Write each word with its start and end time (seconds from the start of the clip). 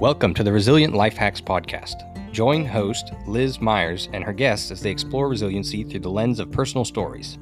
Welcome 0.00 0.32
to 0.34 0.44
the 0.44 0.52
Resilient 0.52 0.94
Life 0.94 1.16
Hacks 1.16 1.40
Podcast. 1.40 2.04
Join 2.30 2.64
host 2.64 3.10
Liz 3.26 3.60
Myers 3.60 4.08
and 4.12 4.22
her 4.22 4.32
guests 4.32 4.70
as 4.70 4.80
they 4.80 4.92
explore 4.92 5.28
resiliency 5.28 5.82
through 5.82 5.98
the 5.98 6.08
lens 6.08 6.38
of 6.38 6.52
personal 6.52 6.84
stories. 6.84 7.36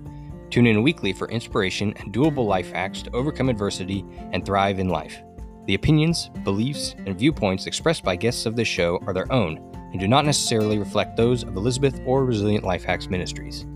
Tune 0.48 0.66
in 0.66 0.82
weekly 0.82 1.12
for 1.12 1.28
inspiration 1.28 1.92
and 1.98 2.14
doable 2.14 2.46
life 2.46 2.72
hacks 2.72 3.02
to 3.02 3.14
overcome 3.14 3.50
adversity 3.50 4.06
and 4.32 4.42
thrive 4.42 4.78
in 4.78 4.88
life. 4.88 5.22
The 5.66 5.74
opinions, 5.74 6.30
beliefs, 6.44 6.94
and 7.04 7.18
viewpoints 7.18 7.66
expressed 7.66 8.02
by 8.02 8.16
guests 8.16 8.46
of 8.46 8.56
this 8.56 8.68
show 8.68 9.02
are 9.06 9.12
their 9.12 9.30
own 9.30 9.58
and 9.90 10.00
do 10.00 10.08
not 10.08 10.24
necessarily 10.24 10.78
reflect 10.78 11.14
those 11.14 11.42
of 11.42 11.56
Elizabeth 11.56 12.00
or 12.06 12.24
Resilient 12.24 12.64
Life 12.64 12.84
Hacks 12.84 13.10
Ministries. 13.10 13.66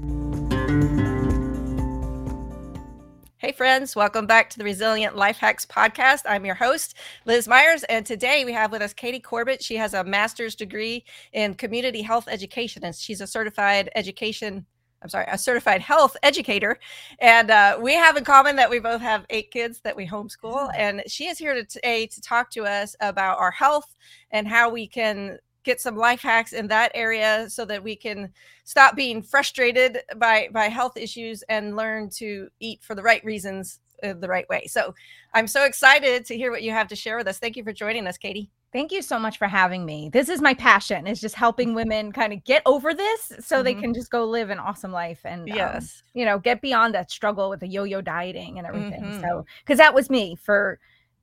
Friends, 3.61 3.95
welcome 3.95 4.27
back 4.27 4.49
to 4.49 4.59
the 4.59 4.65
Resilient 4.65 5.17
Life 5.17 5.37
Hacks 5.37 5.67
podcast. 5.67 6.23
I'm 6.27 6.47
your 6.47 6.55
host, 6.55 6.95
Liz 7.27 7.47
Myers, 7.47 7.83
and 7.91 8.07
today 8.07 8.47
we 8.47 8.55
have 8.55 8.73
with 8.73 8.81
us 8.81 8.95
Katie 8.95 9.21
Corbett. 9.21 9.63
She 9.63 9.77
has 9.77 9.93
a 9.93 10.03
master's 10.03 10.55
degree 10.55 11.05
in 11.35 11.53
community 11.53 12.01
health 12.01 12.27
education, 12.27 12.83
and 12.87 12.95
she's 12.95 13.21
a 13.21 13.27
certified 13.27 13.91
education. 13.95 14.65
I'm 15.03 15.11
sorry, 15.11 15.27
a 15.29 15.37
certified 15.37 15.83
health 15.83 16.17
educator. 16.23 16.79
And 17.19 17.51
uh, 17.51 17.79
we 17.79 17.93
have 17.93 18.17
in 18.17 18.25
common 18.25 18.57
that 18.57 18.71
we 18.71 18.79
both 18.79 19.03
have 19.03 19.27
eight 19.29 19.51
kids 19.51 19.83
that 19.83 19.95
we 19.95 20.07
homeschool. 20.07 20.71
And 20.75 21.03
she 21.07 21.27
is 21.27 21.37
here 21.37 21.63
today 21.63 22.07
to 22.07 22.21
talk 22.23 22.51
to 22.53 22.65
us 22.65 22.97
about 23.01 23.39
our 23.39 23.51
health 23.51 23.95
and 24.31 24.49
how 24.49 24.71
we 24.71 24.87
can 24.87 25.37
get 25.65 25.81
some 25.81 25.97
life 25.97 26.23
hacks 26.23 26.53
in 26.53 26.67
that 26.69 26.91
area 26.95 27.49
so 27.49 27.65
that 27.65 27.83
we 27.83 27.95
can 27.95 28.33
stop 28.65 28.97
being 28.97 29.23
frustrated 29.23 29.99
by 30.17 30.49
by 30.53 30.69
health 30.69 30.97
issues 30.97 31.43
and 31.49 31.77
learn 31.77 32.09
to 32.09 32.49
eat 32.61 32.83
for 32.83 32.95
the 32.95 33.03
right 33.03 33.25
reasons 33.25 33.81
uh, 34.03 34.15
the 34.15 34.29
right 34.29 34.49
way. 34.49 34.67
So 34.67 34.95
I'm 35.35 35.47
so 35.47 35.65
excited 35.65 36.25
to 36.27 36.37
hear 36.37 36.51
what 36.51 36.63
you 36.63 36.71
have 36.71 36.89
to 36.89 36.97
share 36.97 37.17
with 37.17 37.29
us. 37.29 37.39
Thank 37.39 37.57
you 37.57 37.65
for 37.65 37.73
joining 37.73 38.07
us, 38.07 38.17
Katie. 38.17 38.51
Thank 38.73 38.93
you 38.93 39.03
so 39.03 39.19
much 39.19 39.37
for 39.37 39.49
having 39.49 39.85
me. 39.85 40.11
This 40.13 40.29
is 40.29 40.41
my 40.41 40.55
passion 40.55 41.09
is 41.09 41.21
just 41.21 41.35
helping 41.35 41.75
women 41.75 42.13
kind 42.13 42.33
of 42.33 42.45
get 42.45 42.63
over 42.67 42.95
this 42.95 43.33
so 43.41 43.57
mm-hmm. 43.57 43.65
they 43.65 43.75
can 43.75 43.93
just 43.93 44.11
go 44.11 44.25
live 44.25 44.51
an 44.51 44.61
awesome 44.61 44.93
life 44.93 45.21
and 45.25 45.43
um, 45.43 45.49
yes, 45.49 46.03
um, 46.05 46.21
you 46.21 46.25
know, 46.25 46.39
get 46.39 46.61
beyond 46.63 46.95
that 46.95 47.11
struggle 47.11 47.51
with 47.51 47.61
the 47.61 47.67
yo-yo 47.67 48.01
dieting 48.01 48.59
and 48.59 48.67
everything. 48.67 49.03
Mm-hmm. 49.03 49.21
So 49.21 49.45
cuz 49.67 49.79
that 49.79 49.93
was 49.93 50.09
me 50.09 50.37
for 50.37 50.79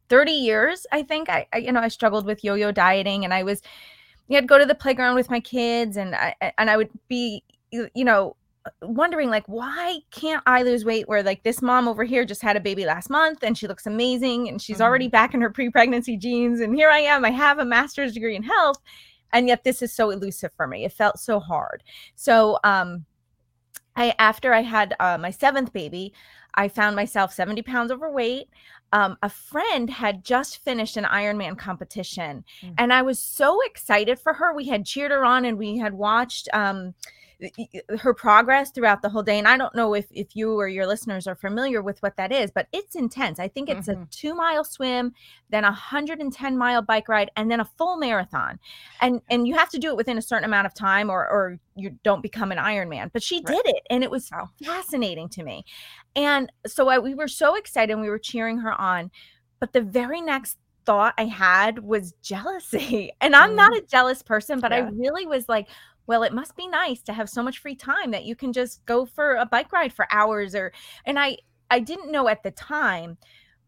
30 0.10 0.32
years, 0.32 0.86
I 0.92 1.04
think 1.04 1.30
I, 1.30 1.48
I 1.54 1.60
you 1.60 1.72
know, 1.72 1.80
I 1.80 1.88
struggled 1.88 2.26
with 2.26 2.44
yo-yo 2.44 2.72
dieting 2.72 3.24
and 3.24 3.34
I 3.34 3.44
was 3.44 3.62
I'd 4.32 4.48
go 4.48 4.58
to 4.58 4.66
the 4.66 4.76
playground 4.76 5.16
with 5.16 5.30
my 5.30 5.40
kids 5.40 5.98
and 5.98 6.16
I 6.16 6.36
and 6.58 6.70
I 6.70 6.78
would 6.78 6.90
be 7.08 7.44
you 7.72 7.90
know 7.96 8.36
wondering 8.82 9.30
like 9.30 9.48
why 9.48 10.00
can't 10.12 10.44
I 10.46 10.64
lose 10.64 10.84
weight 10.84 11.08
where 11.08 11.24
like 11.24 11.44
this 11.44 11.62
mom 11.62 11.88
over 11.88 12.04
here 12.04 12.26
just 12.26 12.42
had 12.42 12.58
a 12.58 12.62
baby 12.62 12.86
last 12.86 13.10
month 13.10 13.44
and 13.44 13.58
she 13.58 13.68
looks 13.68 13.86
amazing 13.86 14.50
and 14.50 14.62
she's 14.62 14.78
mm-hmm. 14.78 14.84
already 14.84 15.08
back 15.08 15.34
in 15.34 15.42
her 15.42 15.50
pre-pregnancy 15.50 16.18
jeans 16.18 16.60
and 16.60 16.76
here 16.76 16.90
I 16.90 17.00
am 17.00 17.24
I 17.24 17.32
have 17.32 17.60
a 17.60 17.66
master's 17.66 18.14
degree 18.14 18.36
in 18.36 18.44
health 18.44 18.82
and 19.34 19.48
yet 19.48 19.64
this 19.64 19.82
is 19.82 19.94
so 19.94 20.10
elusive 20.10 20.52
for 20.56 20.68
me. 20.68 20.86
It 20.86 20.94
felt 20.94 21.20
so 21.20 21.40
hard. 21.40 21.84
So 22.16 22.60
um 22.64 23.06
I 23.96 24.14
after 24.20 24.54
I 24.54 24.62
had 24.62 24.96
uh, 25.00 25.18
my 25.18 25.32
seventh 25.32 25.74
baby 25.74 26.14
I 26.56 26.68
found 26.68 26.96
myself 26.96 27.34
70 27.34 27.62
pounds 27.62 27.92
overweight 27.92 28.50
um, 28.94 29.18
a 29.22 29.30
friend 29.30 29.90
had 29.90 30.24
just 30.24 30.64
finished 30.64 30.98
an 30.98 31.04
Ironman 31.04 31.58
competition, 31.58 32.44
mm-hmm. 32.62 32.74
and 32.78 32.94
I 32.94 33.02
was 33.02 33.20
so 33.20 33.60
excited 33.66 34.20
for 34.20 34.34
her. 34.34 34.54
We 34.54 34.68
had 34.68 34.86
cheered 34.86 35.12
her 35.12 35.26
on, 35.26 35.46
and 35.46 35.58
we 35.58 35.78
had 35.78 35.94
watched 35.94 36.48
um, 36.54 36.94
her 38.00 38.14
progress 38.14 38.72
throughout 38.72 39.02
the 39.02 39.10
whole 39.10 39.22
day. 39.22 39.38
And 39.38 39.48
I 39.48 39.58
don't 39.58 39.76
know 39.76 39.94
if 39.94 40.06
if 40.12 40.36
you 40.36 40.54
or 40.54 40.68
your 40.68 40.88
listeners 40.88 41.28
are 41.28 41.36
familiar 41.36 41.82
with 41.82 42.02
what 42.02 42.18
that 42.18 42.32
is, 42.32 42.52
but 42.52 42.68
it's 42.74 42.96
intense. 42.96 43.40
I 43.40 43.48
think 43.48 43.70
it's 43.70 43.88
mm-hmm. 43.88 44.04
a 44.04 44.06
two 44.08 44.34
mile 44.34 44.64
swim, 44.64 45.14
then 45.50 45.64
a 45.64 45.68
110 45.68 46.58
mile 46.58 46.82
bike 46.82 47.08
ride, 47.08 47.30
and 47.36 47.52
then 47.52 47.60
a 47.60 47.66
full 47.66 47.98
marathon. 47.98 48.60
And 49.02 49.22
and 49.30 49.48
you 49.48 49.56
have 49.56 49.70
to 49.70 49.80
do 49.80 49.90
it 49.90 49.98
within 49.98 50.18
a 50.18 50.22
certain 50.22 50.46
amount 50.46 50.66
of 50.66 50.74
time, 50.74 51.10
or 51.10 51.28
or 51.30 51.60
you 51.76 51.92
don't 52.04 52.24
become 52.24 52.52
an 52.52 52.58
Ironman. 52.58 53.12
But 53.14 53.22
she 53.22 53.38
right. 53.38 53.48
did 53.48 53.76
it, 53.76 53.84
and 53.90 54.04
it 54.04 54.10
was 54.10 54.30
wow. 54.32 54.50
fascinating 54.64 55.30
to 55.30 55.44
me. 55.44 55.64
And 56.16 56.52
so 56.66 56.88
I, 56.88 56.98
we 56.98 57.14
were 57.14 57.28
so 57.28 57.56
excited, 57.56 57.92
and 57.94 58.02
we 58.02 58.10
were 58.10 58.20
cheering 58.20 58.58
her 58.60 58.80
on. 58.80 59.12
But 59.60 59.74
the 59.74 59.82
very 59.82 60.22
next 60.22 60.58
thought 60.88 61.14
I 61.18 61.26
had 61.26 61.80
was 61.80 62.14
jealousy. 62.24 63.12
And 63.22 63.36
I'm 63.36 63.52
mm. 63.52 63.56
not 63.56 63.76
a 63.76 63.82
jealous 63.82 64.24
person, 64.24 64.60
but 64.60 64.72
yeah. 64.72 64.78
I 64.78 64.90
really 64.90 65.28
was 65.28 65.50
like, 65.50 65.68
well 66.08 66.24
it 66.24 66.34
must 66.34 66.56
be 66.56 66.68
nice 66.68 67.02
to 67.02 67.14
have 67.14 67.30
so 67.30 67.44
much 67.44 67.60
free 67.60 67.76
time 67.76 68.12
that 68.12 68.26
you 68.26 68.36
can 68.36 68.52
just 68.52 68.84
go 68.86 69.06
for 69.06 69.36
a 69.36 69.46
bike 69.46 69.72
ride 69.72 69.94
for 69.94 70.08
hours 70.12 70.56
or 70.56 70.72
and 71.06 71.20
i 71.20 71.38
i 71.70 71.80
didn't 71.80 72.12
know 72.12 72.28
at 72.28 72.42
the 72.44 72.52
time 72.52 73.18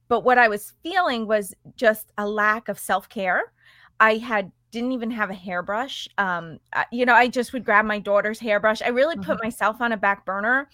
but 0.08 0.24
what 0.24 0.38
i 0.38 0.48
was 0.48 0.74
feeling 0.82 1.28
was 1.28 1.54
just 1.76 2.12
a 2.18 2.28
lack 2.28 2.68
of 2.68 2.80
self-care 2.80 3.54
i 4.00 4.16
had 4.16 4.52
didn't 4.72 4.92
even 4.92 5.10
have 5.10 5.30
a 5.30 5.34
hairbrush 5.36 6.08
um 6.18 6.60
you 6.92 7.06
know 7.06 7.14
i 7.14 7.28
just 7.28 7.54
would 7.54 7.66
grab 7.66 7.86
my 7.86 8.00
daughter's 8.00 8.40
hairbrush 8.40 8.82
i 8.82 8.88
really 8.88 9.16
mm-hmm. 9.16 9.32
put 9.32 9.44
myself 9.44 9.82
on 9.82 9.92
a 9.92 9.98
back 9.98 10.26
burner 10.26 10.70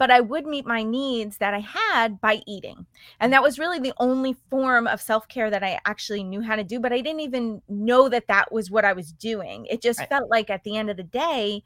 but 0.00 0.10
I 0.10 0.22
would 0.22 0.46
meet 0.46 0.64
my 0.64 0.82
needs 0.82 1.36
that 1.36 1.52
I 1.52 1.58
had 1.58 2.22
by 2.22 2.40
eating. 2.46 2.86
And 3.20 3.34
that 3.34 3.42
was 3.42 3.58
really 3.58 3.78
the 3.78 3.92
only 3.98 4.34
form 4.48 4.86
of 4.86 4.98
self 4.98 5.28
care 5.28 5.50
that 5.50 5.62
I 5.62 5.78
actually 5.84 6.24
knew 6.24 6.40
how 6.40 6.56
to 6.56 6.64
do. 6.64 6.80
But 6.80 6.94
I 6.94 7.02
didn't 7.02 7.20
even 7.20 7.60
know 7.68 8.08
that 8.08 8.26
that 8.28 8.50
was 8.50 8.70
what 8.70 8.86
I 8.86 8.94
was 8.94 9.12
doing. 9.12 9.66
It 9.66 9.82
just 9.82 9.98
right. 9.98 10.08
felt 10.08 10.30
like 10.30 10.48
at 10.48 10.64
the 10.64 10.78
end 10.78 10.88
of 10.88 10.96
the 10.96 11.02
day, 11.02 11.62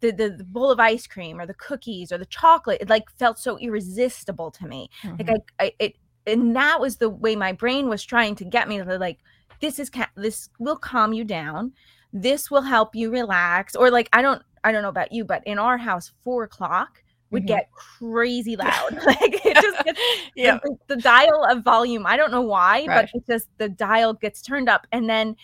the, 0.00 0.10
the, 0.10 0.30
the 0.30 0.42
bowl 0.42 0.72
of 0.72 0.80
ice 0.80 1.06
cream 1.06 1.38
or 1.38 1.46
the 1.46 1.54
cookies 1.54 2.10
or 2.10 2.18
the 2.18 2.26
chocolate, 2.26 2.80
it 2.80 2.90
like 2.90 3.08
felt 3.18 3.38
so 3.38 3.56
irresistible 3.56 4.50
to 4.50 4.66
me. 4.66 4.90
Mm-hmm. 5.04 5.28
Like 5.28 5.52
I, 5.60 5.64
I, 5.64 5.72
it, 5.78 5.96
and 6.26 6.56
that 6.56 6.80
was 6.80 6.96
the 6.96 7.08
way 7.08 7.36
my 7.36 7.52
brain 7.52 7.88
was 7.88 8.02
trying 8.02 8.34
to 8.34 8.44
get 8.44 8.68
me 8.68 8.78
to 8.78 8.98
like, 8.98 9.20
this 9.60 9.78
is 9.78 9.90
ca- 9.90 10.10
this 10.16 10.48
will 10.58 10.76
calm 10.76 11.12
you 11.12 11.22
down. 11.22 11.72
This 12.12 12.50
will 12.50 12.62
help 12.62 12.96
you 12.96 13.12
relax. 13.12 13.76
Or 13.76 13.92
like 13.92 14.08
I 14.12 14.22
don't 14.22 14.42
I 14.64 14.72
don't 14.72 14.82
know 14.82 14.88
about 14.88 15.12
you, 15.12 15.24
but 15.24 15.46
in 15.46 15.60
our 15.60 15.78
house, 15.78 16.10
four 16.24 16.42
o'clock 16.42 17.00
would 17.30 17.42
mm-hmm. 17.42 17.48
get 17.48 17.70
crazy 17.72 18.56
loud. 18.56 18.92
like 19.06 19.44
it 19.44 19.54
just 19.54 19.84
gets 19.84 20.00
yeah. 20.34 20.58
the, 20.62 20.76
the, 20.88 20.96
dial 20.96 21.44
of 21.48 21.62
volume. 21.62 22.06
I 22.06 22.16
don't 22.16 22.30
know 22.30 22.42
why, 22.42 22.84
right. 22.86 23.08
but 23.10 23.10
it 23.14 23.26
just 23.26 23.48
the 23.58 23.68
dial 23.68 24.14
gets 24.14 24.42
turned 24.42 24.68
up. 24.68 24.86
And 24.92 25.08
then 25.08 25.36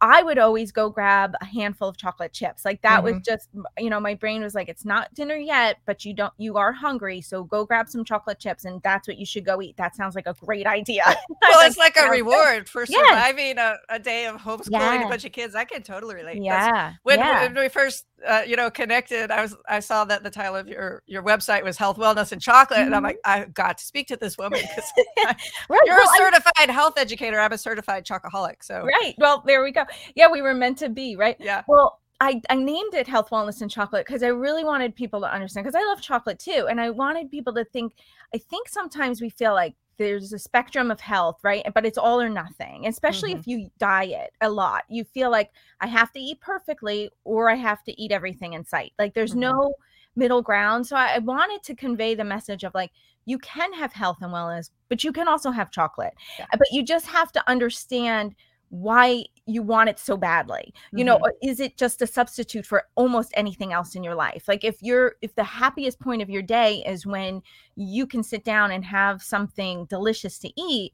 I 0.00 0.22
would 0.22 0.38
always 0.38 0.70
go 0.70 0.90
grab 0.90 1.34
a 1.40 1.44
handful 1.44 1.88
of 1.88 1.96
chocolate 1.96 2.32
chips. 2.32 2.64
Like 2.64 2.82
that 2.82 3.02
mm-hmm. 3.02 3.16
was 3.16 3.22
just, 3.26 3.48
you 3.78 3.90
know, 3.90 3.98
my 3.98 4.14
brain 4.14 4.42
was 4.42 4.54
like, 4.54 4.68
it's 4.68 4.84
not 4.84 5.12
dinner 5.14 5.34
yet, 5.34 5.78
but 5.86 6.04
you 6.04 6.14
don't, 6.14 6.32
you 6.38 6.56
are 6.56 6.72
hungry. 6.72 7.20
So 7.20 7.44
go 7.44 7.64
grab 7.64 7.88
some 7.88 8.04
chocolate 8.04 8.38
chips 8.38 8.64
and 8.64 8.80
that's 8.82 9.08
what 9.08 9.18
you 9.18 9.26
should 9.26 9.44
go 9.44 9.60
eat. 9.60 9.76
That 9.76 9.96
sounds 9.96 10.14
like 10.14 10.26
a 10.26 10.34
great 10.34 10.66
idea. 10.66 11.02
well, 11.42 11.66
it's 11.66 11.76
like 11.76 11.96
a 11.96 12.08
reward 12.08 12.68
for 12.68 12.86
surviving 12.86 13.56
yes. 13.56 13.78
a, 13.88 13.96
a, 13.96 13.98
day 13.98 14.26
of 14.26 14.36
homeschooling 14.40 15.04
a 15.04 15.08
bunch 15.08 15.24
of 15.24 15.32
kids. 15.32 15.54
I 15.54 15.64
can 15.64 15.82
totally 15.82 16.14
relate. 16.14 16.42
Yeah. 16.42 16.94
When, 17.02 17.18
yeah. 17.18 17.42
when 17.42 17.54
we 17.54 17.68
first 17.68 18.04
uh, 18.26 18.42
you 18.46 18.56
know, 18.56 18.70
connected. 18.70 19.30
I 19.30 19.42
was 19.42 19.56
I 19.68 19.80
saw 19.80 20.04
that 20.06 20.22
the 20.22 20.30
title 20.30 20.56
of 20.56 20.68
your 20.68 21.02
your 21.06 21.22
website 21.22 21.62
was 21.62 21.76
health, 21.76 21.98
wellness, 21.98 22.32
and 22.32 22.40
chocolate, 22.40 22.78
mm-hmm. 22.78 22.86
and 22.86 22.96
I'm 22.96 23.02
like, 23.02 23.18
I 23.24 23.44
got 23.46 23.78
to 23.78 23.84
speak 23.84 24.08
to 24.08 24.16
this 24.16 24.36
woman 24.38 24.60
because 24.60 24.90
right. 25.24 25.36
you're 25.84 25.96
well, 25.96 26.14
a 26.14 26.16
certified 26.16 26.70
I, 26.70 26.72
health 26.72 26.94
educator. 26.96 27.38
I'm 27.38 27.52
a 27.52 27.58
certified 27.58 28.04
chocoholic. 28.04 28.56
So 28.62 28.84
right. 28.84 29.14
Well, 29.18 29.42
there 29.46 29.62
we 29.62 29.72
go. 29.72 29.84
Yeah, 30.14 30.30
we 30.30 30.42
were 30.42 30.54
meant 30.54 30.78
to 30.78 30.88
be 30.88 31.16
right. 31.16 31.36
Yeah. 31.38 31.62
Well, 31.68 32.00
I, 32.20 32.40
I 32.50 32.56
named 32.56 32.94
it 32.94 33.06
health 33.06 33.30
wellness 33.30 33.62
and 33.62 33.70
chocolate 33.70 34.04
because 34.04 34.24
i 34.24 34.26
really 34.26 34.64
wanted 34.64 34.96
people 34.96 35.20
to 35.20 35.32
understand 35.32 35.64
because 35.64 35.80
i 35.80 35.86
love 35.86 36.02
chocolate 36.02 36.40
too 36.40 36.66
and 36.68 36.80
i 36.80 36.90
wanted 36.90 37.30
people 37.30 37.54
to 37.54 37.64
think 37.64 37.92
i 38.34 38.38
think 38.38 38.68
sometimes 38.68 39.20
we 39.20 39.30
feel 39.30 39.52
like 39.52 39.76
there's 39.98 40.32
a 40.32 40.38
spectrum 40.38 40.90
of 40.90 41.00
health, 41.00 41.40
right? 41.42 41.64
But 41.74 41.84
it's 41.84 41.98
all 41.98 42.20
or 42.20 42.28
nothing, 42.28 42.86
especially 42.86 43.30
mm-hmm. 43.30 43.40
if 43.40 43.46
you 43.46 43.70
diet 43.78 44.30
a 44.40 44.48
lot. 44.48 44.84
You 44.88 45.04
feel 45.04 45.30
like 45.30 45.50
I 45.80 45.88
have 45.88 46.12
to 46.12 46.20
eat 46.20 46.40
perfectly 46.40 47.10
or 47.24 47.50
I 47.50 47.56
have 47.56 47.82
to 47.84 48.00
eat 48.00 48.12
everything 48.12 48.54
in 48.54 48.64
sight. 48.64 48.92
Like 48.98 49.12
there's 49.12 49.32
mm-hmm. 49.32 49.40
no 49.40 49.74
middle 50.16 50.40
ground. 50.40 50.86
So 50.86 50.96
I, 50.96 51.16
I 51.16 51.18
wanted 51.18 51.62
to 51.64 51.74
convey 51.74 52.14
the 52.14 52.24
message 52.24 52.64
of 52.64 52.74
like, 52.74 52.92
you 53.26 53.38
can 53.38 53.72
have 53.74 53.92
health 53.92 54.18
and 54.22 54.32
wellness, 54.32 54.70
but 54.88 55.04
you 55.04 55.12
can 55.12 55.28
also 55.28 55.50
have 55.50 55.70
chocolate. 55.70 56.14
Yeah. 56.38 56.46
But 56.52 56.68
you 56.70 56.82
just 56.82 57.06
have 57.06 57.30
to 57.32 57.50
understand 57.50 58.34
why 58.70 59.24
you 59.48 59.62
want 59.62 59.88
it 59.88 59.98
so 59.98 60.16
badly 60.16 60.72
you 60.92 60.98
mm-hmm. 60.98 61.06
know 61.06 61.20
is 61.42 61.58
it 61.58 61.76
just 61.76 62.02
a 62.02 62.06
substitute 62.06 62.66
for 62.66 62.84
almost 62.94 63.32
anything 63.34 63.72
else 63.72 63.94
in 63.94 64.04
your 64.04 64.14
life 64.14 64.44
like 64.46 64.62
if 64.62 64.76
you're 64.82 65.16
if 65.22 65.34
the 65.34 65.44
happiest 65.44 65.98
point 66.00 66.20
of 66.20 66.28
your 66.28 66.42
day 66.42 66.82
is 66.86 67.06
when 67.06 67.42
you 67.74 68.06
can 68.06 68.22
sit 68.22 68.44
down 68.44 68.70
and 68.70 68.84
have 68.84 69.22
something 69.22 69.86
delicious 69.86 70.38
to 70.38 70.50
eat 70.60 70.92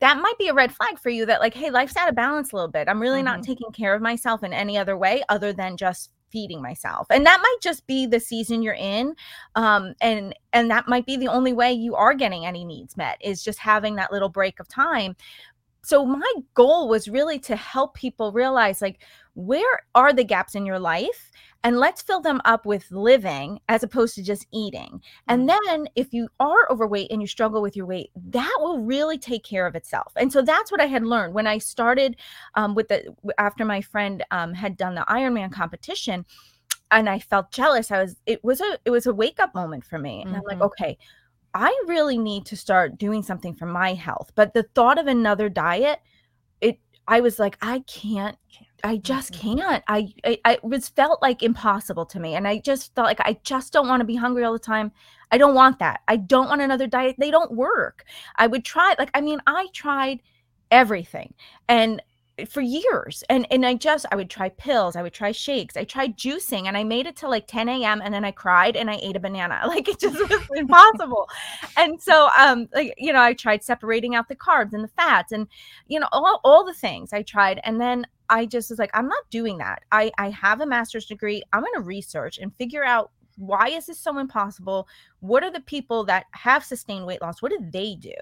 that 0.00 0.20
might 0.20 0.38
be 0.38 0.48
a 0.48 0.54
red 0.54 0.74
flag 0.74 0.98
for 0.98 1.08
you 1.10 1.24
that 1.24 1.40
like 1.40 1.54
hey 1.54 1.70
life's 1.70 1.96
out 1.96 2.08
of 2.08 2.14
balance 2.14 2.52
a 2.52 2.56
little 2.56 2.70
bit 2.70 2.88
i'm 2.88 3.00
really 3.00 3.18
mm-hmm. 3.18 3.26
not 3.26 3.42
taking 3.42 3.72
care 3.72 3.94
of 3.94 4.02
myself 4.02 4.42
in 4.42 4.52
any 4.52 4.76
other 4.76 4.96
way 4.96 5.22
other 5.28 5.52
than 5.52 5.76
just 5.76 6.10
feeding 6.30 6.60
myself 6.60 7.06
and 7.10 7.24
that 7.24 7.38
might 7.40 7.56
just 7.62 7.86
be 7.86 8.06
the 8.06 8.18
season 8.18 8.60
you're 8.60 8.74
in 8.74 9.14
um, 9.54 9.94
and 10.00 10.34
and 10.52 10.68
that 10.68 10.88
might 10.88 11.06
be 11.06 11.16
the 11.16 11.28
only 11.28 11.52
way 11.52 11.72
you 11.72 11.94
are 11.94 12.12
getting 12.12 12.44
any 12.44 12.64
needs 12.64 12.96
met 12.96 13.16
is 13.20 13.40
just 13.40 13.60
having 13.60 13.94
that 13.94 14.10
little 14.10 14.28
break 14.28 14.58
of 14.58 14.66
time 14.66 15.14
so 15.84 16.04
my 16.04 16.32
goal 16.54 16.88
was 16.88 17.08
really 17.08 17.38
to 17.40 17.56
help 17.56 17.94
people 17.94 18.32
realize 18.32 18.80
like 18.80 19.00
where 19.34 19.82
are 19.94 20.12
the 20.12 20.24
gaps 20.24 20.54
in 20.54 20.64
your 20.64 20.78
life 20.78 21.30
and 21.62 21.78
let's 21.78 22.02
fill 22.02 22.20
them 22.20 22.40
up 22.44 22.66
with 22.66 22.90
living 22.90 23.58
as 23.68 23.82
opposed 23.82 24.14
to 24.14 24.22
just 24.22 24.46
eating. 24.52 25.00
And 25.28 25.48
mm. 25.48 25.58
then 25.66 25.88
if 25.96 26.12
you 26.12 26.28
are 26.38 26.70
overweight 26.70 27.10
and 27.10 27.20
you 27.20 27.26
struggle 27.26 27.62
with 27.62 27.74
your 27.74 27.86
weight, 27.86 28.10
that 28.28 28.54
will 28.60 28.80
really 28.80 29.18
take 29.18 29.44
care 29.44 29.66
of 29.66 29.74
itself. 29.74 30.12
And 30.16 30.32
so 30.32 30.42
that's 30.42 30.70
what 30.70 30.80
I 30.80 30.86
had 30.86 31.04
learned 31.04 31.34
when 31.34 31.46
I 31.46 31.58
started 31.58 32.16
um, 32.54 32.74
with 32.74 32.88
the 32.88 33.14
after 33.38 33.64
my 33.64 33.80
friend 33.80 34.24
um, 34.30 34.52
had 34.52 34.76
done 34.76 34.94
the 34.94 35.04
Ironman 35.08 35.52
competition 35.52 36.24
and 36.90 37.08
I 37.08 37.18
felt 37.18 37.50
jealous. 37.50 37.90
I 37.90 38.02
was 38.02 38.16
it 38.26 38.44
was 38.44 38.60
a 38.60 38.78
it 38.84 38.90
was 38.90 39.06
a 39.06 39.14
wake 39.14 39.40
up 39.40 39.54
moment 39.54 39.84
for 39.84 39.98
me. 39.98 40.20
And 40.20 40.30
mm-hmm. 40.30 40.36
I'm 40.36 40.42
like, 40.44 40.56
mm-hmm. 40.56 40.64
okay, 40.64 40.98
I 41.54 41.68
really 41.86 42.18
need 42.18 42.46
to 42.46 42.56
start 42.56 42.98
doing 42.98 43.22
something 43.22 43.54
for 43.54 43.66
my 43.66 43.94
health. 43.94 44.32
But 44.34 44.54
the 44.54 44.64
thought 44.74 44.98
of 44.98 45.06
another 45.06 45.48
diet, 45.48 46.00
it 46.60 46.78
I 47.06 47.20
was 47.20 47.38
like, 47.38 47.56
I 47.62 47.80
can't 47.80 48.36
I 48.84 48.98
just 48.98 49.32
mm-hmm. 49.32 49.58
can't. 49.58 49.84
I, 49.88 50.12
I, 50.24 50.38
I 50.44 50.58
was 50.62 50.90
felt 50.90 51.22
like 51.22 51.42
impossible 51.42 52.04
to 52.04 52.20
me, 52.20 52.34
and 52.34 52.46
I 52.46 52.58
just 52.58 52.94
felt 52.94 53.06
like 53.06 53.20
I 53.20 53.38
just 53.42 53.72
don't 53.72 53.88
want 53.88 54.02
to 54.02 54.04
be 54.04 54.14
hungry 54.14 54.44
all 54.44 54.52
the 54.52 54.58
time. 54.58 54.92
I 55.32 55.38
don't 55.38 55.54
want 55.54 55.78
that. 55.78 56.00
I 56.06 56.16
don't 56.16 56.48
want 56.48 56.60
another 56.60 56.86
diet. 56.86 57.16
They 57.18 57.30
don't 57.30 57.52
work. 57.52 58.04
I 58.36 58.46
would 58.46 58.64
try. 58.64 58.94
Like 58.98 59.10
I 59.14 59.22
mean, 59.22 59.40
I 59.46 59.68
tried 59.72 60.20
everything, 60.70 61.32
and 61.66 62.02
for 62.48 62.60
years 62.60 63.22
and 63.30 63.46
and 63.50 63.64
i 63.64 63.74
just 63.74 64.06
i 64.10 64.16
would 64.16 64.28
try 64.28 64.48
pills 64.48 64.96
i 64.96 65.02
would 65.02 65.12
try 65.12 65.30
shakes 65.30 65.76
i 65.76 65.84
tried 65.84 66.16
juicing 66.16 66.66
and 66.66 66.76
i 66.76 66.82
made 66.82 67.06
it 67.06 67.14
to 67.14 67.28
like 67.28 67.46
10 67.46 67.68
a.m 67.68 68.02
and 68.02 68.12
then 68.12 68.24
i 68.24 68.30
cried 68.32 68.76
and 68.76 68.90
i 68.90 68.98
ate 69.02 69.16
a 69.16 69.20
banana. 69.20 69.60
Like 69.74 69.88
it 69.88 69.98
just 69.98 70.18
was 70.18 70.40
impossible. 70.56 71.28
And 71.76 72.00
so 72.00 72.28
um 72.38 72.68
like 72.74 72.94
you 72.96 73.12
know 73.12 73.20
i 73.20 73.34
tried 73.34 73.62
separating 73.62 74.14
out 74.14 74.28
the 74.28 74.36
carbs 74.36 74.72
and 74.72 74.84
the 74.84 74.88
fats 74.88 75.32
and 75.32 75.46
you 75.88 75.98
know 76.00 76.08
all, 76.12 76.40
all 76.44 76.64
the 76.64 76.74
things 76.74 77.12
i 77.12 77.22
tried 77.22 77.60
and 77.64 77.80
then 77.80 78.06
i 78.30 78.46
just 78.46 78.70
was 78.70 78.78
like 78.78 78.90
i'm 78.94 79.08
not 79.08 79.30
doing 79.30 79.58
that. 79.58 79.82
I 79.92 80.10
i 80.18 80.30
have 80.30 80.60
a 80.60 80.66
master's 80.66 81.06
degree. 81.06 81.42
I'm 81.52 81.62
going 81.62 81.74
to 81.74 81.80
research 81.82 82.38
and 82.38 82.54
figure 82.56 82.84
out 82.84 83.10
why 83.36 83.68
is 83.68 83.86
this 83.86 83.98
so 83.98 84.18
impossible 84.18 84.86
what 85.24 85.42
are 85.42 85.50
the 85.50 85.60
people 85.60 86.04
that 86.04 86.26
have 86.32 86.62
sustained 86.62 87.06
weight 87.06 87.22
loss? 87.22 87.40
What 87.40 87.50
do 87.50 87.58
they 87.72 87.94
do? 87.94 88.12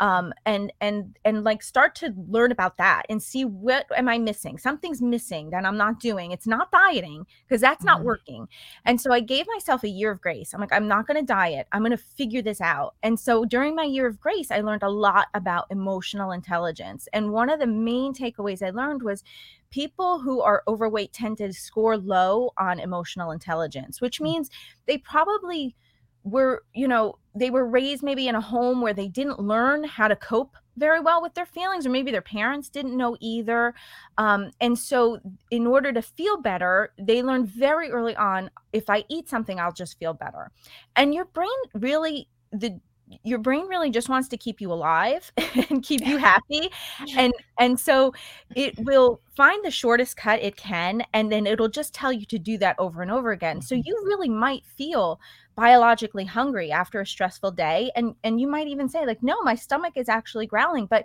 Um, 0.00 0.32
and 0.46 0.72
and 0.80 1.16
and 1.24 1.44
like 1.44 1.62
start 1.62 1.94
to 1.96 2.12
learn 2.28 2.50
about 2.50 2.76
that 2.78 3.06
and 3.08 3.22
see 3.22 3.44
what 3.44 3.86
am 3.96 4.08
i 4.08 4.18
missing? 4.18 4.58
Something's 4.58 5.00
missing 5.00 5.50
that 5.50 5.64
i'm 5.64 5.76
not 5.76 6.00
doing. 6.00 6.32
It's 6.32 6.48
not 6.48 6.72
dieting 6.72 7.24
because 7.46 7.60
that's 7.60 7.84
not 7.84 7.98
mm-hmm. 7.98 8.06
working. 8.06 8.48
And 8.84 9.00
so 9.00 9.12
i 9.12 9.20
gave 9.20 9.46
myself 9.46 9.84
a 9.84 9.88
year 9.88 10.10
of 10.10 10.20
grace. 10.20 10.52
I'm 10.52 10.60
like 10.60 10.72
i'm 10.72 10.88
not 10.88 11.06
going 11.06 11.20
to 11.20 11.24
diet. 11.26 11.68
I'm 11.70 11.82
going 11.82 11.92
to 11.92 11.96
figure 11.96 12.42
this 12.42 12.60
out. 12.60 12.96
And 13.04 13.18
so 13.18 13.44
during 13.44 13.76
my 13.76 13.84
year 13.84 14.08
of 14.08 14.20
grace 14.20 14.50
i 14.50 14.60
learned 14.60 14.82
a 14.82 14.90
lot 14.90 15.28
about 15.34 15.66
emotional 15.70 16.32
intelligence. 16.32 17.06
And 17.12 17.30
one 17.30 17.48
of 17.48 17.60
the 17.60 17.66
main 17.68 18.12
takeaways 18.12 18.60
i 18.60 18.70
learned 18.70 19.04
was 19.04 19.22
people 19.70 20.18
who 20.18 20.40
are 20.40 20.64
overweight 20.66 21.12
tend 21.12 21.38
to 21.38 21.52
score 21.52 21.96
low 21.96 22.50
on 22.58 22.80
emotional 22.80 23.30
intelligence, 23.30 24.00
which 24.00 24.18
mm. 24.18 24.24
means 24.24 24.50
they 24.86 24.98
probably 24.98 25.76
were, 26.24 26.64
you 26.74 26.88
know, 26.88 27.18
they 27.34 27.50
were 27.50 27.66
raised 27.66 28.02
maybe 28.02 28.28
in 28.28 28.34
a 28.34 28.40
home 28.40 28.80
where 28.80 28.94
they 28.94 29.08
didn't 29.08 29.38
learn 29.38 29.84
how 29.84 30.08
to 30.08 30.16
cope 30.16 30.56
very 30.76 31.00
well 31.00 31.22
with 31.22 31.34
their 31.34 31.46
feelings, 31.46 31.86
or 31.86 31.90
maybe 31.90 32.10
their 32.10 32.22
parents 32.22 32.68
didn't 32.68 32.96
know 32.96 33.16
either. 33.20 33.74
Um, 34.18 34.50
and 34.60 34.78
so, 34.78 35.20
in 35.50 35.66
order 35.66 35.92
to 35.92 36.02
feel 36.02 36.40
better, 36.40 36.92
they 36.98 37.22
learn 37.22 37.46
very 37.46 37.90
early 37.90 38.16
on 38.16 38.50
if 38.72 38.88
I 38.88 39.04
eat 39.08 39.28
something, 39.28 39.60
I'll 39.60 39.72
just 39.72 39.98
feel 39.98 40.14
better. 40.14 40.50
And 40.96 41.14
your 41.14 41.26
brain 41.26 41.48
really, 41.74 42.28
the 42.52 42.80
your 43.24 43.38
brain 43.38 43.66
really 43.66 43.90
just 43.90 44.08
wants 44.08 44.28
to 44.28 44.36
keep 44.36 44.60
you 44.60 44.72
alive 44.72 45.32
and 45.70 45.82
keep 45.82 46.06
you 46.06 46.16
happy 46.16 46.70
and 47.16 47.32
and 47.58 47.78
so 47.78 48.12
it 48.54 48.74
will 48.78 49.20
find 49.36 49.64
the 49.64 49.70
shortest 49.70 50.16
cut 50.16 50.42
it 50.42 50.56
can 50.56 51.02
and 51.12 51.30
then 51.30 51.46
it'll 51.46 51.68
just 51.68 51.94
tell 51.94 52.12
you 52.12 52.24
to 52.26 52.38
do 52.38 52.58
that 52.58 52.76
over 52.78 53.02
and 53.02 53.10
over 53.10 53.32
again. 53.32 53.60
So 53.60 53.74
mm-hmm. 53.74 53.86
you 53.86 54.02
really 54.06 54.28
might 54.28 54.64
feel 54.66 55.20
biologically 55.56 56.24
hungry 56.24 56.70
after 56.70 57.00
a 57.00 57.06
stressful 57.06 57.50
day 57.50 57.90
and 57.96 58.14
and 58.24 58.40
you 58.40 58.48
might 58.48 58.68
even 58.68 58.88
say 58.88 59.04
like 59.04 59.22
no 59.22 59.40
my 59.42 59.54
stomach 59.54 59.92
is 59.96 60.08
actually 60.08 60.46
growling 60.46 60.86
but 60.86 61.04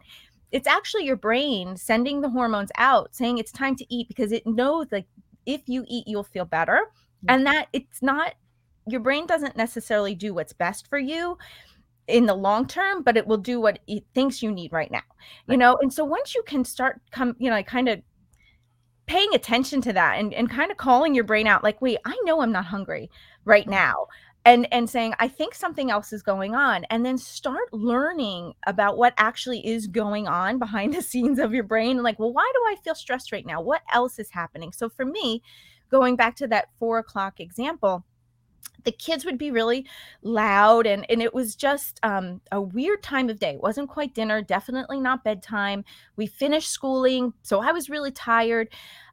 it's 0.51 0.67
actually 0.67 1.03
your 1.03 1.17
brain 1.17 1.75
sending 1.75 2.21
the 2.21 2.29
hormones 2.29 2.71
out 2.77 3.13
saying 3.13 3.37
it's 3.37 3.51
time 3.51 3.75
to 3.75 3.85
eat 3.93 4.07
because 4.07 4.31
it 4.31 4.45
knows 4.45 4.85
like 4.91 5.07
if 5.45 5.61
you 5.67 5.83
eat 5.89 6.07
you'll 6.07 6.23
feel 6.23 6.45
better 6.45 6.79
and 7.27 7.45
that 7.45 7.67
it's 7.73 8.01
not 8.01 8.35
your 8.87 9.01
brain 9.01 9.25
doesn't 9.25 9.57
necessarily 9.57 10.15
do 10.15 10.33
what's 10.33 10.53
best 10.53 10.87
for 10.87 10.99
you 10.99 11.37
in 12.07 12.25
the 12.25 12.35
long 12.35 12.67
term, 12.67 13.03
but 13.03 13.17
it 13.17 13.25
will 13.25 13.37
do 13.37 13.59
what 13.59 13.79
it 13.87 14.03
thinks 14.13 14.43
you 14.43 14.51
need 14.51 14.71
right 14.71 14.91
now. 14.91 15.01
You 15.47 15.57
know, 15.57 15.77
and 15.81 15.91
so 15.91 16.03
once 16.03 16.35
you 16.35 16.43
can 16.43 16.63
start 16.63 17.01
come, 17.11 17.35
you 17.39 17.49
know, 17.49 17.55
like 17.55 17.67
kind 17.67 17.89
of 17.89 18.01
paying 19.07 19.33
attention 19.33 19.81
to 19.81 19.93
that 19.93 20.17
and, 20.19 20.33
and 20.33 20.49
kind 20.49 20.71
of 20.71 20.77
calling 20.77 21.13
your 21.13 21.23
brain 21.23 21.47
out 21.47 21.63
like 21.63 21.79
wait 21.81 21.99
i 22.05 22.17
know 22.23 22.41
i'm 22.41 22.51
not 22.51 22.65
hungry 22.65 23.09
right 23.43 23.63
mm-hmm. 23.63 23.71
now 23.71 24.07
and 24.45 24.67
and 24.71 24.89
saying 24.89 25.13
i 25.19 25.27
think 25.27 25.53
something 25.53 25.91
else 25.91 26.11
is 26.11 26.23
going 26.23 26.55
on 26.55 26.83
and 26.89 27.05
then 27.05 27.17
start 27.17 27.71
learning 27.71 28.53
about 28.65 28.97
what 28.97 29.13
actually 29.17 29.65
is 29.65 29.87
going 29.87 30.27
on 30.27 30.57
behind 30.65 30.93
the 30.93 31.01
scenes 31.01 31.39
of 31.39 31.53
your 31.53 31.63
brain 31.63 32.01
like 32.01 32.17
well 32.19 32.33
why 32.33 32.49
do 32.53 32.59
i 32.67 32.75
feel 32.83 32.95
stressed 32.95 33.31
right 33.31 33.45
now? 33.45 33.61
What 33.61 33.81
else 33.93 34.19
is 34.19 34.29
happening? 34.29 34.71
So 34.71 34.89
for 34.89 35.05
me 35.05 35.41
going 35.89 36.15
back 36.15 36.35
to 36.37 36.47
that 36.47 36.69
four 36.79 36.97
o'clock 36.97 37.39
example 37.39 38.05
the 38.83 38.91
kids 38.91 39.25
would 39.25 39.38
be 39.38 39.51
really 39.51 39.85
loud 40.21 40.88
and 40.88 41.06
and 41.09 41.21
it 41.21 41.33
was 41.33 41.56
just 41.56 42.00
um, 42.03 42.39
a 42.51 42.62
weird 42.62 43.03
time 43.03 43.29
of 43.29 43.39
day 43.39 43.56
it 43.56 43.62
wasn't 43.62 43.89
quite 43.89 44.13
dinner 44.13 44.41
definitely 44.41 45.00
not 45.00 45.23
bedtime 45.23 45.83
we 46.15 46.25
finished 46.25 46.69
schooling 46.69 47.33
so 47.41 47.59
i 47.59 47.71
was 47.71 47.89
really 47.89 48.12
tired 48.12 48.69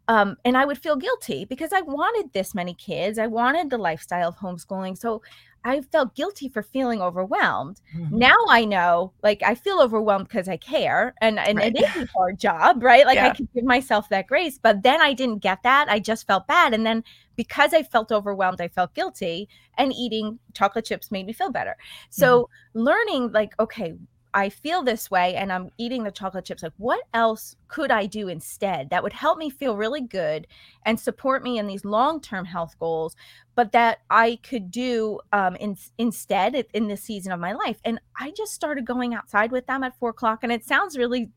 um, 0.08 0.36
and 0.44 0.56
i 0.56 0.64
would 0.64 0.78
feel 0.78 0.96
guilty 0.96 1.44
because 1.44 1.72
i 1.72 1.80
wanted 1.80 2.32
this 2.32 2.54
many 2.54 2.74
kids 2.74 3.18
i 3.18 3.26
wanted 3.26 3.70
the 3.70 3.78
lifestyle 3.78 4.28
of 4.28 4.36
homeschooling 4.36 4.96
so 4.96 5.22
I 5.64 5.80
felt 5.80 6.14
guilty 6.14 6.48
for 6.48 6.62
feeling 6.62 7.00
overwhelmed. 7.00 7.80
Mm-hmm. 7.96 8.18
Now 8.18 8.36
I 8.48 8.64
know, 8.64 9.12
like 9.22 9.42
I 9.42 9.54
feel 9.54 9.80
overwhelmed 9.80 10.28
because 10.28 10.48
I 10.48 10.56
care, 10.56 11.14
and 11.20 11.38
and 11.38 11.58
right. 11.58 11.74
it 11.74 11.82
is 11.82 11.96
a 12.02 12.08
hard 12.16 12.38
job, 12.38 12.82
right? 12.82 13.06
Like 13.06 13.16
yeah. 13.16 13.28
I 13.28 13.30
can 13.30 13.48
give 13.54 13.64
myself 13.64 14.08
that 14.08 14.26
grace, 14.26 14.58
but 14.58 14.82
then 14.82 15.00
I 15.00 15.12
didn't 15.12 15.38
get 15.38 15.62
that. 15.62 15.88
I 15.88 16.00
just 16.00 16.26
felt 16.26 16.46
bad, 16.46 16.74
and 16.74 16.84
then 16.84 17.04
because 17.36 17.74
I 17.74 17.82
felt 17.82 18.12
overwhelmed, 18.12 18.60
I 18.60 18.68
felt 18.68 18.94
guilty, 18.94 19.48
and 19.78 19.92
eating 19.92 20.38
chocolate 20.54 20.84
chips 20.84 21.10
made 21.10 21.26
me 21.26 21.32
feel 21.32 21.50
better. 21.50 21.76
So 22.10 22.42
mm-hmm. 22.42 22.80
learning, 22.80 23.32
like, 23.32 23.54
okay, 23.58 23.94
I 24.34 24.48
feel 24.48 24.82
this 24.82 25.10
way 25.10 25.34
and 25.34 25.52
I'm 25.52 25.70
eating 25.76 26.04
the 26.04 26.10
chocolate 26.10 26.46
chips. 26.46 26.62
Like, 26.62 26.72
what 26.78 27.02
else 27.12 27.56
could 27.68 27.90
I 27.90 28.06
do 28.06 28.28
instead 28.28 28.90
that 28.90 29.02
would 29.02 29.12
help 29.12 29.38
me 29.38 29.50
feel 29.50 29.76
really 29.76 30.00
good 30.00 30.46
and 30.86 30.98
support 30.98 31.42
me 31.42 31.58
in 31.58 31.66
these 31.66 31.84
long 31.84 32.20
term 32.20 32.44
health 32.44 32.74
goals, 32.78 33.14
but 33.54 33.72
that 33.72 33.98
I 34.08 34.38
could 34.42 34.70
do 34.70 35.20
um, 35.32 35.56
in, 35.56 35.76
instead 35.98 36.54
in 36.72 36.88
this 36.88 37.02
season 37.02 37.32
of 37.32 37.40
my 37.40 37.52
life? 37.52 37.78
And 37.84 38.00
I 38.18 38.30
just 38.30 38.54
started 38.54 38.86
going 38.86 39.14
outside 39.14 39.52
with 39.52 39.66
them 39.66 39.84
at 39.84 39.98
four 39.98 40.10
o'clock. 40.10 40.40
And 40.42 40.52
it 40.52 40.64
sounds 40.64 40.96
really 40.96 41.30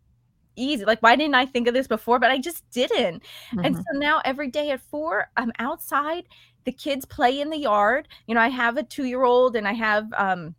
easy. 0.56 0.86
Like, 0.86 1.02
why 1.02 1.16
didn't 1.16 1.36
I 1.36 1.46
think 1.46 1.68
of 1.68 1.74
this 1.74 1.88
before? 1.88 2.20
But 2.20 2.32
I 2.32 2.38
just 2.38 2.70
didn't. 2.72 3.24
Mm-hmm. 3.52 3.60
And 3.66 3.76
so 3.76 3.84
now 3.94 4.22
every 4.26 4.50
day 4.50 4.72
at 4.72 4.82
four, 4.82 5.30
I'm 5.38 5.52
outside. 5.60 6.26
The 6.66 6.72
kids 6.72 7.06
play 7.06 7.42
in 7.42 7.50
the 7.50 7.58
yard. 7.58 8.08
You 8.28 8.36
know, 8.36 8.42
I 8.42 8.50
have 8.50 8.78
a 8.78 8.84
two 8.84 9.06
year 9.06 9.24
old 9.24 9.56
and 9.56 9.68
I 9.68 9.74
have, 9.74 10.12
um, 10.18 10.56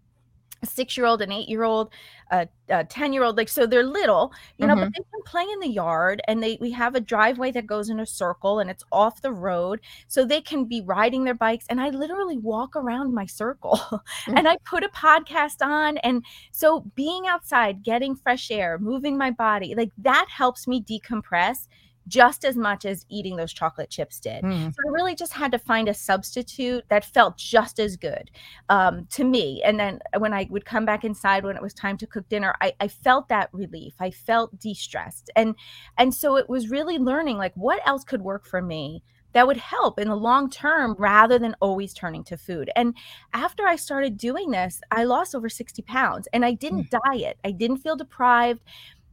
a 0.62 0.66
six 0.66 0.96
year 0.96 1.06
old, 1.06 1.22
an 1.22 1.32
eight 1.32 1.48
year 1.48 1.64
old, 1.64 1.90
a, 2.30 2.48
10 2.88 3.12
year 3.12 3.22
old. 3.22 3.36
Like, 3.36 3.48
so 3.48 3.66
they're 3.66 3.84
little, 3.84 4.32
you 4.58 4.66
know, 4.66 4.74
mm-hmm. 4.74 4.84
but 4.84 4.92
they 4.94 5.04
can 5.12 5.22
play 5.24 5.44
in 5.44 5.60
the 5.60 5.68
yard 5.68 6.20
and 6.26 6.42
they, 6.42 6.58
we 6.60 6.70
have 6.72 6.94
a 6.94 7.00
driveway 7.00 7.52
that 7.52 7.66
goes 7.66 7.88
in 7.88 8.00
a 8.00 8.06
circle 8.06 8.58
and 8.58 8.68
it's 8.68 8.84
off 8.90 9.22
the 9.22 9.32
road. 9.32 9.80
So 10.08 10.24
they 10.24 10.40
can 10.40 10.64
be 10.64 10.82
riding 10.82 11.24
their 11.24 11.34
bikes. 11.34 11.66
And 11.68 11.80
I 11.80 11.90
literally 11.90 12.38
walk 12.38 12.74
around 12.74 13.14
my 13.14 13.26
circle 13.26 13.76
mm-hmm. 13.76 14.34
and 14.36 14.48
I 14.48 14.56
put 14.64 14.82
a 14.82 14.88
podcast 14.88 15.64
on. 15.64 15.98
And 15.98 16.24
so 16.50 16.80
being 16.94 17.26
outside, 17.26 17.82
getting 17.82 18.16
fresh 18.16 18.50
air, 18.50 18.78
moving 18.78 19.16
my 19.16 19.30
body, 19.30 19.74
like 19.74 19.92
that 19.98 20.26
helps 20.28 20.66
me 20.66 20.82
decompress 20.82 21.68
just 22.08 22.44
as 22.44 22.56
much 22.56 22.84
as 22.84 23.04
eating 23.08 23.36
those 23.36 23.52
chocolate 23.52 23.90
chips 23.90 24.20
did. 24.20 24.42
Mm. 24.44 24.66
So 24.66 24.80
I 24.86 24.92
really 24.92 25.14
just 25.14 25.32
had 25.32 25.52
to 25.52 25.58
find 25.58 25.88
a 25.88 25.94
substitute 25.94 26.84
that 26.88 27.04
felt 27.04 27.36
just 27.36 27.80
as 27.80 27.96
good 27.96 28.30
um, 28.68 29.06
to 29.10 29.24
me. 29.24 29.62
And 29.64 29.78
then 29.78 30.00
when 30.18 30.32
I 30.32 30.46
would 30.50 30.64
come 30.64 30.84
back 30.84 31.04
inside 31.04 31.44
when 31.44 31.56
it 31.56 31.62
was 31.62 31.74
time 31.74 31.96
to 31.98 32.06
cook 32.06 32.28
dinner, 32.28 32.54
I, 32.60 32.74
I 32.80 32.88
felt 32.88 33.28
that 33.28 33.50
relief. 33.52 33.94
I 34.00 34.10
felt 34.10 34.58
de-stressed. 34.58 35.30
And 35.36 35.54
and 35.98 36.14
so 36.14 36.36
it 36.36 36.48
was 36.48 36.70
really 36.70 36.98
learning 36.98 37.38
like 37.38 37.52
what 37.54 37.80
else 37.86 38.04
could 38.04 38.22
work 38.22 38.46
for 38.46 38.62
me 38.62 39.02
that 39.36 39.46
would 39.46 39.58
help 39.58 39.98
in 39.98 40.08
the 40.08 40.16
long 40.16 40.48
term 40.48 40.96
rather 40.98 41.38
than 41.38 41.54
always 41.60 41.92
turning 41.92 42.24
to 42.24 42.38
food. 42.38 42.70
And 42.74 42.96
after 43.34 43.66
I 43.66 43.76
started 43.76 44.16
doing 44.16 44.50
this, 44.50 44.80
I 44.90 45.04
lost 45.04 45.34
over 45.34 45.50
60 45.50 45.82
pounds 45.82 46.26
and 46.32 46.42
I 46.42 46.52
didn't 46.52 46.90
mm. 46.90 47.00
diet. 47.04 47.36
I 47.44 47.50
didn't 47.50 47.78
feel 47.78 47.96
deprived. 47.96 48.62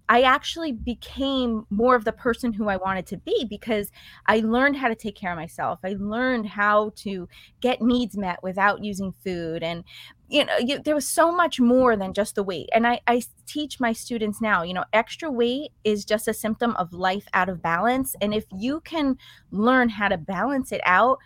I 0.10 0.24
actually 0.24 0.74
became 0.74 1.66
more 1.70 1.96
of 1.96 2.04
the 2.04 2.12
person 2.12 2.54
who 2.54 2.68
I 2.68 2.78
wanted 2.78 3.06
to 3.08 3.18
be 3.18 3.46
because 3.50 3.92
I 4.28 4.40
learned 4.40 4.76
how 4.76 4.90
to 4.90 4.96
take 4.96 5.16
care 5.16 5.32
of 5.32 5.38
myself. 5.38 5.80
I 5.84 5.96
learned 5.98 6.48
how 6.48 6.92
to 6.98 7.28
get 7.62 7.82
needs 7.82 8.18
met 8.18 8.44
without 8.44 8.84
using 8.84 9.14
food. 9.24 9.64
And, 9.64 9.84
you 10.28 10.44
know, 10.44 10.58
you, 10.58 10.80
there 10.80 10.96
was 10.96 11.08
so 11.08 11.32
much 11.32 11.60
more 11.60 11.96
than 11.96 12.14
just 12.14 12.36
the 12.36 12.44
weight. 12.44 12.70
And 12.74 12.86
I, 12.86 13.00
I 13.08 13.22
teach 13.48 13.80
my 13.80 13.94
students 13.94 14.42
now, 14.42 14.64
you 14.64 14.74
know, 14.74 14.86
extra 14.92 15.32
weight 15.32 15.72
is 15.84 16.04
just 16.04 16.28
a 16.28 16.34
symptom 16.34 16.76
of 16.76 16.92
life 16.92 17.28
out 17.34 17.48
of 17.48 17.62
balance. 17.62 18.16
And 18.20 18.34
if 18.34 18.46
you 18.52 18.82
can 18.82 19.18
learn 19.52 19.88
how 19.90 20.10
to 20.10 20.18
balance 20.18 20.72
it 20.74 20.82
out, 20.84 21.20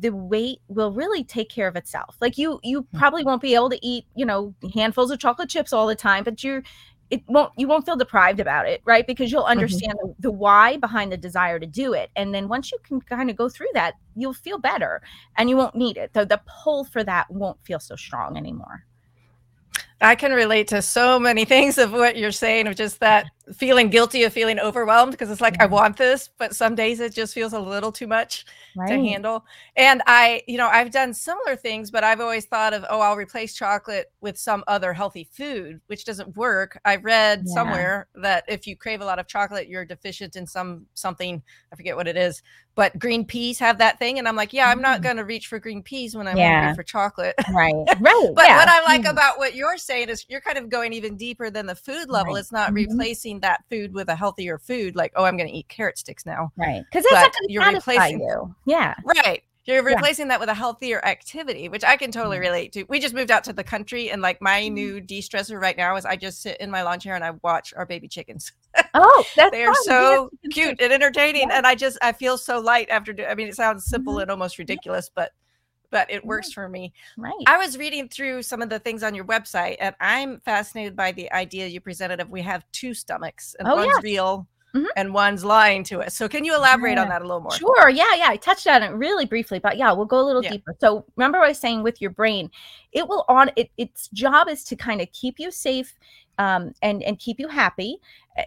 the 0.00 0.10
weight 0.10 0.60
will 0.68 0.90
really 0.90 1.22
take 1.22 1.50
care 1.50 1.68
of 1.68 1.76
itself. 1.76 2.16
Like 2.20 2.38
you 2.38 2.60
you 2.62 2.82
mm. 2.82 2.98
probably 2.98 3.24
won't 3.24 3.42
be 3.42 3.54
able 3.54 3.68
to 3.70 3.86
eat, 3.86 4.06
you 4.14 4.24
know, 4.24 4.54
handfuls 4.74 5.10
of 5.10 5.18
chocolate 5.18 5.50
chips 5.50 5.72
all 5.72 5.86
the 5.86 5.94
time, 5.94 6.24
but 6.24 6.42
you're 6.42 6.62
it 7.12 7.22
won't 7.28 7.52
you 7.58 7.68
won't 7.68 7.84
feel 7.84 7.94
deprived 7.94 8.40
about 8.40 8.66
it 8.66 8.80
right 8.86 9.06
because 9.06 9.30
you'll 9.30 9.42
mm-hmm. 9.42 9.50
understand 9.50 9.98
mm-hmm. 9.98 10.12
the, 10.18 10.28
the, 10.28 10.30
why 10.30 10.78
behind 10.78 11.12
the 11.12 11.16
desire 11.16 11.60
to 11.60 11.66
do 11.66 11.92
it 11.92 12.10
and 12.16 12.34
then 12.34 12.48
once 12.48 12.72
you 12.72 12.78
can 12.82 13.00
kind 13.02 13.28
of 13.30 13.36
go 13.36 13.48
through 13.48 13.68
that 13.74 13.94
you'll 14.16 14.32
feel 14.32 14.58
better 14.58 15.02
and 15.36 15.50
you 15.50 15.56
won't 15.56 15.74
need 15.76 15.98
it 15.98 16.12
the, 16.14 16.24
the 16.24 16.40
pull 16.46 16.84
for 16.84 17.04
that 17.04 17.30
won't 17.30 17.62
feel 17.64 17.78
so 17.78 17.94
strong 17.94 18.36
anymore 18.36 18.84
I 20.02 20.14
can 20.14 20.32
relate 20.32 20.68
to 20.68 20.82
so 20.82 21.18
many 21.18 21.44
things 21.46 21.78
of 21.78 21.92
what 21.92 22.16
you're 22.16 22.32
saying 22.32 22.66
of 22.66 22.76
just 22.76 23.00
that 23.00 23.26
feeling 23.54 23.90
guilty 23.90 24.22
of 24.22 24.32
feeling 24.32 24.58
overwhelmed 24.58 25.12
because 25.12 25.30
it's 25.30 25.40
like 25.40 25.60
I 25.60 25.66
want 25.66 25.96
this, 25.96 26.30
but 26.38 26.54
some 26.54 26.74
days 26.74 27.00
it 27.00 27.12
just 27.12 27.34
feels 27.34 27.52
a 27.52 27.60
little 27.60 27.90
too 27.90 28.06
much 28.06 28.44
right. 28.76 28.88
to 28.88 28.94
handle. 28.94 29.44
And 29.76 30.02
I, 30.06 30.42
you 30.46 30.58
know, 30.58 30.68
I've 30.68 30.90
done 30.90 31.12
similar 31.12 31.56
things, 31.56 31.90
but 31.90 32.04
I've 32.04 32.20
always 32.20 32.46
thought 32.46 32.72
of, 32.72 32.84
oh, 32.88 33.00
I'll 33.00 33.16
replace 33.16 33.54
chocolate 33.54 34.12
with 34.20 34.38
some 34.38 34.62
other 34.68 34.92
healthy 34.92 35.28
food, 35.32 35.80
which 35.86 36.04
doesn't 36.04 36.36
work. 36.36 36.80
I 36.84 36.96
read 36.96 37.44
yeah. 37.46 37.54
somewhere 37.54 38.08
that 38.14 38.44
if 38.48 38.66
you 38.66 38.76
crave 38.76 39.00
a 39.00 39.04
lot 39.04 39.18
of 39.18 39.26
chocolate, 39.26 39.68
you're 39.68 39.84
deficient 39.84 40.36
in 40.36 40.46
some 40.46 40.86
something, 40.94 41.42
I 41.72 41.76
forget 41.76 41.96
what 41.96 42.08
it 42.08 42.16
is, 42.16 42.42
but 42.74 42.98
green 42.98 43.24
peas 43.24 43.58
have 43.58 43.78
that 43.78 43.98
thing. 43.98 44.18
And 44.18 44.26
I'm 44.26 44.36
like, 44.36 44.52
yeah, 44.52 44.68
I'm 44.68 44.80
not 44.80 45.00
mm. 45.00 45.04
going 45.04 45.16
to 45.16 45.24
reach 45.24 45.48
for 45.48 45.58
green 45.58 45.82
peas 45.82 46.16
when 46.16 46.26
I'm 46.26 46.36
yeah. 46.36 46.66
hungry 46.66 46.76
for 46.76 46.82
chocolate. 46.84 47.34
Right. 47.52 47.72
Right. 48.02 48.32
but 48.34 48.48
yeah. 48.48 48.56
what 48.56 48.68
I 48.68 48.82
like 48.82 49.02
mm. 49.02 49.10
about 49.10 49.38
what 49.38 49.54
you're 49.54 49.76
saying 49.76 49.91
is 49.92 50.24
you're 50.28 50.40
kind 50.40 50.58
of 50.58 50.68
going 50.68 50.92
even 50.92 51.16
deeper 51.16 51.50
than 51.50 51.66
the 51.66 51.74
food 51.74 52.08
level. 52.08 52.34
Right. 52.34 52.40
It's 52.40 52.52
not 52.52 52.68
mm-hmm. 52.68 52.90
replacing 52.90 53.40
that 53.40 53.64
food 53.70 53.92
with 53.92 54.08
a 54.08 54.14
healthier 54.14 54.58
food, 54.58 54.96
like, 54.96 55.12
oh, 55.16 55.24
I'm 55.24 55.36
going 55.36 55.48
to 55.48 55.54
eat 55.54 55.68
carrot 55.68 55.98
sticks 55.98 56.26
now. 56.26 56.52
Right. 56.56 56.84
Because 56.90 57.04
that's 57.10 57.36
not 57.40 57.50
you're 57.50 57.72
replacing 57.72 58.20
you. 58.20 58.54
Yeah. 58.66 58.94
Right. 59.04 59.42
You're 59.64 59.84
replacing 59.84 60.26
yeah. 60.26 60.30
that 60.30 60.40
with 60.40 60.48
a 60.48 60.54
healthier 60.54 61.04
activity, 61.04 61.68
which 61.68 61.84
I 61.84 61.96
can 61.96 62.10
totally 62.10 62.38
mm-hmm. 62.38 62.46
relate 62.46 62.72
to. 62.72 62.84
We 62.84 62.98
just 62.98 63.14
moved 63.14 63.30
out 63.30 63.44
to 63.44 63.52
the 63.52 63.62
country, 63.62 64.10
and 64.10 64.20
like 64.20 64.42
my 64.42 64.62
mm-hmm. 64.62 64.74
new 64.74 65.00
de 65.00 65.22
stressor 65.22 65.60
right 65.60 65.76
now 65.76 65.94
is 65.94 66.04
I 66.04 66.16
just 66.16 66.42
sit 66.42 66.56
in 66.60 66.68
my 66.68 66.82
lawn 66.82 66.98
chair 66.98 67.14
and 67.14 67.22
I 67.22 67.30
watch 67.42 67.72
our 67.76 67.86
baby 67.86 68.08
chickens. 68.08 68.50
Oh, 68.94 69.24
they 69.52 69.64
are 69.64 69.74
so 69.82 70.30
yeah. 70.42 70.48
cute 70.50 70.80
and 70.80 70.92
entertaining, 70.92 71.48
yeah. 71.48 71.58
and 71.58 71.66
I 71.66 71.76
just 71.76 71.96
I 72.02 72.10
feel 72.10 72.38
so 72.38 72.58
light 72.58 72.88
after. 72.90 73.12
Do- 73.12 73.24
I 73.24 73.36
mean, 73.36 73.46
it 73.46 73.54
sounds 73.54 73.84
simple 73.84 74.14
mm-hmm. 74.14 74.22
and 74.22 74.30
almost 74.32 74.58
ridiculous, 74.58 75.08
but 75.14 75.30
but 75.92 76.10
it 76.10 76.24
works 76.24 76.52
for 76.52 76.68
me. 76.68 76.92
Right. 77.16 77.32
I 77.46 77.58
was 77.58 77.78
reading 77.78 78.08
through 78.08 78.42
some 78.42 78.62
of 78.62 78.68
the 78.68 78.80
things 78.80 79.04
on 79.04 79.14
your 79.14 79.26
website, 79.26 79.76
and 79.78 79.94
I'm 80.00 80.40
fascinated 80.40 80.96
by 80.96 81.12
the 81.12 81.30
idea 81.30 81.68
you 81.68 81.80
presented 81.80 82.18
of 82.18 82.28
we 82.30 82.42
have 82.42 82.64
two 82.72 82.94
stomachs, 82.94 83.54
and 83.60 83.68
oh, 83.68 83.76
one's 83.76 83.92
yes. 83.94 84.02
real 84.02 84.48
Mm-hmm. 84.74 84.86
and 84.96 85.12
one's 85.12 85.44
lying 85.44 85.84
to 85.84 86.00
us. 86.00 86.14
So 86.14 86.30
can 86.30 86.46
you 86.46 86.54
elaborate 86.54 86.94
yeah. 86.94 87.02
on 87.02 87.10
that 87.10 87.20
a 87.20 87.26
little 87.26 87.42
more? 87.42 87.52
Sure. 87.52 87.90
Yeah, 87.90 88.14
yeah. 88.14 88.28
I 88.30 88.36
touched 88.36 88.66
on 88.66 88.82
it 88.82 88.88
really 88.92 89.26
briefly, 89.26 89.58
but 89.58 89.76
yeah, 89.76 89.92
we'll 89.92 90.06
go 90.06 90.18
a 90.18 90.24
little 90.24 90.42
yeah. 90.42 90.52
deeper. 90.52 90.74
So 90.80 91.04
remember 91.14 91.36
I 91.36 91.48
was 91.48 91.58
saying 91.58 91.82
with 91.82 92.00
your 92.00 92.08
brain, 92.08 92.50
it 92.90 93.06
will 93.06 93.26
on 93.28 93.50
it 93.56 93.70
its 93.76 94.08
job 94.14 94.48
is 94.48 94.64
to 94.64 94.74
kind 94.74 95.02
of 95.02 95.12
keep 95.12 95.38
you 95.38 95.50
safe 95.50 95.94
um 96.38 96.72
and 96.80 97.02
and 97.02 97.18
keep 97.18 97.38
you 97.38 97.48
happy 97.48 97.98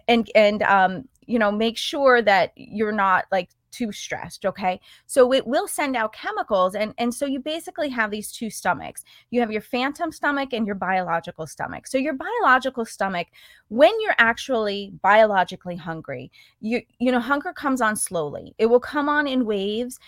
and 0.08 0.28
and 0.34 0.64
um 0.64 1.08
you 1.26 1.38
know 1.38 1.52
make 1.52 1.76
sure 1.76 2.20
that 2.22 2.50
you're 2.56 2.90
not 2.90 3.26
like 3.30 3.50
too 3.76 3.92
stressed 3.92 4.44
okay? 4.44 4.80
So 5.06 5.32
it 5.32 5.46
will 5.46 5.68
send 5.68 5.96
out 5.96 6.12
chemicals 6.12 6.74
and 6.74 6.94
and 6.98 7.12
so 7.12 7.26
you 7.26 7.40
basically 7.40 7.88
have 7.90 8.10
these 8.10 8.32
two 8.32 8.50
stomachs. 8.50 9.04
You 9.30 9.40
have 9.40 9.52
your 9.52 9.60
phantom 9.60 10.12
stomach 10.12 10.52
and 10.52 10.66
your 10.66 10.76
biological 10.76 11.46
stomach. 11.46 11.86
So 11.86 11.98
your 11.98 12.14
biological 12.14 12.84
stomach 12.84 13.28
when 13.68 13.92
you're 14.00 14.14
actually 14.18 14.92
biologically 15.02 15.76
hungry 15.76 16.30
you 16.60 16.80
you 16.98 17.10
know 17.10 17.20
hunger 17.20 17.52
comes 17.52 17.80
on 17.80 17.96
slowly. 17.96 18.54
It 18.58 18.66
will 18.66 18.80
come 18.80 19.08
on 19.08 19.26
in 19.26 19.44
waves 19.44 19.98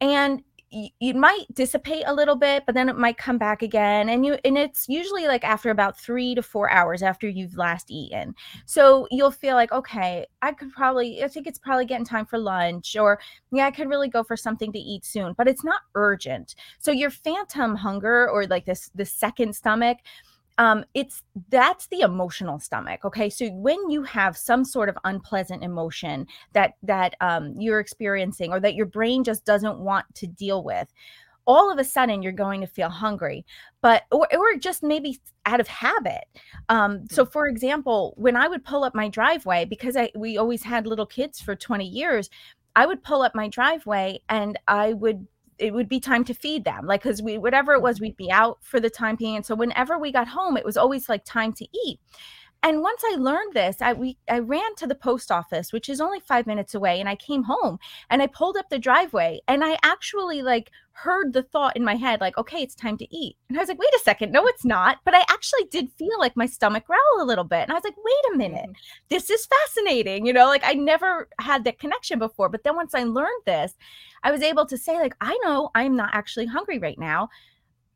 and 0.00 0.42
it 0.72 1.16
might 1.16 1.46
dissipate 1.52 2.04
a 2.06 2.14
little 2.14 2.36
bit 2.36 2.64
but 2.64 2.74
then 2.76 2.88
it 2.88 2.96
might 2.96 3.16
come 3.16 3.38
back 3.38 3.60
again 3.62 4.08
and 4.08 4.24
you 4.24 4.38
and 4.44 4.56
it's 4.56 4.88
usually 4.88 5.26
like 5.26 5.42
after 5.42 5.70
about 5.70 5.98
three 5.98 6.34
to 6.34 6.42
four 6.42 6.70
hours 6.70 7.02
after 7.02 7.28
you've 7.28 7.56
last 7.56 7.90
eaten. 7.90 8.34
So 8.66 9.08
you'll 9.10 9.32
feel 9.32 9.56
like 9.56 9.72
okay 9.72 10.26
i 10.42 10.52
could 10.52 10.72
probably 10.72 11.24
i 11.24 11.28
think 11.28 11.46
it's 11.46 11.58
probably 11.58 11.86
getting 11.86 12.06
time 12.06 12.26
for 12.26 12.38
lunch 12.38 12.96
or 12.96 13.18
yeah 13.50 13.66
i 13.66 13.70
could 13.70 13.88
really 13.88 14.08
go 14.08 14.22
for 14.22 14.36
something 14.36 14.72
to 14.72 14.78
eat 14.78 15.04
soon 15.04 15.34
but 15.36 15.48
it's 15.48 15.64
not 15.64 15.82
urgent. 15.94 16.54
So 16.78 16.92
your 16.92 17.10
phantom 17.10 17.74
hunger 17.74 18.28
or 18.30 18.46
like 18.46 18.64
this 18.64 18.90
the 18.94 19.04
second 19.04 19.54
stomach 19.54 19.98
um, 20.60 20.84
it's 20.92 21.22
that's 21.48 21.86
the 21.86 22.00
emotional 22.00 22.60
stomach 22.60 23.02
okay 23.04 23.30
so 23.30 23.48
when 23.52 23.88
you 23.88 24.02
have 24.02 24.36
some 24.36 24.62
sort 24.62 24.90
of 24.90 24.98
unpleasant 25.04 25.64
emotion 25.64 26.26
that 26.52 26.74
that 26.82 27.14
um, 27.22 27.54
you're 27.58 27.80
experiencing 27.80 28.52
or 28.52 28.60
that 28.60 28.74
your 28.74 28.86
brain 28.86 29.24
just 29.24 29.44
doesn't 29.46 29.78
want 29.78 30.04
to 30.14 30.26
deal 30.26 30.62
with 30.62 30.92
all 31.46 31.72
of 31.72 31.78
a 31.78 31.84
sudden 31.84 32.22
you're 32.22 32.30
going 32.30 32.60
to 32.60 32.66
feel 32.66 32.90
hungry 32.90 33.44
but 33.80 34.02
or, 34.12 34.28
or 34.36 34.56
just 34.58 34.82
maybe 34.82 35.18
out 35.46 35.60
of 35.60 35.66
habit 35.66 36.24
um, 36.68 37.08
so 37.10 37.24
mm. 37.24 37.32
for 37.32 37.46
example 37.46 38.12
when 38.18 38.36
i 38.36 38.46
would 38.46 38.62
pull 38.62 38.84
up 38.84 38.94
my 38.94 39.08
driveway 39.08 39.64
because 39.64 39.96
I, 39.96 40.10
we 40.14 40.36
always 40.36 40.62
had 40.62 40.86
little 40.86 41.06
kids 41.06 41.40
for 41.40 41.56
20 41.56 41.86
years 41.86 42.28
i 42.76 42.84
would 42.84 43.02
pull 43.02 43.22
up 43.22 43.34
my 43.34 43.48
driveway 43.48 44.20
and 44.28 44.58
i 44.68 44.92
would 44.92 45.26
it 45.60 45.74
would 45.74 45.88
be 45.88 46.00
time 46.00 46.24
to 46.24 46.34
feed 46.34 46.64
them 46.64 46.86
like 46.86 47.02
because 47.02 47.22
we 47.22 47.38
whatever 47.38 47.72
it 47.72 47.82
was 47.82 48.00
we'd 48.00 48.16
be 48.16 48.30
out 48.30 48.58
for 48.62 48.80
the 48.80 48.90
time 48.90 49.16
being 49.16 49.36
and 49.36 49.46
so 49.46 49.54
whenever 49.54 49.98
we 49.98 50.10
got 50.10 50.28
home 50.28 50.56
it 50.56 50.64
was 50.64 50.76
always 50.76 51.08
like 51.08 51.24
time 51.24 51.52
to 51.52 51.66
eat 51.86 52.00
and 52.62 52.82
once 52.82 53.02
i 53.04 53.16
learned 53.16 53.52
this 53.54 53.80
i 53.80 53.92
we 53.92 54.16
i 54.28 54.38
ran 54.38 54.74
to 54.76 54.86
the 54.86 54.94
post 54.94 55.30
office 55.30 55.72
which 55.72 55.88
is 55.88 56.00
only 56.00 56.20
five 56.20 56.46
minutes 56.46 56.74
away 56.74 57.00
and 57.00 57.08
i 57.08 57.16
came 57.16 57.42
home 57.42 57.78
and 58.10 58.22
i 58.22 58.26
pulled 58.26 58.56
up 58.56 58.68
the 58.70 58.78
driveway 58.78 59.40
and 59.48 59.64
i 59.64 59.78
actually 59.82 60.42
like 60.42 60.70
heard 60.92 61.32
the 61.32 61.42
thought 61.42 61.76
in 61.76 61.84
my 61.84 61.94
head 61.94 62.20
like 62.20 62.36
okay 62.36 62.58
it's 62.62 62.74
time 62.74 62.96
to 62.98 63.06
eat. 63.16 63.34
And 63.48 63.56
i 63.56 63.62
was 63.62 63.68
like 63.68 63.78
wait 63.78 63.94
a 63.94 64.00
second. 64.00 64.32
No 64.32 64.46
it's 64.46 64.64
not. 64.64 64.98
But 65.04 65.14
i 65.14 65.24
actually 65.30 65.64
did 65.70 65.90
feel 65.92 66.18
like 66.18 66.36
my 66.36 66.46
stomach 66.46 66.86
growl 66.86 67.00
a 67.20 67.24
little 67.24 67.44
bit 67.44 67.62
and 67.62 67.72
i 67.72 67.74
was 67.74 67.84
like 67.84 67.96
wait 67.96 68.34
a 68.34 68.36
minute. 68.36 68.64
Mm-hmm. 68.64 68.72
this 69.08 69.30
is 69.30 69.46
fascinating. 69.46 70.26
You 70.26 70.32
know 70.32 70.46
like 70.46 70.62
i 70.64 70.74
never 70.74 71.28
had 71.40 71.64
that 71.64 71.78
connection 71.78 72.18
before 72.18 72.48
but 72.48 72.64
then 72.64 72.76
once 72.76 72.94
i 72.94 73.04
learned 73.04 73.42
this 73.46 73.74
i 74.22 74.30
was 74.30 74.42
able 74.42 74.66
to 74.66 74.76
say 74.76 74.98
like 74.98 75.14
i 75.20 75.38
know 75.42 75.70
i'm 75.74 75.96
not 75.96 76.10
actually 76.12 76.46
hungry 76.46 76.78
right 76.78 76.98
now. 76.98 77.28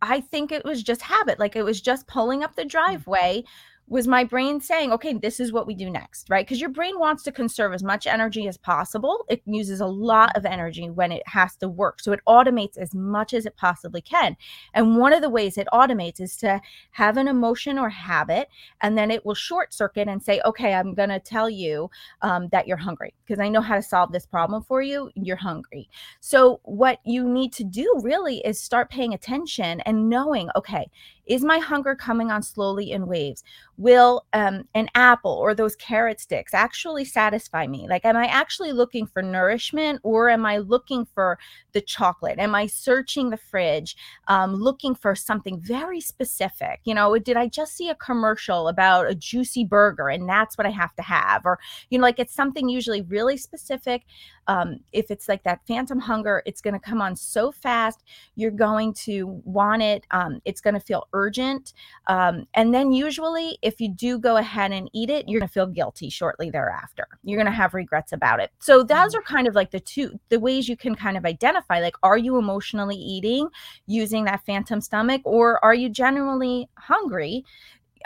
I 0.02 0.20
think 0.20 0.52
it 0.52 0.66
was 0.66 0.82
just 0.82 1.00
habit. 1.00 1.38
Like 1.38 1.56
it 1.56 1.62
was 1.62 1.80
just 1.80 2.06
pulling 2.06 2.42
up 2.42 2.56
the 2.56 2.62
mm-hmm. 2.62 2.68
driveway 2.68 3.38
mm-hmm 3.38 3.73
was 3.86 4.08
my 4.08 4.24
brain 4.24 4.60
saying, 4.60 4.92
okay, 4.92 5.12
this 5.12 5.38
is 5.38 5.52
what 5.52 5.66
we 5.66 5.74
do 5.74 5.90
next, 5.90 6.30
right? 6.30 6.46
Because 6.46 6.60
your 6.60 6.70
brain 6.70 6.98
wants 6.98 7.22
to 7.24 7.32
conserve 7.32 7.74
as 7.74 7.82
much 7.82 8.06
energy 8.06 8.48
as 8.48 8.56
possible. 8.56 9.26
It 9.28 9.42
uses 9.44 9.80
a 9.80 9.86
lot 9.86 10.34
of 10.36 10.46
energy 10.46 10.88
when 10.88 11.12
it 11.12 11.22
has 11.26 11.54
to 11.56 11.68
work. 11.68 12.00
So 12.00 12.12
it 12.12 12.20
automates 12.26 12.78
as 12.78 12.94
much 12.94 13.34
as 13.34 13.44
it 13.44 13.56
possibly 13.56 14.00
can. 14.00 14.36
And 14.72 14.96
one 14.96 15.12
of 15.12 15.20
the 15.20 15.28
ways 15.28 15.58
it 15.58 15.68
automates 15.72 16.20
is 16.20 16.36
to 16.38 16.62
have 16.92 17.18
an 17.18 17.28
emotion 17.28 17.78
or 17.78 17.90
habit, 17.90 18.48
and 18.80 18.96
then 18.96 19.10
it 19.10 19.26
will 19.26 19.34
short 19.34 19.74
circuit 19.74 20.08
and 20.08 20.22
say, 20.22 20.40
okay, 20.46 20.72
I'm 20.72 20.94
going 20.94 21.10
to 21.10 21.20
tell 21.20 21.50
you 21.50 21.90
um, 22.22 22.48
that 22.52 22.66
you're 22.66 22.78
hungry 22.78 23.12
because 23.26 23.40
I 23.40 23.50
know 23.50 23.60
how 23.60 23.76
to 23.76 23.82
solve 23.82 24.12
this 24.12 24.26
problem 24.26 24.62
for 24.62 24.80
you. 24.80 25.10
You're 25.14 25.36
hungry. 25.36 25.90
So 26.20 26.60
what 26.64 27.00
you 27.04 27.28
need 27.28 27.52
to 27.54 27.64
do 27.64 28.00
really 28.02 28.38
is 28.38 28.58
start 28.58 28.88
paying 28.90 29.12
attention 29.12 29.80
and 29.82 30.08
knowing, 30.08 30.48
okay, 30.56 30.90
is 31.26 31.42
my 31.42 31.58
hunger 31.58 31.94
coming 31.94 32.30
on 32.30 32.42
slowly 32.42 32.90
in 32.90 33.06
waves? 33.06 33.44
Will 33.76 34.24
um, 34.32 34.68
an 34.74 34.88
apple 34.94 35.32
or 35.32 35.54
those 35.54 35.74
carrot 35.76 36.20
sticks 36.20 36.54
actually 36.54 37.04
satisfy 37.04 37.66
me? 37.66 37.86
Like, 37.88 38.04
am 38.04 38.16
I 38.16 38.26
actually 38.26 38.72
looking 38.72 39.06
for 39.06 39.22
nourishment 39.22 40.00
or 40.02 40.28
am 40.28 40.46
I 40.46 40.58
looking 40.58 41.04
for 41.04 41.38
the 41.72 41.80
chocolate? 41.80 42.38
Am 42.38 42.54
I 42.54 42.66
searching 42.66 43.30
the 43.30 43.36
fridge, 43.36 43.96
um, 44.28 44.54
looking 44.54 44.94
for 44.94 45.14
something 45.14 45.60
very 45.60 46.00
specific? 46.00 46.80
You 46.84 46.94
know, 46.94 47.18
did 47.18 47.36
I 47.36 47.48
just 47.48 47.76
see 47.76 47.88
a 47.88 47.94
commercial 47.96 48.68
about 48.68 49.10
a 49.10 49.14
juicy 49.14 49.64
burger 49.64 50.08
and 50.08 50.28
that's 50.28 50.56
what 50.56 50.66
I 50.66 50.70
have 50.70 50.94
to 50.96 51.02
have? 51.02 51.44
Or, 51.44 51.58
you 51.90 51.98
know, 51.98 52.02
like 52.02 52.18
it's 52.20 52.34
something 52.34 52.68
usually 52.68 53.02
really 53.02 53.36
specific. 53.36 54.04
Um, 54.46 54.80
if 54.92 55.10
it's 55.10 55.28
like 55.28 55.42
that 55.44 55.60
phantom 55.66 55.98
hunger, 55.98 56.42
it's 56.46 56.60
going 56.60 56.74
to 56.74 56.80
come 56.80 57.00
on 57.00 57.16
so 57.16 57.50
fast. 57.50 58.04
You're 58.36 58.50
going 58.50 58.92
to 59.04 59.40
want 59.44 59.82
it. 59.82 60.06
Um, 60.10 60.40
it's 60.44 60.60
going 60.60 60.74
to 60.74 60.80
feel 60.80 61.08
urgent. 61.12 61.72
Um, 62.06 62.46
and 62.54 62.72
then 62.72 62.92
usually, 62.92 63.58
if 63.64 63.80
you 63.80 63.88
do 63.88 64.18
go 64.18 64.36
ahead 64.36 64.72
and 64.72 64.90
eat 64.92 65.10
it, 65.10 65.28
you're 65.28 65.40
going 65.40 65.48
to 65.48 65.52
feel 65.52 65.66
guilty 65.66 66.10
shortly 66.10 66.50
thereafter. 66.50 67.06
You're 67.24 67.38
going 67.38 67.46
to 67.46 67.52
have 67.52 67.74
regrets 67.74 68.12
about 68.12 68.38
it. 68.38 68.50
So 68.60 68.82
those 68.82 68.88
mm-hmm. 69.12 69.18
are 69.18 69.22
kind 69.22 69.48
of 69.48 69.54
like 69.54 69.70
the 69.70 69.80
two 69.80 70.20
the 70.28 70.38
ways 70.38 70.68
you 70.68 70.76
can 70.76 70.94
kind 70.94 71.16
of 71.16 71.24
identify 71.24 71.80
like 71.80 71.96
are 72.02 72.18
you 72.18 72.36
emotionally 72.36 72.96
eating 72.96 73.48
using 73.86 74.24
that 74.24 74.44
phantom 74.44 74.80
stomach 74.80 75.22
or 75.24 75.64
are 75.64 75.74
you 75.74 75.88
genuinely 75.88 76.68
hungry 76.76 77.44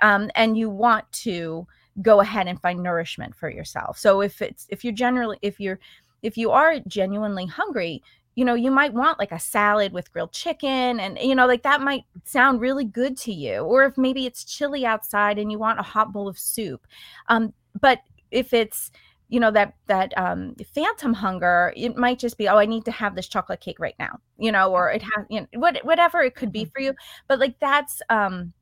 um, 0.02 0.30
and 0.34 0.56
you 0.56 0.70
want 0.70 1.10
to 1.12 1.66
go 2.02 2.20
ahead 2.20 2.46
and 2.46 2.60
find 2.60 2.82
nourishment 2.82 3.34
for 3.34 3.50
yourself. 3.50 3.98
So 3.98 4.20
if 4.20 4.40
it's 4.40 4.66
if 4.68 4.84
you're 4.84 4.92
generally 4.92 5.38
if 5.42 5.58
you're 5.58 5.78
if 6.22 6.36
you 6.36 6.50
are 6.50 6.78
genuinely 6.86 7.46
hungry, 7.46 8.02
you 8.38 8.44
know, 8.44 8.54
you 8.54 8.70
might 8.70 8.94
want 8.94 9.18
like 9.18 9.32
a 9.32 9.38
salad 9.40 9.92
with 9.92 10.12
grilled 10.12 10.30
chicken 10.30 11.00
and, 11.00 11.18
you 11.18 11.34
know, 11.34 11.44
like 11.44 11.64
that 11.64 11.80
might 11.80 12.04
sound 12.22 12.60
really 12.60 12.84
good 12.84 13.16
to 13.16 13.32
you. 13.32 13.62
Or 13.62 13.82
if 13.82 13.98
maybe 13.98 14.26
it's 14.26 14.44
chilly 14.44 14.86
outside 14.86 15.40
and 15.40 15.50
you 15.50 15.58
want 15.58 15.80
a 15.80 15.82
hot 15.82 16.12
bowl 16.12 16.28
of 16.28 16.38
soup. 16.38 16.86
Um, 17.28 17.52
but 17.80 17.98
if 18.30 18.52
it's, 18.52 18.92
you 19.30 19.40
know 19.40 19.50
that 19.50 19.74
that 19.88 20.16
um 20.16 20.56
phantom 20.74 21.12
hunger 21.12 21.70
it 21.76 21.98
might 21.98 22.18
just 22.18 22.38
be 22.38 22.48
oh 22.48 22.56
i 22.56 22.64
need 22.64 22.82
to 22.86 22.90
have 22.90 23.14
this 23.14 23.28
chocolate 23.28 23.60
cake 23.60 23.78
right 23.78 23.94
now 23.98 24.18
you 24.38 24.50
know 24.50 24.72
or 24.72 24.90
it 24.90 25.02
has 25.02 25.26
you 25.28 25.42
know 25.42 25.46
what, 25.60 25.78
whatever 25.84 26.22
it 26.22 26.34
could 26.34 26.50
be 26.50 26.62
mm-hmm. 26.62 26.70
for 26.70 26.80
you 26.80 26.94
but 27.26 27.38
like 27.38 27.54
that's 27.60 28.00
um 28.08 28.54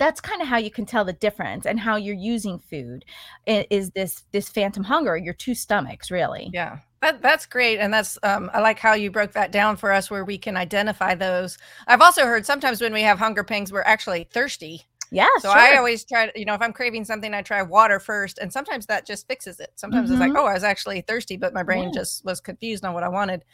that's 0.00 0.20
kind 0.20 0.42
of 0.42 0.48
how 0.48 0.56
you 0.56 0.68
can 0.68 0.84
tell 0.84 1.04
the 1.04 1.12
difference 1.12 1.64
and 1.64 1.78
how 1.78 1.94
you're 1.94 2.12
using 2.12 2.58
food 2.58 3.04
is 3.46 3.92
this 3.92 4.24
this 4.32 4.48
phantom 4.48 4.82
hunger 4.82 5.16
your 5.16 5.32
two 5.32 5.54
stomachs 5.54 6.10
really 6.10 6.50
yeah 6.52 6.78
that, 7.04 7.22
that's 7.22 7.46
great 7.46 7.78
and 7.78 7.92
that's 7.92 8.18
um, 8.22 8.50
i 8.52 8.60
like 8.60 8.78
how 8.78 8.94
you 8.94 9.10
broke 9.10 9.32
that 9.32 9.52
down 9.52 9.76
for 9.76 9.92
us 9.92 10.10
where 10.10 10.24
we 10.24 10.38
can 10.38 10.56
identify 10.56 11.14
those 11.14 11.58
i've 11.86 12.00
also 12.00 12.24
heard 12.24 12.44
sometimes 12.44 12.80
when 12.80 12.92
we 12.92 13.02
have 13.02 13.18
hunger 13.18 13.44
pangs 13.44 13.72
we're 13.72 13.82
actually 13.82 14.24
thirsty 14.32 14.86
yeah. 15.10 15.28
So 15.38 15.48
sure. 15.48 15.58
I 15.58 15.76
always 15.76 16.04
try 16.04 16.26
to, 16.26 16.38
you 16.38 16.44
know, 16.44 16.54
if 16.54 16.62
I'm 16.62 16.72
craving 16.72 17.04
something, 17.04 17.32
I 17.32 17.42
try 17.42 17.62
water 17.62 18.00
first. 18.00 18.38
And 18.38 18.52
sometimes 18.52 18.86
that 18.86 19.06
just 19.06 19.28
fixes 19.28 19.60
it. 19.60 19.70
Sometimes 19.76 20.06
mm-hmm. 20.06 20.14
it's 20.14 20.20
like, 20.20 20.30
mm-hmm. 20.30 20.38
oh, 20.38 20.46
I 20.46 20.54
was 20.54 20.64
actually 20.64 21.02
thirsty, 21.02 21.36
but 21.36 21.54
my 21.54 21.62
brain 21.62 21.84
yeah. 21.84 22.00
just 22.00 22.24
was 22.24 22.40
confused 22.40 22.84
on 22.84 22.94
what 22.94 23.04
I 23.04 23.08
wanted. 23.08 23.44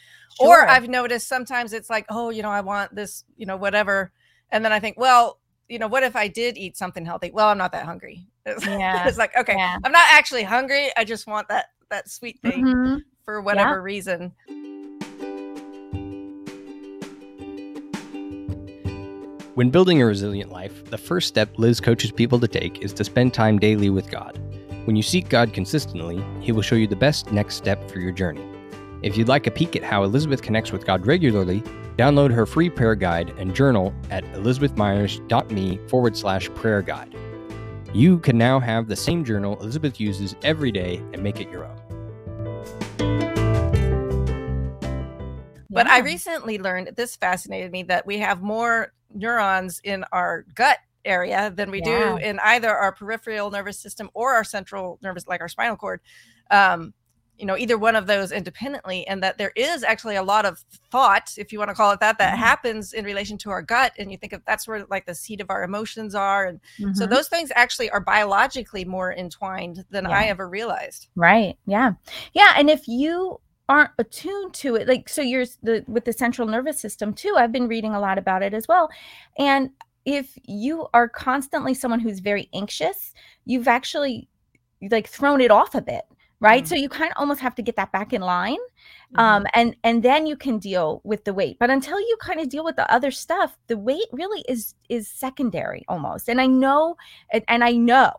Sure. 0.41 0.63
Or 0.63 0.69
I've 0.69 0.89
noticed 0.89 1.29
sometimes 1.29 1.75
it's 1.75 1.91
like, 1.91 2.07
oh, 2.09 2.31
you 2.31 2.43
know, 2.43 2.49
I 2.49 2.63
want 2.63 2.95
this, 2.95 3.25
you 3.37 3.45
know, 3.45 3.59
whatever. 3.59 4.11
And 4.51 4.65
then 4.65 4.73
I 4.73 4.81
think, 4.81 4.99
well, 4.99 5.39
you 5.69 5.79
know, 5.79 5.87
what 5.87 6.03
if 6.03 6.17
I 6.17 6.29
did 6.29 6.57
eat 6.57 6.79
something 6.79 7.05
healthy? 7.05 7.31
Well, 7.31 7.49
I'm 7.49 7.59
not 7.59 7.73
that 7.73 7.85
hungry. 7.85 8.27
It's, 8.47 8.65
yeah. 8.67 9.07
it's 9.07 9.19
like, 9.19 9.37
okay, 9.37 9.55
yeah. 9.57 9.77
I'm 9.85 9.93
not 9.93 10.09
actually 10.11 10.45
hungry. 10.45 10.91
I 10.97 11.05
just 11.05 11.27
want 11.27 11.49
that 11.49 11.67
that 11.91 12.09
sweet 12.09 12.41
thing 12.41 12.65
mm-hmm. 12.65 12.97
For 13.31 13.41
whatever 13.41 13.77
yeah. 13.77 13.83
reason. 13.83 14.33
When 19.55 19.71
building 19.71 20.01
a 20.01 20.07
resilient 20.07 20.51
life, 20.51 20.85
the 20.87 20.99
first 20.99 21.29
step 21.29 21.51
Liz 21.59 21.81
coaches 21.81 22.11
people 22.11 22.41
to 22.41 22.49
take 22.49 22.83
is 22.83 22.93
to 22.95 23.05
spend 23.05 23.35
time 23.35 23.59
daily 23.59 23.91
with 23.91 24.11
God. 24.11 24.39
When 24.85 24.97
you 24.97 25.03
seek 25.03 25.29
God 25.29 25.53
consistently, 25.53 26.25
He 26.41 26.51
will 26.51 26.63
show 26.63 26.75
you 26.75 26.89
the 26.89 26.97
best 26.97 27.31
next 27.31 27.55
step 27.55 27.89
for 27.91 28.01
your 28.01 28.13
journey. 28.13 28.45
If 29.03 29.17
you'd 29.17 29.29
like 29.29 29.47
a 29.47 29.51
peek 29.51 29.77
at 29.77 29.85
how 29.85 30.03
Elizabeth 30.03 30.43
connects 30.43 30.73
with 30.73 30.85
God 30.85 31.07
regularly, 31.07 31.61
download 31.97 32.33
her 32.33 32.47
free 32.47 32.71
prayer 32.71 32.95
guide 32.95 33.33
and 33.39 33.55
journal 33.55 33.95
at 34.11 34.25
elizabethmyers.me 34.33 35.79
forward 35.89 36.17
slash 36.17 36.49
prayer 36.55 36.83
guide. 36.83 37.15
You 37.93 38.19
can 38.19 38.39
now 38.39 38.59
have 38.59 38.89
the 38.89 38.97
same 38.97 39.25
journal 39.25 39.59
Elizabeth 39.61 40.01
uses 40.01 40.35
every 40.43 40.73
day 40.73 40.97
and 41.13 41.23
make 41.23 41.41
it 41.41 41.51
your 41.51 41.65
own. 41.65 41.80
But 45.71 45.87
I 45.87 46.01
recently 46.01 46.59
learned 46.59 46.91
this 46.97 47.17
fascinated 47.17 47.71
me 47.71 47.85
that 47.85 48.05
we 48.05 48.19
have 48.19 48.43
more 48.43 48.93
neurons 49.15 49.81
in 49.85 50.05
our 50.13 50.45
gut 50.55 50.79
area 51.05 51.53
than 51.55 51.71
we 51.71 51.81
yeah. 51.85 52.17
do 52.17 52.17
in 52.17 52.39
either 52.41 52.69
our 52.69 52.93
peripheral 52.93 53.51
nervous 53.51 53.79
system 53.79 54.11
or 54.13 54.35
our 54.35 54.45
central 54.45 54.99
nervous 55.03 55.27
like 55.27 55.41
our 55.41 55.49
spinal 55.49 55.77
cord 55.77 56.01
um, 56.51 56.93
you 57.41 57.47
know 57.47 57.57
either 57.57 57.79
one 57.79 57.97
of 57.97 58.07
those 58.07 58.31
independently 58.31 59.07
and 59.09 59.23
that 59.23 59.39
there 59.39 59.53
is 59.57 59.83
actually 59.83 60.17
a 60.17 60.23
lot 60.23 60.45
of 60.45 60.59
thought 60.91 61.33
if 61.39 61.53
you 61.53 61.59
want 61.59 61.71
to 61.71 61.75
call 61.75 61.91
it 61.91 61.99
that 62.01 62.19
that 62.19 62.35
mm-hmm. 62.35 62.43
happens 62.43 62.93
in 62.93 63.05
relation 63.05 63.39
to 63.39 63.51
our 63.51 63.63
gut 63.63 63.93
and 63.99 64.13
you 64.13 64.19
think 64.19 64.33
of 64.33 64.43
that's 64.47 64.69
where 64.69 64.85
like 64.91 65.07
the 65.07 65.15
seat 65.15 65.41
of 65.41 65.49
our 65.51 65.65
emotions 65.65 66.15
are 66.15 66.47
and 66.47 66.61
mm-hmm. 66.79 66.93
so 66.93 67.07
those 67.07 67.29
things 67.29 67.51
actually 67.57 67.89
are 67.91 68.01
biologically 68.01 68.85
more 68.85 69.13
entwined 69.15 69.85
than 69.91 70.05
yeah. 70.05 70.11
i 70.11 70.25
ever 70.25 70.49
realized 70.49 71.09
right 71.17 71.57
yeah 71.67 71.93
yeah 72.35 72.53
and 72.57 72.69
if 72.69 72.87
you 72.87 73.41
aren't 73.69 73.91
attuned 73.99 74.53
to 74.53 74.75
it 74.75 74.87
like 74.87 75.09
so 75.09 75.23
you're 75.23 75.47
the 75.63 75.83
with 75.89 76.05
the 76.05 76.13
central 76.13 76.47
nervous 76.47 76.79
system 76.79 77.15
too 77.15 77.35
i've 77.39 77.53
been 77.53 77.69
reading 77.69 77.95
a 77.95 78.01
lot 78.01 78.19
about 78.19 78.43
it 78.43 78.53
as 78.53 78.69
well 78.69 78.91
and 79.39 79.71
if 80.05 80.39
you 80.45 80.87
are 80.93 81.09
constantly 81.09 81.73
someone 81.73 82.01
who's 82.01 82.21
very 82.21 82.49
anxious 82.53 83.15
you've 83.45 83.69
actually 83.69 84.29
like 84.91 85.07
thrown 85.07 85.41
it 85.41 85.51
off 85.51 85.75
a 85.75 85.81
bit 85.81 86.05
right? 86.41 86.65
Mm. 86.65 86.69
So 86.69 86.75
you 86.75 86.89
kind 86.89 87.11
of 87.11 87.17
almost 87.19 87.41
have 87.41 87.55
to 87.57 87.63
get 87.63 87.77
that 87.77 87.93
back 87.93 88.13
in 88.13 88.23
line 88.23 88.59
um 89.17 89.45
and 89.55 89.75
and 89.83 90.03
then 90.03 90.27
you 90.27 90.37
can 90.37 90.59
deal 90.59 91.01
with 91.05 91.25
the 91.25 91.35
weight 91.35 91.59
but 91.59 91.71
until 91.71 91.99
you 91.99 92.17
kind 92.21 92.41
of 92.41 92.49
deal 92.49 92.65
with 92.65 92.77
the 92.77 92.93
other 92.93 93.11
stuff 93.11 93.57
the 93.67 93.77
weight 93.77 94.07
really 94.13 94.45
is 94.49 94.75
is 94.89 95.09
secondary 95.09 95.85
almost 95.89 96.29
and 96.29 96.41
i 96.41 96.47
know 96.47 96.97
and, 97.33 97.43
and 97.49 97.65
i 97.65 97.73
know 97.73 98.13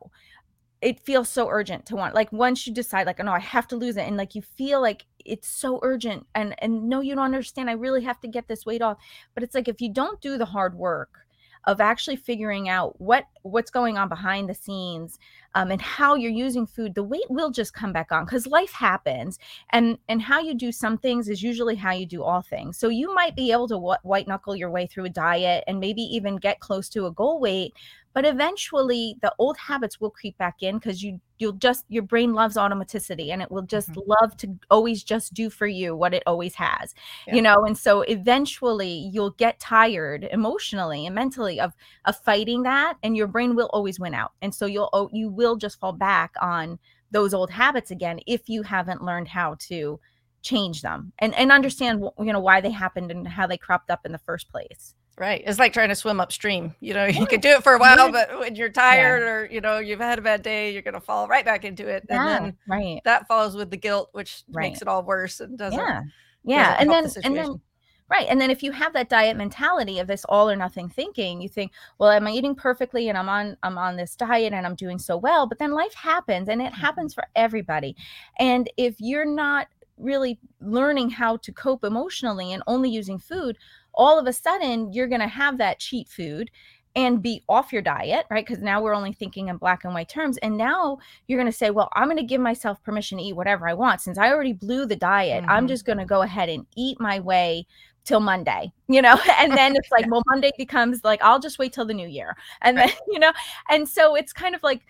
it 0.81 0.99
feels 0.99 1.29
so 1.29 1.47
urgent 1.49 1.85
to 1.85 1.95
want 1.95 2.13
like 2.13 2.31
once 2.33 2.67
you 2.67 2.73
decide 2.73 3.05
like 3.07 3.19
oh 3.19 3.23
no 3.23 3.31
i 3.31 3.39
have 3.39 3.67
to 3.67 3.77
lose 3.77 3.95
it 3.95 4.07
and 4.07 4.17
like 4.17 4.35
you 4.35 4.41
feel 4.41 4.81
like 4.81 5.05
it's 5.23 5.47
so 5.47 5.79
urgent 5.81 6.25
and 6.35 6.55
and 6.59 6.83
no 6.89 6.99
you 6.99 7.15
don't 7.15 7.23
understand 7.23 7.69
i 7.69 7.73
really 7.73 8.03
have 8.03 8.19
to 8.19 8.27
get 8.27 8.47
this 8.47 8.65
weight 8.65 8.81
off 8.81 8.97
but 9.33 9.43
it's 9.43 9.55
like 9.55 9.67
if 9.69 9.79
you 9.79 9.93
don't 9.93 10.19
do 10.19 10.37
the 10.37 10.45
hard 10.45 10.75
work 10.75 11.19
of 11.65 11.79
actually 11.79 12.15
figuring 12.15 12.69
out 12.69 12.99
what 12.99 13.25
what's 13.43 13.71
going 13.71 13.97
on 13.97 14.09
behind 14.09 14.49
the 14.49 14.53
scenes 14.53 15.19
um, 15.55 15.71
and 15.71 15.81
how 15.81 16.15
you're 16.15 16.31
using 16.31 16.65
food 16.65 16.95
the 16.95 17.03
weight 17.03 17.29
will 17.29 17.51
just 17.51 17.73
come 17.73 17.91
back 17.91 18.11
on 18.11 18.25
because 18.25 18.47
life 18.47 18.71
happens 18.71 19.37
and 19.71 19.97
and 20.07 20.21
how 20.21 20.39
you 20.39 20.53
do 20.53 20.71
some 20.71 20.97
things 20.97 21.29
is 21.29 21.43
usually 21.43 21.75
how 21.75 21.91
you 21.91 22.05
do 22.05 22.23
all 22.23 22.41
things. 22.41 22.77
So 22.77 22.89
you 22.89 23.13
might 23.13 23.35
be 23.35 23.51
able 23.51 23.67
to 23.69 23.77
white 24.03 24.27
knuckle 24.27 24.55
your 24.55 24.69
way 24.69 24.87
through 24.87 25.05
a 25.05 25.09
diet 25.09 25.63
and 25.67 25.79
maybe 25.79 26.01
even 26.01 26.37
get 26.37 26.59
close 26.59 26.89
to 26.89 27.05
a 27.05 27.11
goal 27.11 27.39
weight 27.39 27.73
but 28.13 28.25
eventually 28.25 29.15
the 29.21 29.33
old 29.39 29.57
habits 29.57 29.99
will 29.99 30.09
creep 30.09 30.37
back 30.37 30.61
in 30.61 30.77
because 30.77 31.03
you 31.03 31.19
you'll 31.37 31.51
just 31.53 31.85
your 31.89 32.03
brain 32.03 32.33
loves 32.33 32.55
automaticity 32.55 33.31
and 33.31 33.41
it 33.41 33.51
will 33.51 33.63
just 33.63 33.89
mm-hmm. 33.91 34.11
love 34.21 34.37
to 34.37 34.47
always 34.69 35.03
just 35.03 35.33
do 35.33 35.49
for 35.49 35.67
you 35.67 35.95
what 35.95 36.13
it 36.13 36.23
always 36.25 36.53
has 36.53 36.93
yeah. 37.27 37.35
you 37.35 37.41
know 37.41 37.65
and 37.65 37.77
so 37.77 38.01
eventually 38.03 39.09
you'll 39.11 39.31
get 39.31 39.59
tired 39.59 40.27
emotionally 40.31 41.05
and 41.05 41.15
mentally 41.15 41.59
of 41.59 41.73
of 42.05 42.15
fighting 42.17 42.63
that 42.63 42.95
and 43.03 43.17
your 43.17 43.27
brain 43.27 43.55
will 43.55 43.69
always 43.73 43.99
win 43.99 44.13
out 44.13 44.33
and 44.41 44.53
so 44.53 44.65
you'll 44.65 44.89
oh, 44.93 45.09
you 45.11 45.29
will 45.29 45.55
just 45.55 45.79
fall 45.79 45.93
back 45.93 46.33
on 46.41 46.77
those 47.11 47.33
old 47.33 47.49
habits 47.49 47.91
again 47.91 48.19
if 48.27 48.47
you 48.47 48.61
haven't 48.63 49.03
learned 49.03 49.27
how 49.27 49.55
to 49.59 49.99
change 50.41 50.81
them 50.81 51.11
and 51.19 51.33
and 51.35 51.51
understand 51.51 52.03
you 52.19 52.33
know 52.33 52.39
why 52.39 52.61
they 52.61 52.71
happened 52.71 53.11
and 53.11 53.27
how 53.27 53.45
they 53.45 53.57
cropped 53.57 53.91
up 53.91 54.05
in 54.05 54.11
the 54.11 54.17
first 54.19 54.49
place 54.49 54.95
Right. 55.21 55.43
It's 55.45 55.59
like 55.59 55.71
trying 55.71 55.89
to 55.89 55.95
swim 55.95 56.19
upstream. 56.19 56.73
You 56.79 56.95
know, 56.95 57.05
you 57.05 57.27
can 57.27 57.41
do 57.41 57.49
it 57.49 57.61
for 57.61 57.73
a 57.73 57.77
while, 57.77 58.11
but 58.11 58.39
when 58.39 58.55
you're 58.55 58.71
tired 58.71 59.21
yeah. 59.21 59.29
or, 59.29 59.45
you 59.51 59.61
know, 59.61 59.77
you've 59.77 59.99
had 59.99 60.17
a 60.17 60.21
bad 60.23 60.41
day, 60.41 60.73
you're 60.73 60.81
going 60.81 60.95
to 60.95 60.99
fall 60.99 61.27
right 61.27 61.45
back 61.45 61.63
into 61.63 61.87
it. 61.87 62.07
And 62.09 62.27
then 62.27 62.57
right. 62.67 63.01
that 63.05 63.27
follows 63.27 63.55
with 63.55 63.69
the 63.69 63.77
guilt, 63.77 64.09
which 64.13 64.41
right. 64.49 64.71
makes 64.71 64.81
it 64.81 64.87
all 64.87 65.03
worse 65.03 65.39
and 65.39 65.59
doesn't. 65.59 65.77
Yeah. 65.77 66.01
Yeah. 66.43 66.71
Doesn't 66.71 66.81
and 66.81 66.89
then, 66.89 67.03
the 67.03 67.21
and 67.23 67.37
then, 67.37 67.61
right. 68.09 68.25
And 68.31 68.41
then 68.41 68.49
if 68.49 68.63
you 68.63 68.71
have 68.71 68.93
that 68.93 69.09
diet 69.09 69.37
mentality 69.37 69.99
of 69.99 70.07
this 70.07 70.25
all 70.25 70.49
or 70.49 70.55
nothing 70.55 70.89
thinking, 70.89 71.39
you 71.39 71.49
think, 71.49 71.71
well, 71.99 72.09
am 72.09 72.25
I 72.25 72.31
eating 72.31 72.55
perfectly 72.55 73.07
and 73.09 73.15
I'm 73.15 73.29
on, 73.29 73.55
I'm 73.61 73.77
on 73.77 73.97
this 73.97 74.15
diet 74.15 74.53
and 74.53 74.65
I'm 74.65 74.73
doing 74.73 74.97
so 74.97 75.17
well, 75.17 75.45
but 75.45 75.59
then 75.59 75.71
life 75.71 75.93
happens 75.93 76.49
and 76.49 76.63
it 76.63 76.71
mm-hmm. 76.71 76.81
happens 76.81 77.13
for 77.13 77.25
everybody. 77.35 77.95
And 78.39 78.71
if 78.75 78.95
you're 78.97 79.31
not 79.31 79.67
really 79.97 80.39
learning 80.61 81.11
how 81.11 81.37
to 81.37 81.51
cope 81.51 81.83
emotionally 81.83 82.53
and 82.53 82.63
only 82.65 82.89
using 82.89 83.19
food, 83.19 83.55
all 83.93 84.19
of 84.19 84.27
a 84.27 84.33
sudden 84.33 84.91
you're 84.93 85.07
going 85.07 85.21
to 85.21 85.27
have 85.27 85.57
that 85.57 85.79
cheat 85.79 86.07
food 86.07 86.49
and 86.95 87.21
be 87.21 87.43
off 87.47 87.71
your 87.71 87.81
diet, 87.81 88.25
right? 88.29 88.45
Because 88.45 88.61
now 88.61 88.81
we're 88.81 88.93
only 88.93 89.13
thinking 89.13 89.47
in 89.47 89.57
black 89.57 89.85
and 89.85 89.93
white 89.93 90.09
terms. 90.09 90.37
And 90.37 90.57
now 90.57 90.97
you're 91.27 91.39
going 91.39 91.51
to 91.51 91.57
say, 91.57 91.69
well, 91.69 91.89
I'm 91.93 92.05
going 92.05 92.17
to 92.17 92.23
give 92.23 92.41
myself 92.41 92.83
permission 92.83 93.17
to 93.17 93.23
eat 93.23 93.35
whatever 93.35 93.67
I 93.67 93.73
want. 93.73 94.01
Since 94.01 94.17
I 94.17 94.31
already 94.31 94.53
blew 94.53 94.85
the 94.85 94.95
diet, 94.95 95.43
mm-hmm. 95.43 95.51
I'm 95.51 95.67
just 95.67 95.85
going 95.85 95.99
to 95.99 96.05
go 96.05 96.21
ahead 96.21 96.49
and 96.49 96.65
eat 96.75 96.99
my 96.99 97.19
way 97.19 97.65
till 98.03 98.19
Monday, 98.19 98.71
you 98.89 99.01
know? 99.01 99.17
And 99.37 99.53
then 99.53 99.75
it's 99.75 99.91
like, 99.91 100.05
well, 100.11 100.23
Monday 100.27 100.51
becomes 100.57 101.03
like, 101.03 101.21
I'll 101.23 101.39
just 101.39 101.59
wait 101.59 101.73
till 101.73 101.85
the 101.85 101.93
new 101.93 102.07
year. 102.07 102.35
And 102.61 102.77
right. 102.77 102.87
then, 102.89 102.97
you 103.07 103.19
know, 103.19 103.31
and 103.69 103.87
so 103.87 104.15
it's 104.15 104.33
kind 104.33 104.55
of 104.55 104.63
like, 104.63 104.81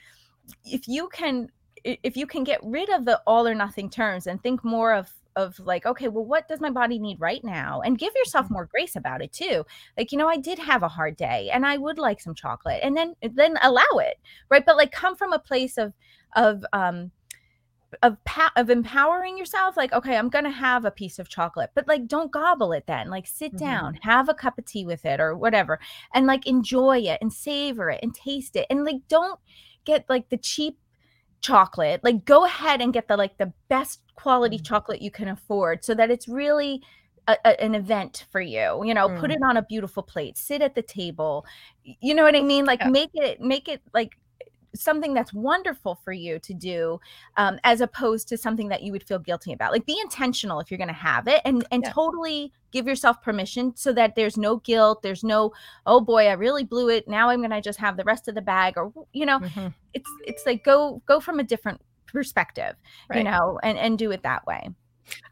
if 0.65 0.87
you 0.87 1.07
can, 1.09 1.49
if 1.83 2.17
you 2.17 2.25
can 2.27 2.43
get 2.43 2.59
rid 2.63 2.89
of 2.89 3.05
the 3.05 3.21
all 3.25 3.47
or 3.47 3.55
nothing 3.55 3.89
terms 3.89 4.27
and 4.27 4.41
think 4.41 4.63
more 4.63 4.93
of 4.93 5.11
of 5.35 5.57
like 5.59 5.85
okay 5.85 6.07
well 6.07 6.25
what 6.25 6.47
does 6.47 6.59
my 6.59 6.69
body 6.69 6.99
need 6.99 7.19
right 7.19 7.43
now 7.43 7.81
and 7.81 7.97
give 7.97 8.13
yourself 8.15 8.45
mm-hmm. 8.45 8.55
more 8.55 8.65
grace 8.65 8.95
about 8.95 9.21
it 9.21 9.31
too 9.31 9.65
like 9.97 10.11
you 10.11 10.17
know 10.17 10.27
i 10.27 10.37
did 10.37 10.59
have 10.59 10.83
a 10.83 10.87
hard 10.87 11.15
day 11.15 11.49
and 11.53 11.65
i 11.65 11.77
would 11.77 11.97
like 11.97 12.19
some 12.19 12.35
chocolate 12.35 12.79
and 12.83 12.95
then 12.95 13.15
then 13.33 13.57
allow 13.61 13.81
it 13.95 14.19
right 14.49 14.65
but 14.65 14.77
like 14.77 14.91
come 14.91 15.15
from 15.15 15.33
a 15.33 15.39
place 15.39 15.77
of 15.77 15.93
of 16.35 16.63
um 16.73 17.11
of 18.03 18.23
pa- 18.23 18.53
of 18.55 18.69
empowering 18.69 19.37
yourself 19.37 19.75
like 19.75 19.91
okay 19.91 20.15
i'm 20.15 20.29
gonna 20.29 20.49
have 20.49 20.85
a 20.85 20.91
piece 20.91 21.19
of 21.19 21.27
chocolate 21.27 21.69
but 21.75 21.87
like 21.87 22.07
don't 22.07 22.31
gobble 22.31 22.71
it 22.71 22.85
then 22.87 23.09
like 23.09 23.27
sit 23.27 23.51
mm-hmm. 23.53 23.65
down 23.65 23.99
have 24.01 24.29
a 24.29 24.33
cup 24.33 24.57
of 24.57 24.65
tea 24.65 24.85
with 24.85 25.05
it 25.05 25.19
or 25.19 25.35
whatever 25.35 25.79
and 26.13 26.25
like 26.25 26.47
enjoy 26.47 26.97
it 26.97 27.17
and 27.21 27.33
savor 27.33 27.89
it 27.89 27.99
and 28.01 28.15
taste 28.15 28.55
it 28.55 28.65
and 28.69 28.85
like 28.85 29.01
don't 29.09 29.39
get 29.83 30.05
like 30.09 30.29
the 30.29 30.37
cheap 30.37 30.77
chocolate 31.41 32.03
like 32.03 32.23
go 32.25 32.45
ahead 32.45 32.81
and 32.81 32.93
get 32.93 33.07
the 33.07 33.17
like 33.17 33.37
the 33.37 33.51
best 33.67 34.01
quality 34.15 34.57
mm. 34.57 34.65
chocolate 34.65 35.01
you 35.01 35.11
can 35.11 35.27
afford 35.27 35.83
so 35.83 35.93
that 35.93 36.11
it's 36.11 36.27
really 36.27 36.81
a, 37.27 37.35
a, 37.45 37.63
an 37.63 37.75
event 37.75 38.25
for 38.31 38.41
you 38.41 38.81
you 38.85 38.93
know 38.93 39.09
mm. 39.09 39.19
put 39.19 39.31
it 39.31 39.39
on 39.43 39.57
a 39.57 39.61
beautiful 39.63 40.03
plate 40.03 40.37
sit 40.37 40.61
at 40.61 40.75
the 40.75 40.81
table 40.81 41.45
you 41.83 42.13
know 42.13 42.23
what 42.23 42.35
i 42.35 42.41
mean 42.41 42.65
like 42.65 42.79
yeah. 42.79 42.89
make 42.89 43.09
it 43.13 43.41
make 43.41 43.67
it 43.67 43.81
like 43.93 44.17
something 44.73 45.13
that's 45.13 45.33
wonderful 45.33 45.95
for 46.03 46.13
you 46.13 46.39
to 46.39 46.53
do 46.53 46.99
um, 47.37 47.59
as 47.63 47.81
opposed 47.81 48.27
to 48.27 48.37
something 48.37 48.69
that 48.69 48.83
you 48.83 48.91
would 48.91 49.03
feel 49.03 49.19
guilty 49.19 49.53
about 49.53 49.71
like 49.71 49.85
be 49.85 49.99
intentional 50.01 50.59
if 50.59 50.71
you're 50.71 50.77
going 50.77 50.87
to 50.87 50.93
have 50.93 51.27
it 51.27 51.41
and 51.45 51.65
and 51.71 51.83
yeah. 51.83 51.91
totally 51.91 52.51
give 52.71 52.87
yourself 52.87 53.21
permission 53.21 53.75
so 53.75 53.91
that 53.91 54.15
there's 54.15 54.37
no 54.37 54.57
guilt 54.57 55.01
there's 55.01 55.23
no 55.23 55.51
oh 55.85 55.99
boy 55.99 56.27
i 56.27 56.33
really 56.33 56.63
blew 56.63 56.89
it 56.89 57.07
now 57.07 57.29
i'm 57.29 57.39
going 57.39 57.51
to 57.51 57.59
just 57.59 57.79
have 57.79 57.97
the 57.97 58.03
rest 58.03 58.27
of 58.29 58.35
the 58.35 58.41
bag 58.41 58.75
or 58.77 58.93
you 59.11 59.25
know 59.25 59.39
mm-hmm. 59.39 59.67
it's 59.93 60.09
it's 60.25 60.45
like 60.45 60.63
go 60.63 61.01
go 61.05 61.19
from 61.19 61.39
a 61.39 61.43
different 61.43 61.81
perspective, 62.11 62.75
right. 63.09 63.17
you 63.19 63.23
know, 63.23 63.59
and 63.63 63.77
and 63.77 63.97
do 63.97 64.11
it 64.11 64.23
that 64.23 64.45
way. 64.45 64.69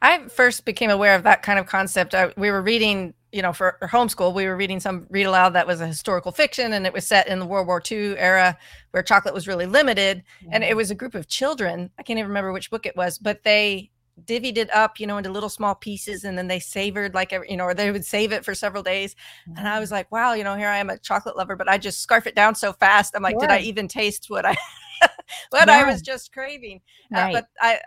I 0.02 0.28
first 0.28 0.66
became 0.66 0.90
aware 0.90 1.16
of 1.16 1.24
that 1.24 1.44
kind 1.44 1.60
of 1.60 1.66
concept. 1.66 2.16
I, 2.16 2.34
we 2.36 2.52
were 2.52 2.62
reading, 2.62 3.14
you 3.32 3.42
know, 3.42 3.54
for 3.54 3.78
homeschool, 3.84 4.34
we 4.34 4.46
were 4.46 4.56
reading 4.56 4.80
some 4.80 5.06
read 5.10 5.26
aloud 5.26 5.50
that 5.50 5.68
was 5.68 5.82
a 5.82 5.88
historical 5.88 6.32
fiction, 6.32 6.74
and 6.74 6.86
it 6.86 6.94
was 6.94 7.06
set 7.06 7.28
in 7.28 7.40
the 7.40 7.46
World 7.46 7.68
War 7.68 7.82
II 7.90 8.18
era 8.18 8.58
where 8.92 9.04
chocolate 9.04 9.34
was 9.34 9.48
really 9.48 9.66
limited. 9.66 10.24
Mm-hmm. 10.42 10.50
And 10.54 10.64
it 10.64 10.76
was 10.76 10.92
a 10.92 10.96
group 10.96 11.16
of 11.16 11.28
children. 11.28 11.92
I 12.00 12.04
can't 12.04 12.18
even 12.18 12.30
remember 12.30 12.52
which 12.52 12.72
book 12.72 12.86
it 12.86 12.96
was, 12.96 13.18
but 13.18 13.44
they 13.44 13.92
divvied 14.26 14.58
it 14.58 14.74
up, 14.74 15.00
you 15.00 15.08
know, 15.08 15.18
into 15.18 15.32
little 15.32 15.50
small 15.50 15.76
pieces, 15.76 16.24
and 16.24 16.38
then 16.38 16.48
they 16.48 16.60
savored 16.60 17.14
like 17.14 17.32
you 17.32 17.58
know, 17.58 17.66
or 17.66 17.74
they 17.74 17.92
would 17.92 18.06
save 18.06 18.32
it 18.32 18.44
for 18.44 18.56
several 18.56 18.84
days. 18.84 19.16
Mm-hmm. 19.48 19.60
And 19.60 19.68
I 19.68 19.80
was 19.80 19.90
mm. 19.90 19.94
like, 19.94 20.12
wow, 20.12 20.34
you 20.34 20.44
know, 20.44 20.56
here 20.56 20.68
I 20.68 20.78
am 20.78 20.90
a 20.90 20.98
chocolate 20.98 21.38
lover, 21.38 21.56
but 21.56 21.70
I 21.70 21.78
just 21.78 22.02
scarf 22.02 22.28
it 22.28 22.36
down 22.36 22.56
so 22.56 22.74
fast. 22.74 23.16
I'm 23.16 23.24
like, 23.24 23.40
did 23.40 23.52
I 23.52 23.60
even 23.60 23.88
taste 23.88 24.30
what 24.30 24.46
I 24.46 24.56
what 25.50 25.68
yeah. 25.68 25.74
I 25.74 25.84
was 25.84 26.02
just 26.02 26.34
craving? 26.34 26.82
Right. 27.12 27.36
Uh, 27.36 27.42
but 27.42 27.48
I, 27.62 27.80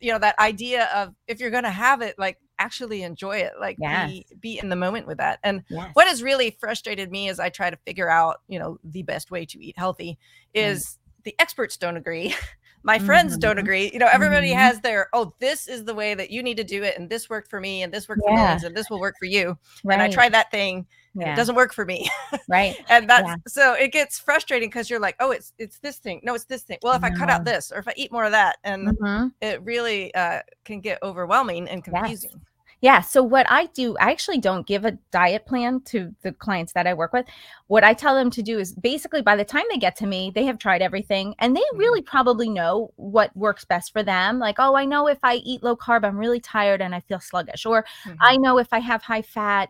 you 0.00 0.12
know 0.12 0.18
that 0.18 0.38
idea 0.38 0.88
of 0.94 1.14
if 1.28 1.40
you're 1.40 1.50
going 1.50 1.64
to 1.64 1.70
have 1.70 2.02
it 2.02 2.18
like 2.18 2.38
actually 2.58 3.02
enjoy 3.02 3.36
it 3.36 3.52
like 3.60 3.76
yes. 3.78 4.10
be 4.10 4.26
be 4.40 4.58
in 4.58 4.68
the 4.68 4.76
moment 4.76 5.06
with 5.06 5.18
that 5.18 5.38
and 5.42 5.62
yes. 5.68 5.90
what 5.92 6.06
has 6.06 6.22
really 6.22 6.50
frustrated 6.58 7.10
me 7.10 7.28
as 7.28 7.38
i 7.38 7.48
try 7.48 7.68
to 7.70 7.76
figure 7.84 8.08
out 8.08 8.40
you 8.48 8.58
know 8.58 8.78
the 8.84 9.02
best 9.02 9.30
way 9.30 9.44
to 9.44 9.62
eat 9.62 9.76
healthy 9.76 10.18
is 10.54 10.84
mm. 10.84 11.24
the 11.24 11.34
experts 11.38 11.76
don't 11.76 11.96
agree 11.96 12.34
my 12.86 12.98
friends 13.00 13.32
mm-hmm. 13.32 13.40
don't 13.40 13.58
agree 13.58 13.90
you 13.92 13.98
know 13.98 14.08
everybody 14.10 14.50
mm-hmm. 14.50 14.58
has 14.58 14.80
their 14.80 15.08
oh 15.12 15.34
this 15.40 15.66
is 15.66 15.84
the 15.84 15.94
way 15.94 16.14
that 16.14 16.30
you 16.30 16.42
need 16.42 16.56
to 16.56 16.64
do 16.64 16.82
it 16.82 16.96
and 16.96 17.10
this 17.10 17.28
worked 17.28 17.50
for 17.50 17.60
me 17.60 17.82
and 17.82 17.92
this 17.92 18.08
worked 18.08 18.22
yeah. 18.24 18.56
for 18.56 18.60
me 18.62 18.66
and 18.68 18.76
this 18.76 18.88
will 18.88 19.00
work 19.00 19.16
for 19.18 19.26
you 19.26 19.58
right. 19.84 19.94
and 19.94 20.02
i 20.02 20.08
tried 20.08 20.32
that 20.32 20.50
thing 20.50 20.86
yeah. 21.14 21.32
it 21.32 21.36
doesn't 21.36 21.56
work 21.56 21.74
for 21.74 21.84
me 21.84 22.08
right 22.48 22.76
and 22.88 23.10
that's 23.10 23.26
yeah. 23.26 23.36
so 23.46 23.74
it 23.74 23.92
gets 23.92 24.18
frustrating 24.18 24.68
because 24.68 24.88
you're 24.88 25.00
like 25.00 25.16
oh 25.20 25.32
it's 25.32 25.52
it's 25.58 25.78
this 25.80 25.98
thing 25.98 26.20
no 26.22 26.34
it's 26.34 26.44
this 26.44 26.62
thing 26.62 26.78
well 26.82 26.94
if 26.94 27.02
i 27.02 27.10
cut 27.10 27.28
out 27.28 27.44
this 27.44 27.72
or 27.72 27.78
if 27.78 27.88
i 27.88 27.92
eat 27.96 28.12
more 28.12 28.24
of 28.24 28.32
that 28.32 28.56
and 28.62 28.88
mm-hmm. 28.88 29.26
it 29.40 29.60
really 29.62 30.14
uh, 30.14 30.40
can 30.64 30.80
get 30.80 31.02
overwhelming 31.02 31.68
and 31.68 31.82
confusing 31.82 32.30
yes. 32.32 32.40
Yeah. 32.86 33.00
So 33.00 33.20
what 33.20 33.46
I 33.50 33.66
do, 33.74 33.96
I 33.98 34.12
actually 34.12 34.38
don't 34.38 34.64
give 34.64 34.84
a 34.84 34.92
diet 35.10 35.44
plan 35.44 35.80
to 35.86 36.14
the 36.22 36.30
clients 36.30 36.72
that 36.74 36.86
I 36.86 36.94
work 36.94 37.12
with. 37.12 37.26
What 37.66 37.82
I 37.82 37.92
tell 37.94 38.14
them 38.14 38.30
to 38.30 38.44
do 38.44 38.60
is 38.60 38.74
basically 38.74 39.22
by 39.22 39.34
the 39.34 39.44
time 39.44 39.64
they 39.68 39.76
get 39.76 39.96
to 39.96 40.06
me, 40.06 40.30
they 40.32 40.44
have 40.44 40.56
tried 40.56 40.82
everything 40.82 41.34
and 41.40 41.56
they 41.56 41.62
mm-hmm. 41.62 41.78
really 41.78 42.00
probably 42.00 42.48
know 42.48 42.92
what 42.94 43.36
works 43.36 43.64
best 43.64 43.92
for 43.92 44.04
them. 44.04 44.38
Like, 44.38 44.60
oh, 44.60 44.76
I 44.76 44.84
know 44.84 45.08
if 45.08 45.18
I 45.24 45.34
eat 45.34 45.64
low 45.64 45.74
carb, 45.74 46.04
I'm 46.04 46.16
really 46.16 46.38
tired 46.38 46.80
and 46.80 46.94
I 46.94 47.00
feel 47.00 47.18
sluggish. 47.18 47.66
Or 47.66 47.84
mm-hmm. 48.04 48.18
I 48.20 48.36
know 48.36 48.56
if 48.58 48.68
I 48.70 48.78
have 48.78 49.02
high 49.02 49.22
fat, 49.22 49.68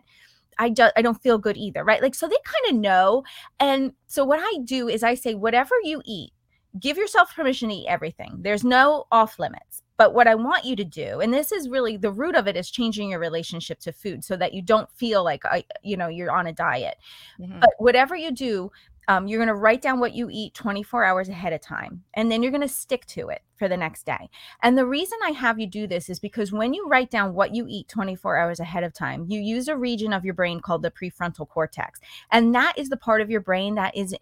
I 0.59 0.69
don't 0.69 0.93
I 0.95 1.01
don't 1.01 1.19
feel 1.19 1.39
good 1.39 1.57
either, 1.57 1.83
right? 1.83 2.03
Like 2.03 2.13
so 2.13 2.27
they 2.27 2.37
kind 2.45 2.75
of 2.75 2.79
know. 2.79 3.23
And 3.59 3.93
so 4.05 4.25
what 4.25 4.41
I 4.43 4.59
do 4.63 4.89
is 4.89 5.01
I 5.01 5.15
say 5.15 5.33
whatever 5.33 5.73
you 5.81 6.03
eat, 6.05 6.33
give 6.79 6.97
yourself 6.97 7.35
permission 7.35 7.69
to 7.69 7.75
eat 7.77 7.87
everything. 7.87 8.37
There's 8.41 8.63
no 8.63 9.05
off 9.11 9.39
limits. 9.39 9.81
But 9.97 10.13
what 10.13 10.27
I 10.27 10.35
want 10.35 10.65
you 10.65 10.75
to 10.75 10.85
do, 10.85 11.19
and 11.19 11.33
this 11.33 11.51
is 11.51 11.69
really 11.69 11.97
the 11.97 12.11
root 12.11 12.35
of 12.35 12.47
it, 12.47 12.55
is 12.55 12.69
changing 12.69 13.09
your 13.09 13.19
relationship 13.19 13.79
to 13.81 13.91
food 13.91 14.23
so 14.23 14.37
that 14.37 14.53
you 14.53 14.61
don't 14.61 14.89
feel 14.91 15.23
like 15.23 15.43
I, 15.45 15.65
you 15.83 15.97
know, 15.97 16.07
you're 16.07 16.31
on 16.31 16.47
a 16.47 16.53
diet. 16.53 16.97
Mm-hmm. 17.39 17.59
But 17.59 17.71
whatever 17.79 18.15
you 18.15 18.31
do, 18.31 18.71
um, 19.09 19.27
you're 19.27 19.37
going 19.37 19.47
to 19.47 19.55
write 19.55 19.81
down 19.81 19.99
what 19.99 20.13
you 20.13 20.27
eat 20.29 20.53
24 20.53 21.03
hours 21.03 21.29
ahead 21.29 21.53
of 21.53 21.61
time 21.61 22.03
and 22.13 22.29
then 22.29 22.43
you're 22.43 22.51
going 22.51 22.61
to 22.61 22.67
stick 22.67 23.05
to 23.05 23.29
it 23.29 23.41
for 23.55 23.67
the 23.69 23.77
next 23.77 24.05
day 24.05 24.29
and 24.63 24.77
the 24.77 24.85
reason 24.85 25.17
i 25.25 25.31
have 25.31 25.59
you 25.59 25.67
do 25.67 25.87
this 25.87 26.09
is 26.09 26.19
because 26.19 26.51
when 26.51 26.73
you 26.73 26.87
write 26.87 27.09
down 27.09 27.33
what 27.33 27.55
you 27.55 27.65
eat 27.69 27.87
24 27.87 28.37
hours 28.37 28.59
ahead 28.59 28.83
of 28.83 28.93
time 28.93 29.25
you 29.29 29.39
use 29.39 29.67
a 29.67 29.77
region 29.77 30.13
of 30.13 30.25
your 30.25 30.33
brain 30.33 30.59
called 30.59 30.83
the 30.83 30.91
prefrontal 30.91 31.47
cortex 31.47 31.99
and 32.31 32.53
that 32.53 32.77
is 32.77 32.89
the 32.89 32.97
part 32.97 33.21
of 33.21 33.29
your 33.29 33.41
brain 33.41 33.75
that 33.75 33.95
is 33.95 34.15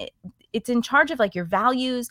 it's 0.54 0.70
in 0.70 0.82
charge 0.82 1.12
of 1.12 1.20
like 1.20 1.36
your 1.36 1.46
values 1.46 2.10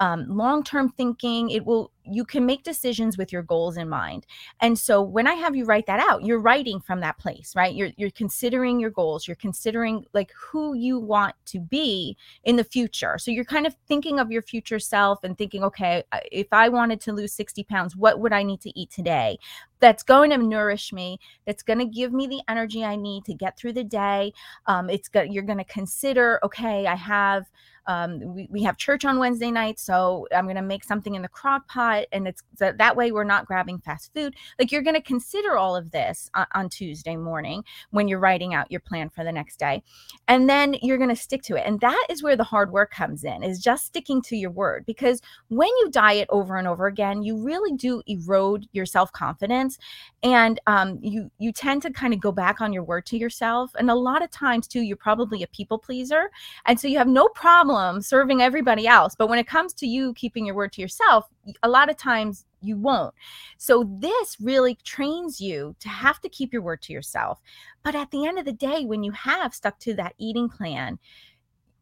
um, 0.00 0.26
long-term 0.28 0.88
thinking 0.90 1.50
it 1.50 1.64
will 1.64 1.92
you 2.04 2.24
can 2.24 2.44
make 2.44 2.62
decisions 2.62 3.16
with 3.16 3.32
your 3.32 3.42
goals 3.42 3.76
in 3.76 3.88
mind. 3.88 4.26
And 4.60 4.78
so 4.78 5.02
when 5.02 5.26
i 5.26 5.34
have 5.34 5.56
you 5.56 5.64
write 5.64 5.86
that 5.86 6.00
out 6.00 6.22
you're 6.24 6.38
writing 6.38 6.80
from 6.80 7.00
that 7.00 7.18
place 7.18 7.54
right? 7.54 7.74
You're 7.74 7.90
you're 7.96 8.10
considering 8.10 8.80
your 8.80 8.90
goals. 8.90 9.26
You're 9.26 9.36
considering 9.36 10.04
like 10.12 10.32
who 10.36 10.74
you 10.74 10.98
want 10.98 11.34
to 11.46 11.60
be 11.60 12.16
in 12.44 12.56
the 12.56 12.64
future. 12.64 13.18
So 13.18 13.30
you're 13.30 13.44
kind 13.44 13.66
of 13.66 13.76
thinking 13.86 14.18
of 14.18 14.30
your 14.30 14.42
future 14.42 14.78
self 14.78 15.24
and 15.24 15.36
thinking 15.36 15.64
okay 15.64 16.02
if 16.30 16.48
i 16.52 16.68
wanted 16.68 17.00
to 17.02 17.12
lose 17.12 17.32
60 17.32 17.64
pounds 17.64 17.96
what 17.96 18.20
would 18.20 18.32
i 18.32 18.42
need 18.42 18.60
to 18.62 18.78
eat 18.78 18.90
today? 18.90 19.38
That's 19.80 20.02
going 20.02 20.30
to 20.30 20.38
nourish 20.38 20.92
me. 20.94 21.18
That's 21.46 21.62
going 21.62 21.78
to 21.78 21.84
give 21.84 22.12
me 22.12 22.26
the 22.26 22.40
energy 22.48 22.84
i 22.84 22.96
need 22.96 23.24
to 23.26 23.34
get 23.34 23.56
through 23.56 23.74
the 23.74 23.84
day. 23.84 24.32
Um, 24.66 24.90
it's 24.90 25.08
good 25.08 25.32
you're 25.32 25.42
going 25.42 25.58
to 25.58 25.64
consider 25.64 26.40
okay 26.44 26.86
i 26.86 26.94
have 26.94 27.46
um, 27.86 28.34
we, 28.34 28.48
we 28.50 28.62
have 28.62 28.76
church 28.78 29.04
on 29.04 29.18
Wednesday 29.18 29.50
night, 29.50 29.78
so 29.78 30.26
I'm 30.34 30.44
going 30.44 30.56
to 30.56 30.62
make 30.62 30.84
something 30.84 31.14
in 31.14 31.22
the 31.22 31.28
crock 31.28 31.68
pot, 31.68 31.93
and 32.12 32.28
it's 32.28 32.42
that 32.58 32.96
way 32.96 33.12
we're 33.12 33.24
not 33.24 33.46
grabbing 33.46 33.78
fast 33.78 34.12
food. 34.14 34.34
Like 34.58 34.72
you're 34.72 34.82
going 34.82 34.94
to 34.94 35.02
consider 35.02 35.56
all 35.56 35.76
of 35.76 35.90
this 35.90 36.30
on, 36.34 36.46
on 36.52 36.68
Tuesday 36.68 37.16
morning 37.16 37.64
when 37.90 38.08
you're 38.08 38.18
writing 38.20 38.54
out 38.54 38.70
your 38.70 38.80
plan 38.80 39.08
for 39.10 39.24
the 39.24 39.32
next 39.32 39.58
day, 39.58 39.82
and 40.28 40.48
then 40.48 40.76
you're 40.82 40.98
going 40.98 41.10
to 41.10 41.16
stick 41.16 41.42
to 41.42 41.56
it. 41.56 41.64
And 41.66 41.80
that 41.80 42.06
is 42.08 42.22
where 42.22 42.36
the 42.36 42.44
hard 42.44 42.72
work 42.72 42.90
comes 42.90 43.24
in, 43.24 43.42
is 43.42 43.60
just 43.60 43.86
sticking 43.86 44.22
to 44.22 44.36
your 44.36 44.50
word. 44.50 44.84
Because 44.86 45.20
when 45.48 45.68
you 45.68 45.90
diet 45.90 46.28
over 46.30 46.56
and 46.56 46.68
over 46.68 46.86
again, 46.86 47.22
you 47.22 47.42
really 47.42 47.76
do 47.76 48.02
erode 48.06 48.66
your 48.72 48.86
self 48.86 49.12
confidence, 49.12 49.78
and 50.22 50.60
um, 50.66 50.98
you 51.00 51.30
you 51.38 51.52
tend 51.52 51.82
to 51.82 51.90
kind 51.90 52.14
of 52.14 52.20
go 52.20 52.32
back 52.32 52.60
on 52.60 52.72
your 52.72 52.84
word 52.84 53.06
to 53.06 53.18
yourself. 53.18 53.70
And 53.78 53.90
a 53.90 53.94
lot 53.94 54.22
of 54.22 54.30
times 54.30 54.66
too, 54.66 54.80
you're 54.80 54.96
probably 54.96 55.42
a 55.42 55.48
people 55.48 55.78
pleaser, 55.78 56.30
and 56.66 56.78
so 56.78 56.88
you 56.88 56.98
have 56.98 57.08
no 57.08 57.28
problem 57.28 58.00
serving 58.00 58.42
everybody 58.42 58.86
else. 58.86 59.14
But 59.16 59.28
when 59.28 59.38
it 59.38 59.46
comes 59.46 59.72
to 59.74 59.86
you 59.86 60.14
keeping 60.14 60.46
your 60.46 60.54
word 60.54 60.72
to 60.72 60.80
yourself, 60.80 61.28
a 61.62 61.68
lot 61.68 61.83
of 61.90 61.96
times 61.96 62.46
you 62.60 62.76
won't. 62.76 63.14
So 63.58 63.84
this 63.98 64.36
really 64.40 64.76
trains 64.84 65.40
you 65.40 65.76
to 65.80 65.88
have 65.88 66.20
to 66.22 66.28
keep 66.28 66.52
your 66.52 66.62
word 66.62 66.82
to 66.82 66.92
yourself. 66.92 67.40
But 67.82 67.94
at 67.94 68.10
the 68.10 68.26
end 68.26 68.38
of 68.38 68.44
the 68.44 68.52
day, 68.52 68.84
when 68.84 69.02
you 69.02 69.12
have 69.12 69.54
stuck 69.54 69.78
to 69.80 69.94
that 69.94 70.14
eating 70.18 70.48
plan, 70.48 70.98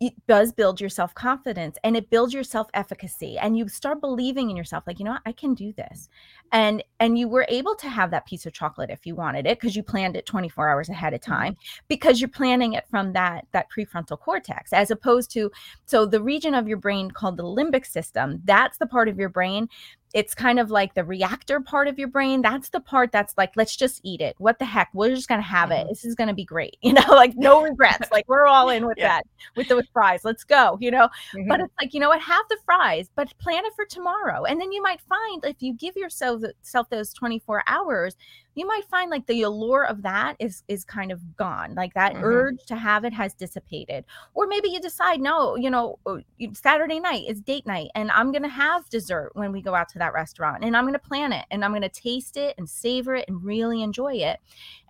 it 0.03 0.15
does 0.27 0.53
build 0.53 0.81
your 0.81 0.91
self 0.91 1.15
confidence 1.15 1.77
and 1.85 1.97
it 1.97 2.11
builds 2.11 2.35
your 2.35 2.43
self 2.43 2.67
efficacy 2.75 3.39
and 3.39 3.57
you 3.57 3.69
start 3.69 4.01
believing 4.01 4.51
in 4.51 4.57
yourself 4.57 4.83
like 4.87 4.99
you 4.99 5.05
know 5.05 5.13
what? 5.13 5.23
i 5.27 5.33
can 5.33 5.55
do 5.55 5.73
this 5.75 6.09
and 6.51 6.83
and 6.99 7.19
you 7.19 7.29
were 7.29 7.47
able 7.49 7.77
to 7.77 7.89
have 7.89 8.11
that 8.11 8.27
piece 8.27 8.45
of 8.45 8.53
chocolate 8.53 8.91
if 8.91 9.07
you 9.07 9.15
wanted 9.15 9.47
it 9.47 9.61
because 9.61 9.77
you 9.77 9.83
planned 9.83 10.17
it 10.17 10.27
24 10.27 10.69
hours 10.69 10.89
ahead 10.89 11.15
of 11.15 11.21
time 11.21 11.57
because 11.87 12.21
you're 12.21 12.29
planning 12.29 12.73
it 12.73 12.85
from 12.91 13.13
that 13.13 13.47
that 13.53 13.67
prefrontal 13.71 14.19
cortex 14.19 14.73
as 14.73 14.91
opposed 14.91 15.31
to 15.31 15.51
so 15.87 16.05
the 16.05 16.21
region 16.21 16.53
of 16.53 16.67
your 16.67 16.79
brain 16.79 17.09
called 17.09 17.37
the 17.37 17.45
limbic 17.45 17.87
system 17.87 18.41
that's 18.45 18.79
the 18.79 18.87
part 18.87 19.09
of 19.09 19.19
your 19.19 19.29
brain 19.29 19.69
it's 20.15 20.35
kind 20.35 20.59
of 20.59 20.71
like 20.71 20.95
the 20.95 21.05
reactor 21.05 21.61
part 21.61 21.89
of 21.89 21.99
your 21.99 22.09
brain. 22.09 22.43
That's 22.43 22.69
the 22.69 22.81
part 22.81 23.13
that's 23.13 23.35
like, 23.37 23.53
let's 23.57 23.75
just 23.75 24.01
eat 24.05 24.21
it. 24.21 24.35
What 24.39 24.59
the 24.59 24.65
heck? 24.65 24.91
We're 24.93 25.15
just 25.15 25.29
gonna 25.29 25.43
have 25.43 25.71
mm-hmm. 25.71 25.87
it. 25.87 25.89
This 25.89 26.05
is 26.05 26.15
gonna 26.15 26.35
be 26.35 26.45
great. 26.45 26.77
You 26.93 26.95
know, 26.95 27.07
like 27.09 27.35
no 27.37 27.63
regrets. 27.63 28.11
like 28.11 28.29
we're 28.29 28.47
all 28.47 28.69
in 28.69 28.87
with 28.87 28.99
yeah. 28.99 29.09
that, 29.09 29.27
with 29.57 29.71
with 29.71 29.87
fries. 29.95 30.25
Let's 30.25 30.45
go. 30.45 30.77
You 30.81 30.91
know, 30.91 31.09
mm-hmm. 31.35 31.49
but 31.49 31.61
it's 31.61 31.73
like, 31.81 31.95
you 31.95 32.01
know 32.01 32.11
what? 32.11 32.21
Have 32.21 32.45
the 32.51 32.59
fries, 32.67 33.09
but 33.15 33.33
plan 33.39 33.65
it 33.65 33.73
for 33.75 33.87
tomorrow. 33.87 34.45
And 34.45 34.61
then 34.61 34.73
you 34.73 34.83
might 34.83 35.01
find 35.01 35.45
if 35.45 35.63
you 35.63 35.73
give 35.73 35.97
yourself 35.97 36.43
self 36.61 36.91
those 36.91 37.15
24 37.15 37.63
hours, 37.67 38.17
you 38.55 38.67
might 38.67 38.85
find 38.91 39.11
like 39.11 39.27
the 39.27 39.43
allure 39.43 39.85
of 39.85 40.03
that 40.03 40.37
is 40.39 40.63
is 40.69 40.85
kind 40.85 41.11
of 41.11 41.37
gone 41.37 41.75
like 41.75 41.95
that 41.95 42.15
mm-hmm. 42.15 42.25
urge 42.25 42.65
to 42.67 42.77
have 42.77 43.05
it 43.05 43.13
has 43.13 43.35
dissipated 43.35 44.05
or 44.35 44.47
maybe 44.47 44.69
you 44.69 44.81
decide 44.81 45.21
no 45.21 45.57
you 45.57 45.71
know 45.71 45.99
uh, 46.07 46.17
saturday 46.53 47.01
night 47.01 47.25
is 47.29 47.41
date 47.41 47.67
night 47.67 47.89
and 47.95 48.11
i'm 48.11 48.33
gonna 48.33 48.49
have 48.49 48.89
dessert 48.91 49.31
when 49.35 49.53
we 49.53 49.63
go 49.63 49.75
out 49.75 49.89
to 49.89 49.99
that 49.99 50.13
restaurant 50.13 50.65
and 50.65 50.77
i'm 50.77 50.85
gonna 50.85 50.99
plan 50.99 51.33
it 51.33 51.47
and 51.51 51.65
i'm 51.65 51.73
gonna 51.73 51.89
taste 51.89 52.37
it 52.37 52.55
and 52.59 52.69
savor 52.69 53.15
it 53.15 53.25
and 53.29 53.45
really 53.45 53.83
enjoy 53.83 54.15
it 54.15 54.39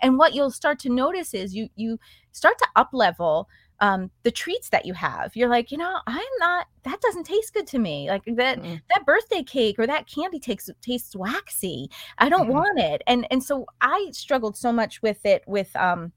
and 0.02 0.18
what 0.18 0.34
you'll 0.34 0.50
start 0.50 0.78
to 0.78 0.88
notice 0.88 1.34
is 1.34 1.54
you 1.54 1.68
you 1.76 1.98
start 2.32 2.56
to 2.58 2.66
up 2.76 2.88
level 2.92 3.48
um, 3.82 4.10
the 4.22 4.30
treats 4.30 4.68
that 4.70 4.86
you 4.86 4.94
have. 4.94 5.34
You're 5.34 5.48
like, 5.48 5.72
you 5.72 5.76
know, 5.76 5.98
I'm 6.06 6.22
not. 6.38 6.68
That 6.84 7.00
doesn't 7.00 7.24
taste 7.24 7.52
good 7.52 7.66
to 7.68 7.78
me. 7.78 8.08
Like 8.08 8.22
that 8.36 8.60
mm 8.60 8.80
that 8.94 9.04
birthday 9.06 9.42
cake 9.42 9.78
or 9.78 9.86
that 9.86 10.06
candy 10.06 10.38
takes 10.38 10.70
tastes 10.80 11.14
waxy. 11.16 11.90
I 12.18 12.28
don't 12.28 12.48
mm 12.48 12.52
want 12.52 12.78
it. 12.78 13.02
And 13.06 13.26
and 13.30 13.42
so 13.42 13.66
I 13.80 14.08
struggled 14.12 14.56
so 14.56 14.72
much 14.72 15.02
with 15.02 15.24
it 15.26 15.42
with 15.46 15.74
um 15.76 16.12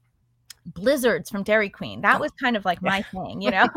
blizzards 0.66 1.30
from 1.30 1.42
Dairy 1.42 1.68
Queen. 1.68 2.00
That 2.00 2.16
oh, 2.16 2.20
was 2.20 2.32
kind 2.32 2.56
of 2.56 2.64
like 2.64 2.82
my 2.82 3.02
thing, 3.02 3.40
you 3.40 3.50
know. 3.52 3.68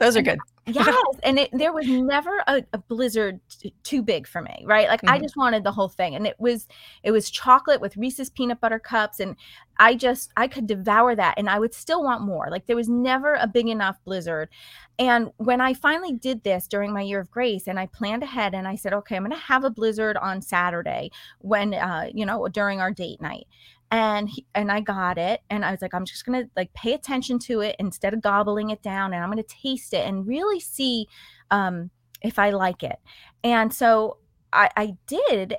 Those 0.00 0.16
are 0.16 0.22
good. 0.22 0.38
yes, 0.66 0.94
and 1.22 1.38
it, 1.38 1.50
there 1.52 1.72
was 1.72 1.88
never 1.88 2.42
a, 2.46 2.62
a 2.74 2.78
blizzard 2.78 3.40
t- 3.48 3.72
too 3.84 4.02
big 4.02 4.26
for 4.26 4.42
me, 4.42 4.64
right? 4.66 4.86
Like 4.88 5.00
mm-hmm. 5.00 5.14
I 5.14 5.18
just 5.18 5.34
wanted 5.34 5.64
the 5.64 5.72
whole 5.72 5.88
thing, 5.88 6.14
and 6.14 6.26
it 6.26 6.38
was 6.38 6.68
it 7.02 7.10
was 7.10 7.30
chocolate 7.30 7.80
with 7.80 7.96
Reese's 7.96 8.28
peanut 8.28 8.60
butter 8.60 8.78
cups, 8.78 9.18
and 9.18 9.34
I 9.78 9.94
just 9.94 10.30
I 10.36 10.46
could 10.46 10.66
devour 10.66 11.14
that, 11.14 11.36
and 11.38 11.48
I 11.48 11.58
would 11.58 11.72
still 11.72 12.02
want 12.04 12.20
more. 12.20 12.48
Like 12.50 12.66
there 12.66 12.76
was 12.76 12.88
never 12.88 13.34
a 13.34 13.46
big 13.46 13.66
enough 13.66 13.96
blizzard, 14.04 14.50
and 14.98 15.30
when 15.38 15.62
I 15.62 15.72
finally 15.72 16.12
did 16.12 16.42
this 16.42 16.68
during 16.68 16.92
my 16.92 17.00
year 17.00 17.20
of 17.20 17.30
grace, 17.30 17.66
and 17.66 17.80
I 17.80 17.86
planned 17.86 18.22
ahead, 18.22 18.54
and 18.54 18.68
I 18.68 18.74
said, 18.74 18.92
okay, 18.92 19.16
I'm 19.16 19.22
going 19.22 19.30
to 19.32 19.38
have 19.38 19.64
a 19.64 19.70
blizzard 19.70 20.18
on 20.18 20.42
Saturday 20.42 21.10
when 21.38 21.72
uh, 21.72 22.08
you 22.12 22.26
know 22.26 22.46
during 22.48 22.80
our 22.80 22.92
date 22.92 23.22
night, 23.22 23.46
and 23.90 24.28
he, 24.28 24.46
and 24.54 24.70
I 24.70 24.80
got 24.80 25.18
it 25.18 25.40
and 25.50 25.64
I 25.64 25.70
was 25.70 25.82
like 25.82 25.94
I'm 25.94 26.04
just 26.04 26.26
going 26.26 26.44
to 26.44 26.50
like 26.56 26.72
pay 26.74 26.92
attention 26.92 27.38
to 27.40 27.60
it 27.60 27.76
instead 27.78 28.14
of 28.14 28.20
gobbling 28.20 28.70
it 28.70 28.82
down 28.82 29.14
and 29.14 29.22
I'm 29.22 29.30
going 29.30 29.42
to 29.42 29.56
taste 29.62 29.94
it 29.94 30.06
and 30.06 30.26
really 30.26 30.60
see 30.60 31.06
um 31.50 31.90
if 32.22 32.38
I 32.38 32.50
like 32.50 32.82
it. 32.82 32.98
And 33.44 33.72
so 33.72 34.18
I, 34.52 34.70
I 34.76 34.96
did, 35.06 35.56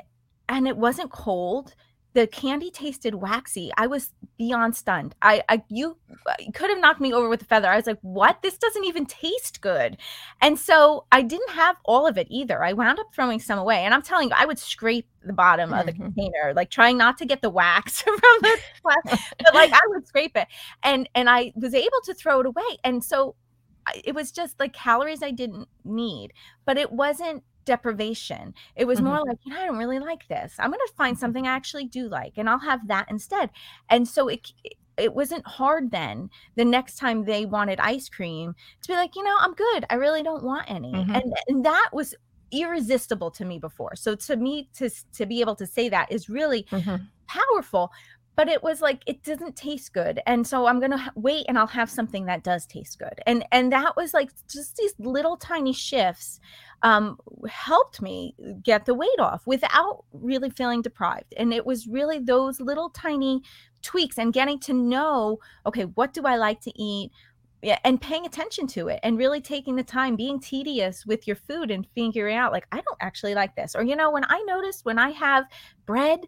and 0.48 0.68
it 0.68 0.78
wasn't 0.78 1.12
cold 1.12 1.76
the 2.14 2.26
candy 2.28 2.72
tasted 2.72 3.16
waxy. 3.16 3.72
I 3.78 3.88
was 3.88 4.14
beyond 4.38 4.76
stunned. 4.76 5.16
I, 5.22 5.44
I 5.48 5.64
you, 5.70 5.98
you 6.40 6.52
could 6.52 6.70
have 6.70 6.80
knocked 6.80 7.00
me 7.00 7.14
over 7.14 7.30
with 7.30 7.44
a 7.44 7.46
feather. 7.46 7.68
I 7.68 7.76
was 7.76 7.86
like, 7.86 8.00
"What? 8.02 8.42
This 8.42 8.58
doesn't 8.58 8.84
even 8.86 9.06
taste 9.06 9.62
good." 9.62 9.98
And 10.42 10.58
so 10.58 11.06
I 11.12 11.22
didn't 11.22 11.52
have 11.52 11.78
all 11.86 12.08
of 12.08 12.18
it 12.18 12.28
either. 12.30 12.64
I 12.64 12.74
wound 12.74 13.00
up 13.00 13.14
throwing 13.14 13.40
some 13.40 13.60
away. 13.60 13.86
And 13.86 13.94
I'm 13.94 14.02
telling 14.02 14.30
you, 14.30 14.36
I 14.36 14.46
would 14.46 14.58
scrape 14.58 15.08
the 15.24 15.34
bottom 15.34 15.70
mm-hmm. 15.70 15.80
of 15.80 15.86
the 15.86 15.94
mm-hmm. 15.94 16.04
container, 16.04 16.54
like 16.56 16.72
trying 16.72 16.98
not 16.98 17.18
to 17.20 17.26
get 17.26 17.42
the 17.42 17.50
wax 17.50 18.02
from 18.02 18.16
the 18.42 18.58
but 18.84 19.54
like 19.54 19.72
I 19.72 19.82
would 19.88 20.08
scrape 20.08 20.36
it. 20.36 20.48
And 20.82 21.08
and 21.14 21.30
I 21.30 21.54
was 21.56 21.74
able 21.76 22.02
to 22.06 22.14
throw 22.14 22.40
it 22.40 22.46
away. 22.48 22.78
And 22.84 23.04
so 23.04 23.36
it 24.04 24.16
was 24.16 24.32
just 24.32 24.60
like 24.60 24.74
calories 24.74 25.24
I 25.24 25.32
didn't 25.32 25.68
need, 25.84 26.34
but 26.66 26.78
it 26.78 26.92
wasn't 26.92 27.44
deprivation. 27.70 28.56
It 28.76 28.86
was 28.86 28.98
mm-hmm. 28.98 29.10
more 29.10 29.20
like, 29.20 29.38
you 29.46 29.54
know, 29.54 29.62
I 29.62 29.68
don't 29.68 29.78
really 29.78 30.00
like 30.00 30.28
this. 30.28 30.56
I'm 30.58 30.72
going 30.72 30.80
to 30.88 30.94
find 30.98 31.16
mm-hmm. 31.16 31.20
something 31.20 31.46
I 31.46 31.56
actually 31.56 31.86
do 31.86 32.10
like, 32.10 32.34
and 32.38 32.50
I'll 32.50 32.58
have 32.58 32.88
that 32.88 33.06
instead. 33.12 33.52
And 33.92 34.08
so 34.08 34.28
it 34.28 34.52
it 34.98 35.14
wasn't 35.14 35.48
hard 35.48 35.92
then 35.92 36.30
the 36.56 36.66
next 36.66 36.98
time 36.98 37.24
they 37.24 37.46
wanted 37.46 37.80
ice 37.80 38.10
cream 38.10 38.54
to 38.82 38.88
be 38.88 38.96
like, 38.96 39.16
you 39.16 39.24
know, 39.24 39.38
I'm 39.40 39.54
good. 39.54 39.86
I 39.90 39.96
really 39.96 40.24
don't 40.24 40.44
want 40.44 40.70
any. 40.70 40.92
Mm-hmm. 40.92 41.16
And, 41.16 41.34
and 41.48 41.66
that 41.66 41.90
was 41.94 42.16
irresistible 42.52 43.32
to 43.32 43.46
me 43.46 43.60
before. 43.60 43.96
So 43.96 44.16
to 44.16 44.36
me 44.36 44.68
to 44.78 44.90
to 45.14 45.26
be 45.28 45.42
able 45.42 45.56
to 45.56 45.68
say 45.68 45.90
that 45.90 46.12
is 46.12 46.28
really 46.28 46.64
mm-hmm. 46.64 47.04
powerful 47.28 47.92
but 48.40 48.48
it 48.48 48.64
was 48.64 48.82
like 48.82 49.04
it 49.06 49.22
doesn't 49.22 49.58
taste 49.58 49.92
good 49.92 50.22
and 50.26 50.48
so 50.48 50.66
i'm 50.66 50.80
going 50.80 50.92
to 50.92 51.12
wait 51.16 51.46
and 51.50 51.60
i'll 51.60 51.68
have 51.68 51.90
something 51.90 52.24
that 52.24 52.42
does 52.42 52.66
taste 52.66 52.98
good 52.98 53.20
and 53.28 53.46
and 53.52 53.70
that 53.70 53.98
was 53.98 54.14
like 54.14 54.30
just 54.50 54.78
these 54.78 54.94
little 54.98 55.36
tiny 55.36 55.74
shifts 55.74 56.40
um, 56.82 57.18
helped 57.50 58.02
me 58.02 58.34
get 58.64 58.86
the 58.86 58.94
weight 58.94 59.20
off 59.20 59.46
without 59.46 60.06
really 60.14 60.50
feeling 60.50 60.82
deprived 60.82 61.34
and 61.36 61.54
it 61.54 61.66
was 61.66 61.86
really 61.86 62.18
those 62.18 62.62
little 62.62 62.90
tiny 62.92 63.42
tweaks 63.82 64.18
and 64.18 64.32
getting 64.32 64.58
to 64.58 64.72
know 64.72 65.38
okay 65.66 65.84
what 65.84 66.14
do 66.14 66.22
i 66.26 66.38
like 66.38 66.62
to 66.62 66.72
eat 66.82 67.12
and 67.84 68.00
paying 68.00 68.26
attention 68.26 68.68
to 68.68 68.88
it 68.88 69.02
and 69.04 69.18
really 69.18 69.42
taking 69.42 69.76
the 69.76 69.84
time 69.84 70.16
being 70.16 70.40
tedious 70.40 71.06
with 71.06 71.28
your 71.28 71.36
food 71.36 71.72
and 71.72 71.86
figuring 71.94 72.38
out 72.38 72.54
like 72.54 72.66
i 72.72 72.78
don't 72.78 72.98
actually 73.02 73.36
like 73.36 73.54
this 73.58 73.76
or 73.76 73.84
you 73.84 73.98
know 73.98 74.10
when 74.12 74.24
i 74.30 74.42
notice 74.48 74.86
when 74.86 74.98
i 74.98 75.10
have 75.10 75.44
bread 75.86 76.22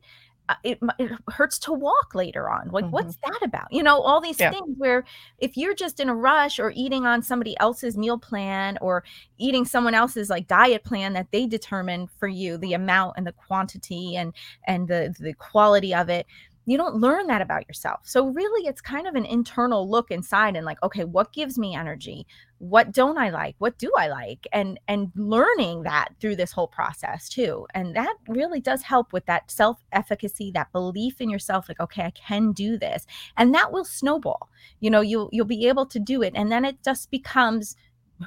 it, 0.64 0.80
it 1.00 1.12
hurts 1.30 1.58
to 1.60 1.74
walk 1.74 2.14
later 2.14 2.50
on. 2.50 2.70
Like, 2.70 2.86
mm-hmm. 2.86 2.94
what's 2.94 3.18
that 3.18 3.40
about? 3.42 3.68
You 3.72 3.84
know, 3.84 4.02
all 4.02 4.22
these 4.22 4.40
yeah. 4.40 4.52
things 4.52 4.76
where 4.78 5.06
if 5.40 5.58
you're 5.58 5.76
just 5.76 6.00
in 6.00 6.10
a 6.10 6.16
rush 6.16 6.60
or 6.60 6.74
eating 6.76 7.06
on 7.06 7.22
somebody 7.22 7.58
else's 7.60 7.98
meal 7.98 8.18
plan 8.18 8.78
or 8.82 9.04
eating 9.38 9.66
someone 9.66 9.94
else's 9.94 10.30
like 10.30 10.48
diet 10.48 10.84
plan 10.84 11.14
that 11.14 11.32
they 11.32 11.48
determine 11.48 12.08
for 12.20 12.28
you, 12.28 12.58
the 12.58 12.74
amount 12.74 13.16
and 13.18 13.26
the 13.26 13.32
quantity 13.32 14.16
and 14.16 14.34
and 14.68 14.88
the 14.88 15.16
the 15.20 15.34
quality 15.34 15.94
of 15.94 16.10
it, 16.10 16.26
you 16.66 16.78
don't 16.78 16.96
learn 16.96 17.28
that 17.28 17.42
about 17.42 17.68
yourself. 17.68 18.02
So 18.04 18.28
really 18.28 18.68
it's 18.68 18.82
kind 18.82 19.08
of 19.08 19.16
an 19.16 19.26
internal 19.26 19.90
look 19.90 20.12
inside 20.12 20.56
and 20.56 20.66
like, 20.66 20.82
okay, 20.84 21.04
what 21.04 21.34
gives 21.34 21.58
me 21.58 21.76
energy? 21.76 22.28
What 22.62 22.92
don't 22.92 23.18
I 23.18 23.32
like? 23.32 23.56
What 23.58 23.80
do 23.80 23.92
I 23.98 24.08
like? 24.08 24.46
And 24.54 24.80
and 24.88 25.12
learning 25.16 25.82
that 25.82 26.10
through 26.20 26.36
this 26.36 26.52
whole 26.52 26.68
process 26.68 27.28
too. 27.28 27.66
And 27.74 27.96
that 27.96 28.16
really 28.28 28.60
does 28.60 28.84
help 28.84 29.14
with 29.14 29.26
that 29.26 29.50
self-efficacy, 29.50 30.52
that 30.52 30.72
belief 30.72 31.22
in 31.22 31.30
yourself 31.32 31.68
like, 31.68 31.80
okay, 31.80 32.04
I 32.04 32.12
can 32.12 32.52
do 32.52 32.78
this. 32.78 33.08
And 33.36 33.52
that 33.56 33.72
will 33.72 33.84
snowball. 33.84 34.52
You 34.80 34.92
know, 34.92 35.02
you'll 35.02 35.30
you'll 35.32 35.48
be 35.48 35.68
able 35.68 35.88
to 35.88 35.98
do 35.98 36.22
it 36.22 36.34
and 36.36 36.52
then 36.52 36.64
it 36.64 36.84
just 36.84 37.10
becomes 37.10 37.76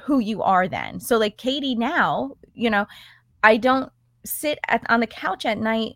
who 0.03 0.19
you 0.19 0.41
are 0.41 0.67
then. 0.67 0.99
So 0.99 1.17
like 1.17 1.37
Katie 1.37 1.73
now, 1.73 2.35
you 2.53 2.69
know, 2.69 2.87
I 3.41 3.55
don't 3.55 3.89
sit 4.25 4.59
at, 4.67 4.83
on 4.89 4.99
the 4.99 5.07
couch 5.07 5.45
at 5.45 5.59
night 5.59 5.95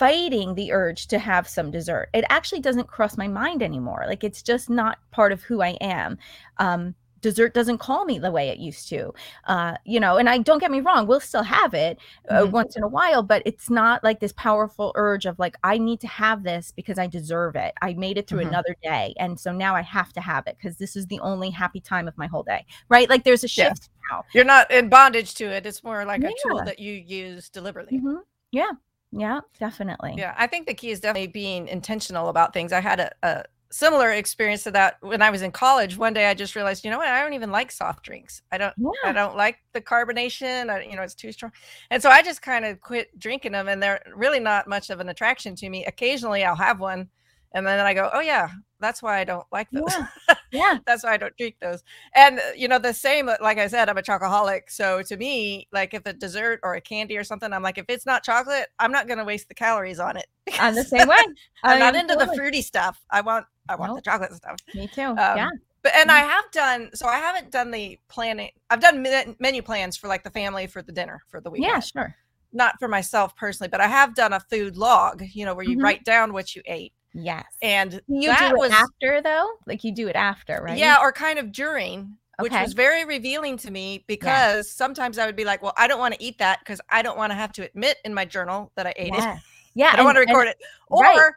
fighting 0.00 0.54
the 0.54 0.72
urge 0.72 1.08
to 1.08 1.18
have 1.18 1.46
some 1.46 1.70
dessert. 1.70 2.08
It 2.14 2.24
actually 2.30 2.62
doesn't 2.62 2.88
cross 2.88 3.18
my 3.18 3.28
mind 3.28 3.62
anymore. 3.62 4.04
Like 4.08 4.24
it's 4.24 4.42
just 4.42 4.70
not 4.70 4.98
part 5.10 5.30
of 5.30 5.42
who 5.42 5.60
I 5.60 5.76
am. 5.82 6.16
Um, 6.56 6.94
dessert 7.20 7.52
doesn't 7.52 7.76
call 7.76 8.06
me 8.06 8.18
the 8.18 8.30
way 8.30 8.48
it 8.48 8.56
used 8.56 8.88
to 8.88 9.12
uh, 9.44 9.74
you 9.84 10.00
know 10.00 10.16
and 10.16 10.26
i 10.26 10.38
don't 10.38 10.58
get 10.58 10.70
me 10.70 10.80
wrong 10.80 11.06
we'll 11.06 11.20
still 11.20 11.42
have 11.42 11.74
it 11.74 11.98
uh, 12.30 12.40
mm-hmm. 12.40 12.50
once 12.50 12.76
in 12.76 12.82
a 12.82 12.88
while 12.88 13.22
but 13.22 13.42
it's 13.44 13.68
not 13.68 14.02
like 14.02 14.20
this 14.20 14.32
powerful 14.38 14.90
urge 14.94 15.26
of 15.26 15.38
like 15.38 15.54
i 15.62 15.76
need 15.76 16.00
to 16.00 16.06
have 16.06 16.42
this 16.42 16.72
because 16.74 16.98
i 16.98 17.06
deserve 17.06 17.56
it 17.56 17.74
i 17.82 17.92
made 17.92 18.16
it 18.16 18.26
through 18.26 18.40
mm-hmm. 18.40 18.48
another 18.48 18.74
day 18.82 19.12
and 19.18 19.38
so 19.38 19.52
now 19.52 19.76
i 19.76 19.82
have 19.82 20.14
to 20.14 20.20
have 20.22 20.46
it 20.46 20.56
because 20.56 20.78
this 20.78 20.96
is 20.96 21.06
the 21.08 21.20
only 21.20 21.50
happy 21.50 21.78
time 21.78 22.08
of 22.08 22.16
my 22.16 22.26
whole 22.26 22.42
day 22.42 22.64
right 22.88 23.10
like 23.10 23.22
there's 23.22 23.44
a 23.44 23.48
shift 23.48 23.90
yeah. 23.90 24.16
now 24.16 24.24
you're 24.32 24.42
not 24.42 24.70
in 24.70 24.88
bondage 24.88 25.34
to 25.34 25.44
it 25.44 25.66
it's 25.66 25.84
more 25.84 26.06
like 26.06 26.22
yeah. 26.22 26.28
a 26.28 26.48
tool 26.48 26.64
that 26.64 26.78
you 26.78 26.94
use 26.94 27.50
deliberately 27.50 27.98
mm-hmm. 27.98 28.16
yeah 28.50 28.70
yeah, 29.12 29.40
definitely. 29.58 30.14
Yeah, 30.16 30.34
I 30.38 30.46
think 30.46 30.66
the 30.66 30.74
key 30.74 30.90
is 30.90 31.00
definitely 31.00 31.28
being 31.28 31.68
intentional 31.68 32.28
about 32.28 32.52
things. 32.52 32.72
I 32.72 32.80
had 32.80 33.00
a, 33.00 33.10
a 33.22 33.44
similar 33.70 34.10
experience 34.10 34.64
to 34.64 34.70
that 34.72 34.96
when 35.00 35.22
I 35.22 35.30
was 35.30 35.42
in 35.42 35.52
college. 35.52 35.96
One 35.96 36.12
day 36.12 36.26
I 36.26 36.34
just 36.34 36.56
realized, 36.56 36.84
you 36.84 36.90
know 36.90 36.98
what, 36.98 37.08
I 37.08 37.22
don't 37.22 37.34
even 37.34 37.50
like 37.50 37.70
soft 37.70 38.04
drinks. 38.04 38.42
I 38.52 38.58
don't 38.58 38.74
yeah. 38.76 39.10
I 39.10 39.12
don't 39.12 39.36
like 39.36 39.58
the 39.72 39.80
carbonation. 39.80 40.70
I, 40.70 40.82
you 40.82 40.96
know, 40.96 41.02
it's 41.02 41.14
too 41.14 41.32
strong. 41.32 41.52
And 41.90 42.02
so 42.02 42.10
I 42.10 42.22
just 42.22 42.42
kind 42.42 42.64
of 42.64 42.80
quit 42.80 43.16
drinking 43.18 43.52
them 43.52 43.68
and 43.68 43.82
they're 43.82 44.02
really 44.14 44.40
not 44.40 44.68
much 44.68 44.90
of 44.90 45.00
an 45.00 45.08
attraction 45.08 45.54
to 45.56 45.68
me. 45.68 45.84
Occasionally 45.86 46.44
I'll 46.44 46.56
have 46.56 46.80
one 46.80 47.08
and 47.52 47.66
then 47.66 47.80
I 47.80 47.94
go, 47.94 48.10
oh 48.12 48.20
yeah, 48.20 48.48
that's 48.78 49.02
why 49.02 49.18
I 49.18 49.24
don't 49.24 49.46
like 49.50 49.68
those. 49.70 49.92
Yeah. 50.28 50.34
yeah. 50.52 50.78
that's 50.86 51.04
why 51.04 51.14
I 51.14 51.16
don't 51.16 51.36
drink 51.36 51.56
those. 51.60 51.82
And 52.14 52.38
uh, 52.38 52.42
you 52.56 52.68
know, 52.68 52.78
the 52.78 52.94
same, 52.94 53.28
uh, 53.28 53.36
like 53.40 53.58
I 53.58 53.66
said, 53.66 53.88
I'm 53.88 53.98
a 53.98 54.02
chocoholic. 54.02 54.62
So 54.68 55.02
to 55.02 55.16
me, 55.16 55.68
like 55.72 55.92
if 55.92 56.06
a 56.06 56.12
dessert 56.12 56.60
or 56.62 56.74
a 56.74 56.80
candy 56.80 57.16
or 57.16 57.24
something, 57.24 57.52
I'm 57.52 57.62
like, 57.62 57.78
if 57.78 57.86
it's 57.88 58.06
not 58.06 58.24
chocolate, 58.24 58.68
I'm 58.78 58.92
not 58.92 59.08
gonna 59.08 59.24
waste 59.24 59.48
the 59.48 59.54
calories 59.54 59.98
on 59.98 60.16
it. 60.16 60.26
I'm 60.60 60.74
the 60.74 60.84
same 60.84 61.08
way. 61.08 61.16
I'm 61.62 61.78
not 61.78 61.94
into 61.94 62.14
totally. 62.14 62.30
the 62.30 62.36
fruity 62.36 62.62
stuff. 62.62 63.00
I 63.10 63.20
want 63.20 63.46
I 63.68 63.74
want 63.74 63.90
nope. 63.90 63.98
the 63.98 64.02
chocolate 64.02 64.34
stuff. 64.34 64.56
Me 64.74 64.86
too. 64.86 65.02
Um, 65.02 65.16
yeah. 65.16 65.50
But 65.82 65.94
and 65.94 66.10
I 66.10 66.20
mm-hmm. 66.20 66.30
have 66.30 66.50
done 66.52 66.90
so 66.94 67.06
I 67.06 67.18
haven't 67.18 67.50
done 67.50 67.70
the 67.70 67.98
planning. 68.08 68.50
I've 68.70 68.80
done 68.80 69.06
menu 69.40 69.62
plans 69.62 69.96
for 69.96 70.08
like 70.08 70.22
the 70.22 70.30
family 70.30 70.66
for 70.66 70.82
the 70.82 70.92
dinner 70.92 71.20
for 71.28 71.40
the 71.40 71.50
week. 71.50 71.62
Yeah, 71.62 71.80
sure. 71.80 72.14
Not 72.52 72.74
for 72.78 72.88
myself 72.88 73.34
personally, 73.36 73.68
but 73.68 73.80
I 73.80 73.86
have 73.86 74.14
done 74.14 74.32
a 74.32 74.40
food 74.40 74.76
log, 74.76 75.22
you 75.32 75.44
know, 75.44 75.54
where 75.54 75.64
you 75.64 75.76
mm-hmm. 75.76 75.84
write 75.84 76.04
down 76.04 76.32
what 76.32 76.56
you 76.56 76.62
ate 76.66 76.92
Yes. 77.12 77.44
And 77.62 78.00
you 78.06 78.34
do 78.36 78.44
it 78.44 78.56
was, 78.56 78.70
after 78.70 79.20
though? 79.20 79.50
Like 79.66 79.84
you 79.84 79.92
do 79.92 80.08
it 80.08 80.16
after, 80.16 80.60
right? 80.62 80.78
Yeah, 80.78 80.98
or 81.00 81.12
kind 81.12 81.38
of 81.38 81.52
during, 81.52 82.16
which 82.38 82.52
was 82.52 82.72
very 82.72 83.04
revealing 83.04 83.56
to 83.58 83.70
me 83.70 84.04
because 84.06 84.66
yeah. 84.66 84.72
sometimes 84.74 85.18
I 85.18 85.26
would 85.26 85.36
be 85.36 85.44
like, 85.44 85.62
well, 85.62 85.74
I 85.76 85.86
don't 85.86 85.98
want 85.98 86.14
to 86.14 86.22
eat 86.22 86.38
that 86.38 86.60
because 86.60 86.80
I 86.88 87.02
don't 87.02 87.18
want 87.18 87.30
to 87.30 87.36
have 87.36 87.52
to 87.52 87.62
admit 87.62 87.98
in 88.04 88.14
my 88.14 88.24
journal 88.24 88.72
that 88.76 88.86
I 88.86 88.94
ate 88.96 89.12
yeah. 89.12 89.34
it. 89.34 89.40
Yeah. 89.74 89.86
I 89.86 89.90
don't 89.96 89.98
and, 90.00 90.04
want 90.06 90.16
to 90.16 90.20
record 90.20 90.46
and, 90.46 90.50
it. 90.50 90.56
Or 90.88 91.02
right. 91.02 91.32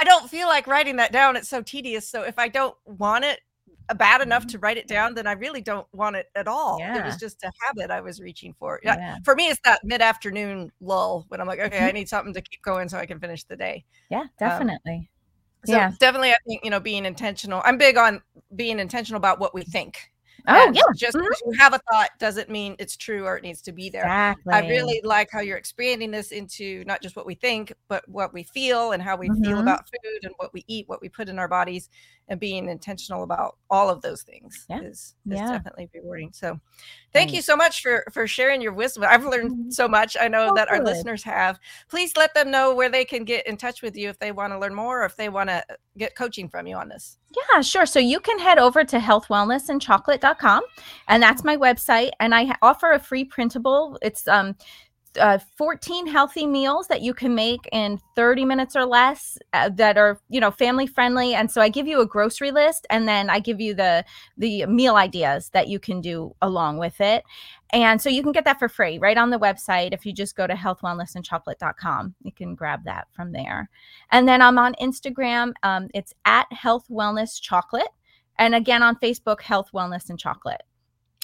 I 0.00 0.04
don't 0.04 0.28
feel 0.28 0.48
like 0.48 0.66
writing 0.66 0.96
that 0.96 1.12
down. 1.12 1.36
It's 1.36 1.48
so 1.48 1.62
tedious. 1.62 2.08
So 2.08 2.22
if 2.22 2.38
I 2.38 2.48
don't 2.48 2.74
want 2.84 3.24
it 3.24 3.40
bad 3.96 4.20
enough 4.20 4.42
mm-hmm. 4.42 4.50
to 4.50 4.58
write 4.58 4.76
it 4.76 4.88
down, 4.88 5.14
then 5.14 5.26
I 5.26 5.32
really 5.32 5.60
don't 5.60 5.86
want 5.92 6.16
it 6.16 6.26
at 6.34 6.48
all. 6.48 6.78
Yeah. 6.78 6.98
It 6.98 7.04
was 7.04 7.16
just 7.16 7.42
a 7.42 7.52
habit 7.60 7.90
I 7.90 8.00
was 8.00 8.20
reaching 8.20 8.54
for. 8.58 8.80
Yeah. 8.82 8.96
yeah. 8.96 9.16
For 9.24 9.34
me, 9.34 9.48
it's 9.48 9.60
that 9.64 9.80
mid 9.84 10.00
afternoon 10.00 10.70
lull 10.80 11.26
when 11.28 11.40
I'm 11.40 11.46
like, 11.46 11.60
okay, 11.60 11.78
I 11.78 11.80
mm-hmm. 11.88 11.96
need 11.96 12.08
something 12.08 12.34
to 12.34 12.40
keep 12.40 12.62
going 12.62 12.88
so 12.88 12.98
I 12.98 13.06
can 13.06 13.18
finish 13.18 13.44
the 13.44 13.56
day. 13.56 13.84
Yeah, 14.10 14.20
um, 14.20 14.28
definitely. 14.38 14.94
Um, 14.94 15.08
so 15.64 15.72
yeah. 15.72 15.92
definitely, 15.98 16.32
I 16.32 16.36
think 16.46 16.64
you 16.64 16.70
know 16.70 16.80
being 16.80 17.04
intentional. 17.04 17.62
I'm 17.64 17.78
big 17.78 17.96
on 17.96 18.22
being 18.54 18.78
intentional 18.78 19.18
about 19.18 19.38
what 19.38 19.54
we 19.54 19.62
think. 19.62 20.12
Oh 20.46 20.66
and 20.66 20.74
yeah, 20.74 20.82
just 20.96 21.16
mm-hmm. 21.16 21.50
you 21.50 21.58
have 21.58 21.72
a 21.72 21.80
thought 21.90 22.10
doesn't 22.18 22.50
mean 22.50 22.74
it's 22.80 22.96
true 22.96 23.26
or 23.26 23.36
it 23.36 23.44
needs 23.44 23.62
to 23.62 23.72
be 23.72 23.90
there. 23.90 24.02
Exactly. 24.02 24.52
I 24.52 24.68
really 24.68 25.00
like 25.04 25.30
how 25.30 25.40
you're 25.40 25.56
expanding 25.56 26.10
this 26.10 26.32
into 26.32 26.82
not 26.84 27.00
just 27.00 27.14
what 27.14 27.26
we 27.26 27.34
think, 27.34 27.72
but 27.88 28.06
what 28.08 28.32
we 28.34 28.42
feel 28.42 28.90
and 28.92 29.00
how 29.00 29.16
we 29.16 29.28
mm-hmm. 29.28 29.44
feel 29.44 29.60
about 29.60 29.88
food 29.88 30.24
and 30.24 30.34
what 30.38 30.52
we 30.52 30.64
eat, 30.66 30.88
what 30.88 31.00
we 31.00 31.08
put 31.08 31.28
in 31.28 31.38
our 31.38 31.46
bodies, 31.46 31.90
and 32.28 32.38
being 32.38 32.68
intentional 32.68 33.24
about 33.24 33.56
all 33.70 33.90
of 33.90 34.00
those 34.00 34.22
things 34.22 34.64
yeah. 34.68 34.80
is, 34.80 34.88
is 34.88 35.14
yeah. 35.26 35.50
definitely 35.50 35.88
rewarding. 35.94 36.30
So 36.32 36.58
thank 37.12 37.32
you 37.32 37.42
so 37.42 37.56
much 37.56 37.82
for 37.82 38.04
for 38.12 38.26
sharing 38.26 38.62
your 38.62 38.72
wisdom. 38.72 39.04
I've 39.06 39.24
learned 39.24 39.50
mm-hmm. 39.50 39.70
so 39.70 39.88
much. 39.88 40.16
I 40.20 40.28
know 40.28 40.50
oh, 40.50 40.54
that 40.54 40.68
good. 40.68 40.78
our 40.78 40.84
listeners 40.84 41.22
have. 41.24 41.58
Please 41.88 42.16
let 42.16 42.32
them 42.34 42.50
know 42.50 42.74
where 42.74 42.88
they 42.88 43.04
can 43.04 43.24
get 43.24 43.46
in 43.46 43.56
touch 43.56 43.82
with 43.82 43.96
you 43.96 44.08
if 44.08 44.18
they 44.18 44.32
want 44.32 44.52
to 44.52 44.58
learn 44.58 44.74
more 44.74 45.02
or 45.02 45.04
if 45.04 45.16
they 45.16 45.28
want 45.28 45.50
to 45.50 45.64
get 45.98 46.16
coaching 46.16 46.48
from 46.48 46.66
you 46.66 46.76
on 46.76 46.88
this. 46.88 47.18
Yeah, 47.54 47.60
sure. 47.60 47.86
So 47.86 47.98
you 47.98 48.20
can 48.20 48.38
head 48.38 48.58
over 48.58 48.84
to 48.84 48.98
healthwellnessandchocolate.com 48.98 50.62
and 51.08 51.22
that's 51.22 51.44
my 51.44 51.56
website 51.56 52.10
and 52.20 52.34
I 52.34 52.56
offer 52.62 52.92
a 52.92 52.98
free 52.98 53.24
printable. 53.24 53.98
It's 54.00 54.28
um 54.28 54.56
uh, 55.18 55.38
14 55.56 56.06
healthy 56.06 56.46
meals 56.46 56.88
that 56.88 57.02
you 57.02 57.12
can 57.12 57.34
make 57.34 57.68
in 57.72 58.00
30 58.16 58.44
minutes 58.44 58.74
or 58.74 58.84
less 58.84 59.38
uh, 59.52 59.68
that 59.74 59.98
are 59.98 60.20
you 60.28 60.40
know 60.40 60.50
family 60.50 60.86
friendly. 60.86 61.34
And 61.34 61.50
so 61.50 61.60
i 61.60 61.68
give 61.68 61.86
you 61.86 62.00
a 62.00 62.06
grocery 62.06 62.50
list 62.50 62.86
and 62.90 63.06
then 63.06 63.30
i 63.30 63.38
give 63.38 63.60
you 63.60 63.74
the 63.74 64.04
the 64.36 64.66
meal 64.66 64.96
ideas 64.96 65.50
that 65.50 65.68
you 65.68 65.78
can 65.78 66.00
do 66.00 66.34
along 66.42 66.78
with 66.78 67.00
it. 67.00 67.24
And 67.74 68.02
so 68.02 68.10
you 68.10 68.22
can 68.22 68.32
get 68.32 68.44
that 68.44 68.58
for 68.58 68.68
free 68.68 68.98
right 68.98 69.16
on 69.16 69.30
the 69.30 69.38
website 69.38 69.92
if 69.92 70.04
you 70.04 70.12
just 70.12 70.36
go 70.36 70.46
to 70.46 70.54
healthwellnessandchocolate.com 70.54 72.14
you 72.22 72.32
can 72.32 72.54
grab 72.54 72.84
that 72.84 73.08
from 73.12 73.32
there. 73.32 73.68
And 74.10 74.26
then 74.26 74.42
i'm 74.42 74.58
on 74.58 74.74
instagram 74.80 75.52
um, 75.62 75.88
it's 75.94 76.14
at 76.24 76.50
health 76.52 76.86
wellness 76.90 77.40
chocolate 77.40 77.88
and 78.38 78.54
again 78.54 78.82
on 78.82 78.96
facebook 78.96 79.40
health 79.40 79.70
wellness 79.74 80.10
and 80.10 80.18
chocolate. 80.18 80.62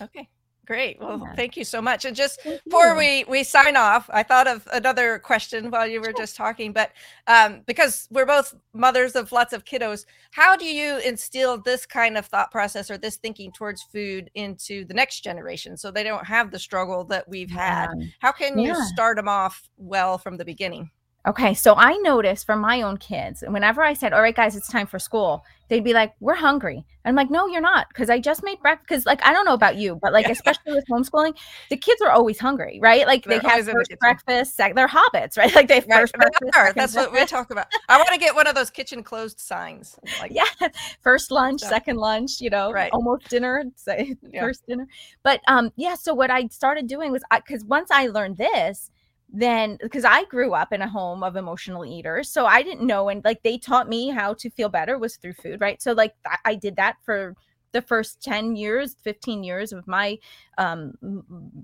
Okay 0.00 0.28
Great. 0.68 1.00
Well, 1.00 1.18
yeah. 1.24 1.32
thank 1.34 1.56
you 1.56 1.64
so 1.64 1.80
much. 1.80 2.04
And 2.04 2.14
just 2.14 2.44
before 2.44 2.94
we 2.94 3.24
we 3.26 3.42
sign 3.42 3.74
off, 3.74 4.10
I 4.12 4.22
thought 4.22 4.46
of 4.46 4.68
another 4.70 5.18
question 5.18 5.70
while 5.70 5.86
you 5.86 5.98
were 5.98 6.12
just 6.12 6.36
talking, 6.36 6.74
but 6.74 6.90
um, 7.26 7.62
because 7.64 8.06
we're 8.10 8.26
both 8.26 8.54
mothers 8.74 9.16
of 9.16 9.32
lots 9.32 9.54
of 9.54 9.64
kiddos, 9.64 10.04
how 10.30 10.58
do 10.58 10.66
you 10.66 10.98
instill 10.98 11.56
this 11.56 11.86
kind 11.86 12.18
of 12.18 12.26
thought 12.26 12.50
process 12.50 12.90
or 12.90 12.98
this 12.98 13.16
thinking 13.16 13.50
towards 13.50 13.82
food 13.84 14.30
into 14.34 14.84
the 14.84 14.92
next 14.92 15.20
generation 15.24 15.74
so 15.74 15.90
they 15.90 16.04
don't 16.04 16.26
have 16.26 16.50
the 16.50 16.58
struggle 16.58 17.02
that 17.04 17.26
we've 17.26 17.50
had? 17.50 17.88
How 18.18 18.30
can 18.30 18.58
yeah. 18.58 18.76
you 18.76 18.84
start 18.88 19.16
them 19.16 19.26
off 19.26 19.70
well 19.78 20.18
from 20.18 20.36
the 20.36 20.44
beginning? 20.44 20.90
Okay, 21.28 21.52
so 21.52 21.74
I 21.74 21.94
noticed 21.98 22.46
from 22.46 22.60
my 22.60 22.80
own 22.80 22.96
kids, 22.96 23.44
whenever 23.46 23.82
I 23.82 23.92
said, 23.92 24.14
"All 24.14 24.22
right, 24.22 24.34
guys, 24.34 24.56
it's 24.56 24.66
time 24.66 24.86
for 24.86 24.98
school," 24.98 25.44
they'd 25.68 25.84
be 25.84 25.92
like, 25.92 26.14
"We're 26.20 26.36
hungry." 26.36 26.86
I'm 27.04 27.14
like, 27.14 27.28
"No, 27.28 27.46
you're 27.46 27.60
not," 27.60 27.86
because 27.90 28.08
I 28.08 28.18
just 28.18 28.42
made 28.42 28.58
breakfast. 28.62 28.88
Because, 28.88 29.04
like, 29.04 29.22
I 29.22 29.34
don't 29.34 29.44
know 29.44 29.52
about 29.52 29.76
you, 29.76 29.96
but 29.96 30.14
like, 30.14 30.26
especially 30.30 30.72
with 30.72 30.86
homeschooling, 30.90 31.36
the 31.68 31.76
kids 31.76 32.00
are 32.00 32.10
always 32.10 32.38
hungry, 32.38 32.78
right? 32.80 33.06
Like, 33.06 33.24
they're 33.24 33.40
they 33.40 33.48
have 33.48 33.66
first 33.66 33.90
the 33.90 33.98
breakfast. 33.98 34.56
Sec- 34.56 34.74
they're 34.74 34.88
hobbits, 34.88 35.36
right? 35.36 35.54
Like, 35.54 35.68
they 35.68 35.80
right. 35.80 36.00
first 36.00 36.14
breakfast. 36.14 36.50
That's 36.54 36.74
breakfast. 36.74 36.96
what 36.96 37.12
we 37.12 37.26
talk 37.26 37.50
about. 37.50 37.66
I 37.90 37.98
want 37.98 38.08
to 38.08 38.18
get 38.18 38.34
one 38.34 38.46
of 38.46 38.54
those 38.54 38.70
kitchen 38.70 39.02
closed 39.02 39.38
signs. 39.38 39.98
Like, 40.22 40.32
yeah, 40.32 40.44
first 41.02 41.30
lunch, 41.30 41.60
second 41.60 41.98
lunch. 41.98 42.40
You 42.40 42.48
know, 42.48 42.72
right. 42.72 42.90
almost 42.92 43.28
dinner. 43.28 43.64
Say 43.76 44.16
yeah. 44.32 44.40
first 44.40 44.66
dinner. 44.66 44.86
But 45.22 45.42
um, 45.46 45.72
yeah. 45.76 45.94
So 45.94 46.14
what 46.14 46.30
I 46.30 46.46
started 46.46 46.86
doing 46.86 47.12
was, 47.12 47.22
because 47.36 47.66
once 47.66 47.90
I 47.90 48.06
learned 48.06 48.38
this 48.38 48.90
then 49.30 49.78
because 49.82 50.04
I 50.04 50.24
grew 50.24 50.54
up 50.54 50.72
in 50.72 50.82
a 50.82 50.88
home 50.88 51.22
of 51.22 51.36
emotional 51.36 51.84
eaters. 51.84 52.30
So 52.30 52.46
I 52.46 52.62
didn't 52.62 52.86
know. 52.86 53.08
And 53.08 53.24
like 53.24 53.42
they 53.42 53.58
taught 53.58 53.88
me 53.88 54.08
how 54.08 54.34
to 54.34 54.50
feel 54.50 54.68
better 54.68 54.98
was 54.98 55.16
through 55.16 55.34
food, 55.34 55.60
right? 55.60 55.80
So 55.82 55.92
like 55.92 56.14
I 56.44 56.54
did 56.54 56.76
that 56.76 56.96
for 57.04 57.34
the 57.72 57.82
first 57.82 58.22
10 58.22 58.56
years 58.56 58.96
15 59.02 59.44
years 59.44 59.72
of 59.72 59.86
my 59.86 60.18
um, 60.56 60.94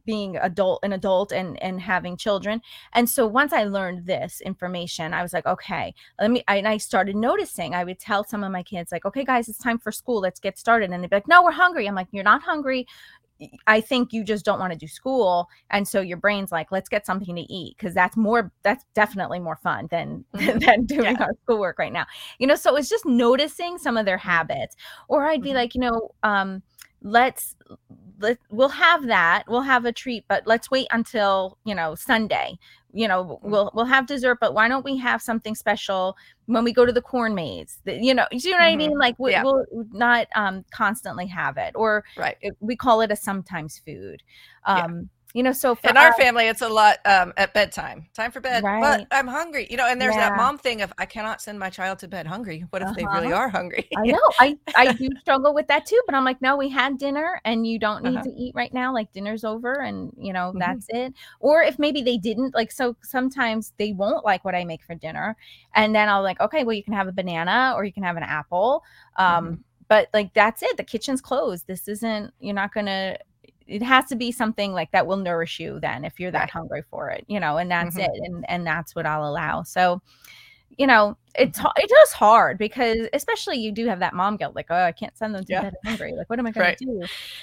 being 0.05 0.37
adult 0.37 0.81
an 0.83 0.93
adult 0.93 1.33
and 1.33 1.61
and 1.63 1.81
having 1.81 2.17
children 2.17 2.61
and 2.93 3.09
so 3.09 3.27
once 3.27 3.53
i 3.53 3.65
learned 3.65 4.05
this 4.05 4.41
information 4.43 5.15
i 5.15 5.23
was 5.23 5.33
like 5.33 5.47
okay 5.47 5.95
let 6.21 6.31
me 6.31 6.45
I, 6.47 6.57
and 6.57 6.69
i 6.69 6.77
started 6.77 7.17
noticing 7.17 7.75
i 7.75 7.85
would 7.85 7.99
tell 7.99 8.23
some 8.23 8.45
of 8.45 8.53
my 8.53 8.63
kids 8.63 8.93
like 8.93 9.07
okay 9.07 9.25
guys 9.25 9.49
it's 9.49 9.59
time 9.59 9.79
for 9.79 9.91
school 9.91 10.21
let's 10.21 10.41
get 10.41 10.59
started 10.59 10.91
and 10.91 11.03
they'd 11.03 11.11
be 11.11 11.17
like 11.17 11.29
no 11.29 11.43
we're 11.43 11.53
hungry 11.53 11.89
i'm 11.89 11.95
like 11.95 12.09
you're 12.13 12.23
not 12.23 12.43
hungry 12.43 12.87
I 13.67 13.81
think 13.81 14.13
you 14.13 14.25
just 14.25 14.45
don't 14.45 14.59
want 14.59 14.73
to 14.73 14.79
do 14.79 14.87
school. 14.87 15.49
And 15.71 15.87
so 15.87 16.01
your 16.01 16.17
brain's 16.17 16.53
like, 16.53 16.71
let's 16.71 16.89
get 16.89 17.05
something 17.05 17.35
to 17.35 17.43
eat 17.43 17.77
because 17.77 17.95
that's 17.95 18.17
more, 18.17 18.53
that's 18.63 18.85
definitely 18.95 19.41
more 19.41 19.57
fun 19.57 19.89
than, 19.91 20.25
mm-hmm. 20.35 20.59
than 20.59 20.87
doing 20.87 21.17
yeah. 21.17 21.25
our 21.25 21.33
schoolwork 21.43 21.79
right 21.79 21.93
now. 21.93 22.07
You 22.39 22.47
know, 22.47 22.57
so 22.57 22.77
it's 22.77 22.89
just 22.89 23.07
noticing 23.07 23.79
some 23.79 23.97
of 23.97 24.07
their 24.07 24.19
habits. 24.19 24.77
Or 25.09 25.27
I'd 25.27 25.43
be 25.43 25.49
mm-hmm. 25.49 25.57
like, 25.57 25.75
you 25.75 25.81
know, 25.81 26.11
um, 26.23 26.63
let's 27.03 27.57
let 28.21 28.39
we'll 28.51 28.69
have 28.69 29.07
that 29.07 29.45
we'll 29.49 29.63
have 29.63 29.85
a 29.85 29.93
treat 29.93 30.25
but 30.29 30.47
let's 30.47 30.71
wait 30.71 30.87
until 30.91 31.59
you 31.65 31.75
know 31.75 31.95
sunday. 31.95 32.59
You 32.93 33.09
know 33.09 33.25
mm. 33.25 33.51
we'll 33.51 33.71
we'll 33.75 33.87
have 33.87 34.07
dessert 34.07 34.39
but 34.41 34.55
why 34.55 34.69
don't 34.69 34.85
we 34.85 34.97
have 34.99 35.21
something 35.21 35.55
special 35.55 36.17
when 36.47 36.63
we 36.63 36.73
go 36.73 36.87
to 36.87 36.93
the 36.93 37.03
corn 37.03 37.35
maze? 37.35 37.79
You 37.85 38.15
know 38.15 38.27
you 38.31 38.51
know 38.51 38.57
what 38.57 38.63
mm-hmm. 38.63 38.63
i 38.63 38.77
mean? 38.77 38.99
Like 38.99 39.19
we, 39.19 39.37
will 39.43 39.65
not 39.93 40.29
um 40.37 40.65
constantly 40.71 41.27
have 41.27 41.57
it 41.57 41.73
or 41.75 42.05
right. 42.17 42.37
we 42.61 42.77
call 42.77 43.01
it 43.01 43.11
a 43.11 43.17
sometimes 43.17 43.81
food. 43.85 44.23
Um 44.65 45.11
you 45.35 45.43
know 45.43 45.53
so 45.53 45.77
in 45.83 45.97
our, 45.97 46.07
our, 46.07 46.13
family 46.15 46.47
it's 46.47 46.63
a 46.63 46.69
lot 46.69 46.99
um, 47.05 47.33
at 47.37 47.53
bedtime 47.53 48.07
time 48.15 48.31
for 48.31 48.41
bed 48.41 48.63
right. 48.63 48.81
but 48.81 49.07
i'm 49.11 49.27
hungry 49.27 49.67
you 49.69 49.77
know 49.77 49.87
and 49.87 50.01
there's 50.01 50.15
yeah. 50.15 50.31
that 50.31 50.37
mom 50.37 50.57
thing 50.57 50.81
of 50.81 50.93
i 50.97 51.05
cannot 51.05 51.43
send 51.43 51.59
my 51.59 51.69
child 51.69 51.99
to 51.99 52.09
bed 52.09 52.27
hungry 52.27 52.65
what 52.71 52.81
if 52.81 52.87
uh-huh. 52.87 52.95
they 52.97 53.05
really 53.05 53.33
uh-huh. 53.33 53.43
are 53.43 53.49
hungry 53.49 53.87
i 53.99 54.03
know 54.07 54.21
i 54.39 54.57
i 54.77 54.93
do 54.93 55.09
struggle 55.21 55.53
with 55.53 55.67
that 55.67 55.85
too 55.85 56.01
but 56.07 56.15
i'm 56.15 56.25
like 56.25 56.41
no 56.41 56.57
we 56.57 56.69
had 56.69 56.97
dinner 56.97 57.41
and 57.45 57.67
you 57.67 57.79
don't 57.79 58.03
need 58.05 58.15
uh-huh. 58.15 58.23
to 58.23 58.31
eat 58.31 58.55
right 58.55 58.73
now 58.73 58.95
like 58.95 59.13
dinner's 59.13 59.45
over 59.45 59.83
and 59.83 60.13
you 60.17 60.33
know 60.33 60.51
mm-hmm. 60.51 60.61
that's 60.61 60.87
it 60.89 61.13
or 61.41 61.63
if 61.63 61.79
maybe 61.79 62.01
they 62.01 62.17
didn't 62.17 62.55
like 62.55 62.71
so 62.71 62.97
sometimes 63.03 63.73
they 63.77 63.93
won't 63.93 64.25
like 64.25 64.45
what 64.45 64.55
i 64.55 64.65
make 64.65 64.83
for 64.85 64.95
dinner 64.95 65.37
and 65.75 65.95
then 65.95 66.09
i'll 66.09 66.23
like 66.23 66.41
okay 66.41 66.63
well 66.63 66.75
you 66.75 66.85
can 66.85 66.95
have 66.95 67.09
a 67.09 67.13
banana 67.13 67.73
or 67.77 67.85
you 67.85 67.93
can 67.93 68.05
have 68.05 68.17
an 68.17 68.23
apple 68.23 68.85
um 69.17 69.45
mm-hmm. 69.45 69.55
but 69.89 70.09
like 70.15 70.33
that's 70.33 70.63
it 70.63 70.77
the 70.77 70.85
kitchen's 70.85 71.21
closed 71.21 71.67
this 71.67 71.89
isn't 71.89 72.33
you're 72.39 72.55
not 72.55 72.73
gonna 72.73 73.17
it 73.67 73.83
has 73.83 74.07
to 74.07 74.17
be 74.17 74.31
something 74.31 74.73
like 74.73 74.91
that 74.93 75.07
will 75.07 75.17
nourish 75.17 75.59
you 75.59 75.81
then 75.81 76.05
if 76.05 76.21
you're 76.21 76.31
that 76.31 76.41
right. 76.41 76.51
hungry 76.51 76.83
for 76.91 77.11
it 77.11 77.25
you 77.29 77.41
know 77.41 77.57
and 77.57 77.71
that's 77.71 77.97
mm-hmm. 77.97 78.11
it 78.11 78.21
and 78.25 78.45
and 78.49 78.67
that's 78.67 78.95
what 78.95 79.07
i'll 79.07 79.29
allow 79.29 79.63
so 79.63 80.01
you 80.79 80.87
know 80.87 81.17
it's 81.37 81.59
mm-hmm. 81.59 81.69
it 81.77 81.91
is 81.91 82.13
hard 82.13 82.59
because 82.59 83.09
especially 83.13 83.57
you 83.57 83.73
do 83.73 83.87
have 83.87 84.01
that 84.01 84.15
mom 84.15 84.37
guilt 84.37 84.55
like 84.55 84.67
oh 84.71 84.83
i 84.83 84.93
can't 84.93 85.17
send 85.17 85.35
them 85.35 85.45
to 85.45 85.53
yeah. 85.53 85.63
bed 85.63 85.75
hungry 85.85 86.13
like 86.13 86.29
what 86.29 86.39
am 86.39 86.47
i 86.47 86.51
going 86.51 86.67
right. 86.67 86.79
to 86.79 86.85
do 86.85 87.03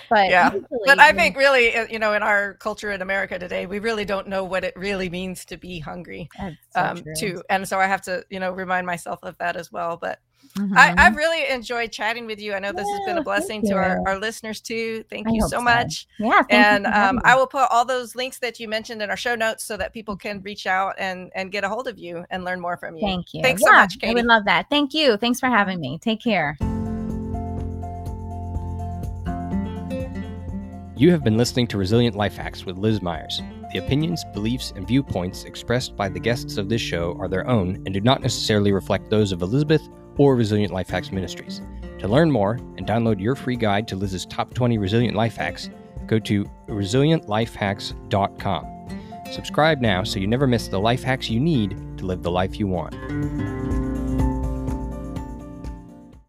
but 0.10 0.30
yeah 0.30 0.52
but 0.86 1.00
i 1.00 1.12
think 1.12 1.36
really 1.38 1.76
uh, 1.76 1.86
you 1.90 2.00
know 2.00 2.14
in 2.14 2.24
our 2.24 2.56
culture 2.56 2.92
in 2.92 3.02
america 3.02 3.38
today 3.40 3.66
we 3.66 3.80
really 3.80 4.06
don't 4.06 4.28
know 4.28 4.44
what 4.44 4.64
it 4.64 4.74
really 4.76 5.10
means 5.10 5.46
to 5.46 5.58
be 5.58 5.80
hungry 5.80 6.30
so 6.38 6.52
um 6.76 7.04
too 7.18 7.42
and 7.50 7.68
so 7.68 7.80
i 7.80 7.86
have 7.86 8.02
to 8.02 8.24
you 8.30 8.40
know 8.40 8.52
remind 8.52 8.86
myself 8.86 9.20
of 9.24 9.38
that 9.38 9.56
as 9.56 9.72
well 9.72 9.98
but 9.98 10.20
Mm-hmm. 10.58 10.78
I, 10.78 11.02
have 11.02 11.16
really 11.16 11.50
enjoyed 11.50 11.92
chatting 11.92 12.26
with 12.26 12.40
you. 12.40 12.54
I 12.54 12.60
know 12.60 12.74
this 12.74 12.86
yeah, 12.88 12.98
has 12.98 13.06
been 13.06 13.18
a 13.18 13.24
blessing 13.24 13.62
to 13.64 13.74
our, 13.74 14.02
our 14.06 14.20
listeners 14.20 14.60
too. 14.60 15.04
Thank 15.10 15.28
I 15.28 15.32
you 15.32 15.42
so, 15.42 15.48
so 15.48 15.62
much. 15.62 16.08
Yeah. 16.20 16.44
and 16.50 16.86
um, 16.88 17.22
I 17.24 17.36
will 17.36 17.48
put 17.48 17.68
all 17.72 17.86
those 17.86 18.16
links 18.16 18.40
that 18.40 18.60
you 18.60 18.68
mentioned 18.68 19.02
in 19.02 19.10
our 19.10 19.18
show 19.18 19.36
notes 19.36 19.64
so 19.64 19.78
that 19.78 19.94
people 19.94 20.18
can 20.18 20.42
reach 20.42 20.68
out 20.68 20.96
and, 20.98 21.32
and 21.36 21.52
get 21.52 21.64
a 21.64 21.70
hold 21.70 21.88
of 21.88 21.98
you 21.98 22.26
and 22.30 22.44
learn 22.44 22.60
more 22.60 22.76
from 22.76 22.96
you. 22.96 23.02
Thank 23.02 23.34
you. 23.34 23.42
Thanks 23.42 23.62
yeah, 23.62 23.68
so 23.68 23.74
much, 23.74 24.00
Katie. 24.00 24.12
I 24.12 24.14
would 24.16 24.26
love 24.26 24.46
that. 24.46 24.70
Thank 24.70 24.94
you. 24.94 25.16
Thanks 25.16 25.40
for 25.40 25.48
having 25.48 25.80
me. 25.80 26.00
Take 26.00 26.22
care. 26.22 26.58
You 30.98 31.10
have 31.12 31.24
been 31.24 31.38
listening 31.38 31.66
to 31.68 31.78
Resilient 31.78 32.16
Life 32.16 32.36
Hacks 32.36 32.66
with 32.66 32.78
Liz 32.78 33.02
Myers. 33.02 33.42
The 33.72 33.80
opinions, 33.80 34.24
beliefs, 34.34 34.74
and 34.76 34.86
viewpoints 34.86 35.46
expressed 35.46 35.96
by 35.96 36.10
the 36.10 36.20
guests 36.20 36.58
of 36.58 36.68
this 36.68 36.82
show 36.82 37.18
are 37.20 37.30
their 37.30 37.48
own 37.48 37.82
and 37.86 37.94
do 37.94 38.02
not 38.02 38.22
necessarily 38.22 38.72
reflect 38.74 39.10
those 39.10 39.32
of 39.32 39.42
Elizabeth 39.42 39.82
or 40.22 40.36
Resilient 40.36 40.72
Life 40.72 40.92
Hacks 40.92 41.12
Ministries. 41.12 41.64
To 41.98 42.08
learn 42.08 42.30
more 42.30 42.60
and 42.78 42.86
download 42.86 43.20
your 43.20 43.36
free 43.36 43.56
guide 43.56 43.88
to 43.88 43.96
Liz's 43.96 44.28
top 44.28 44.54
20 44.54 44.78
resilient 44.78 45.16
life 45.16 45.36
hacks, 45.36 45.72
go 46.06 46.20
to 46.20 46.46
resilientlifehacks.com. 46.68 48.68
Subscribe 49.32 49.82
now 49.82 50.04
so 50.04 50.20
you 50.20 50.28
never 50.28 50.46
miss 50.46 50.68
the 50.68 50.80
life 50.80 51.02
hacks 51.02 51.28
you 51.28 51.40
need 51.40 51.72
to 51.98 52.06
live 52.06 52.22
the 52.22 52.30
life 52.30 52.60
you 52.60 52.68
want. 52.68 53.91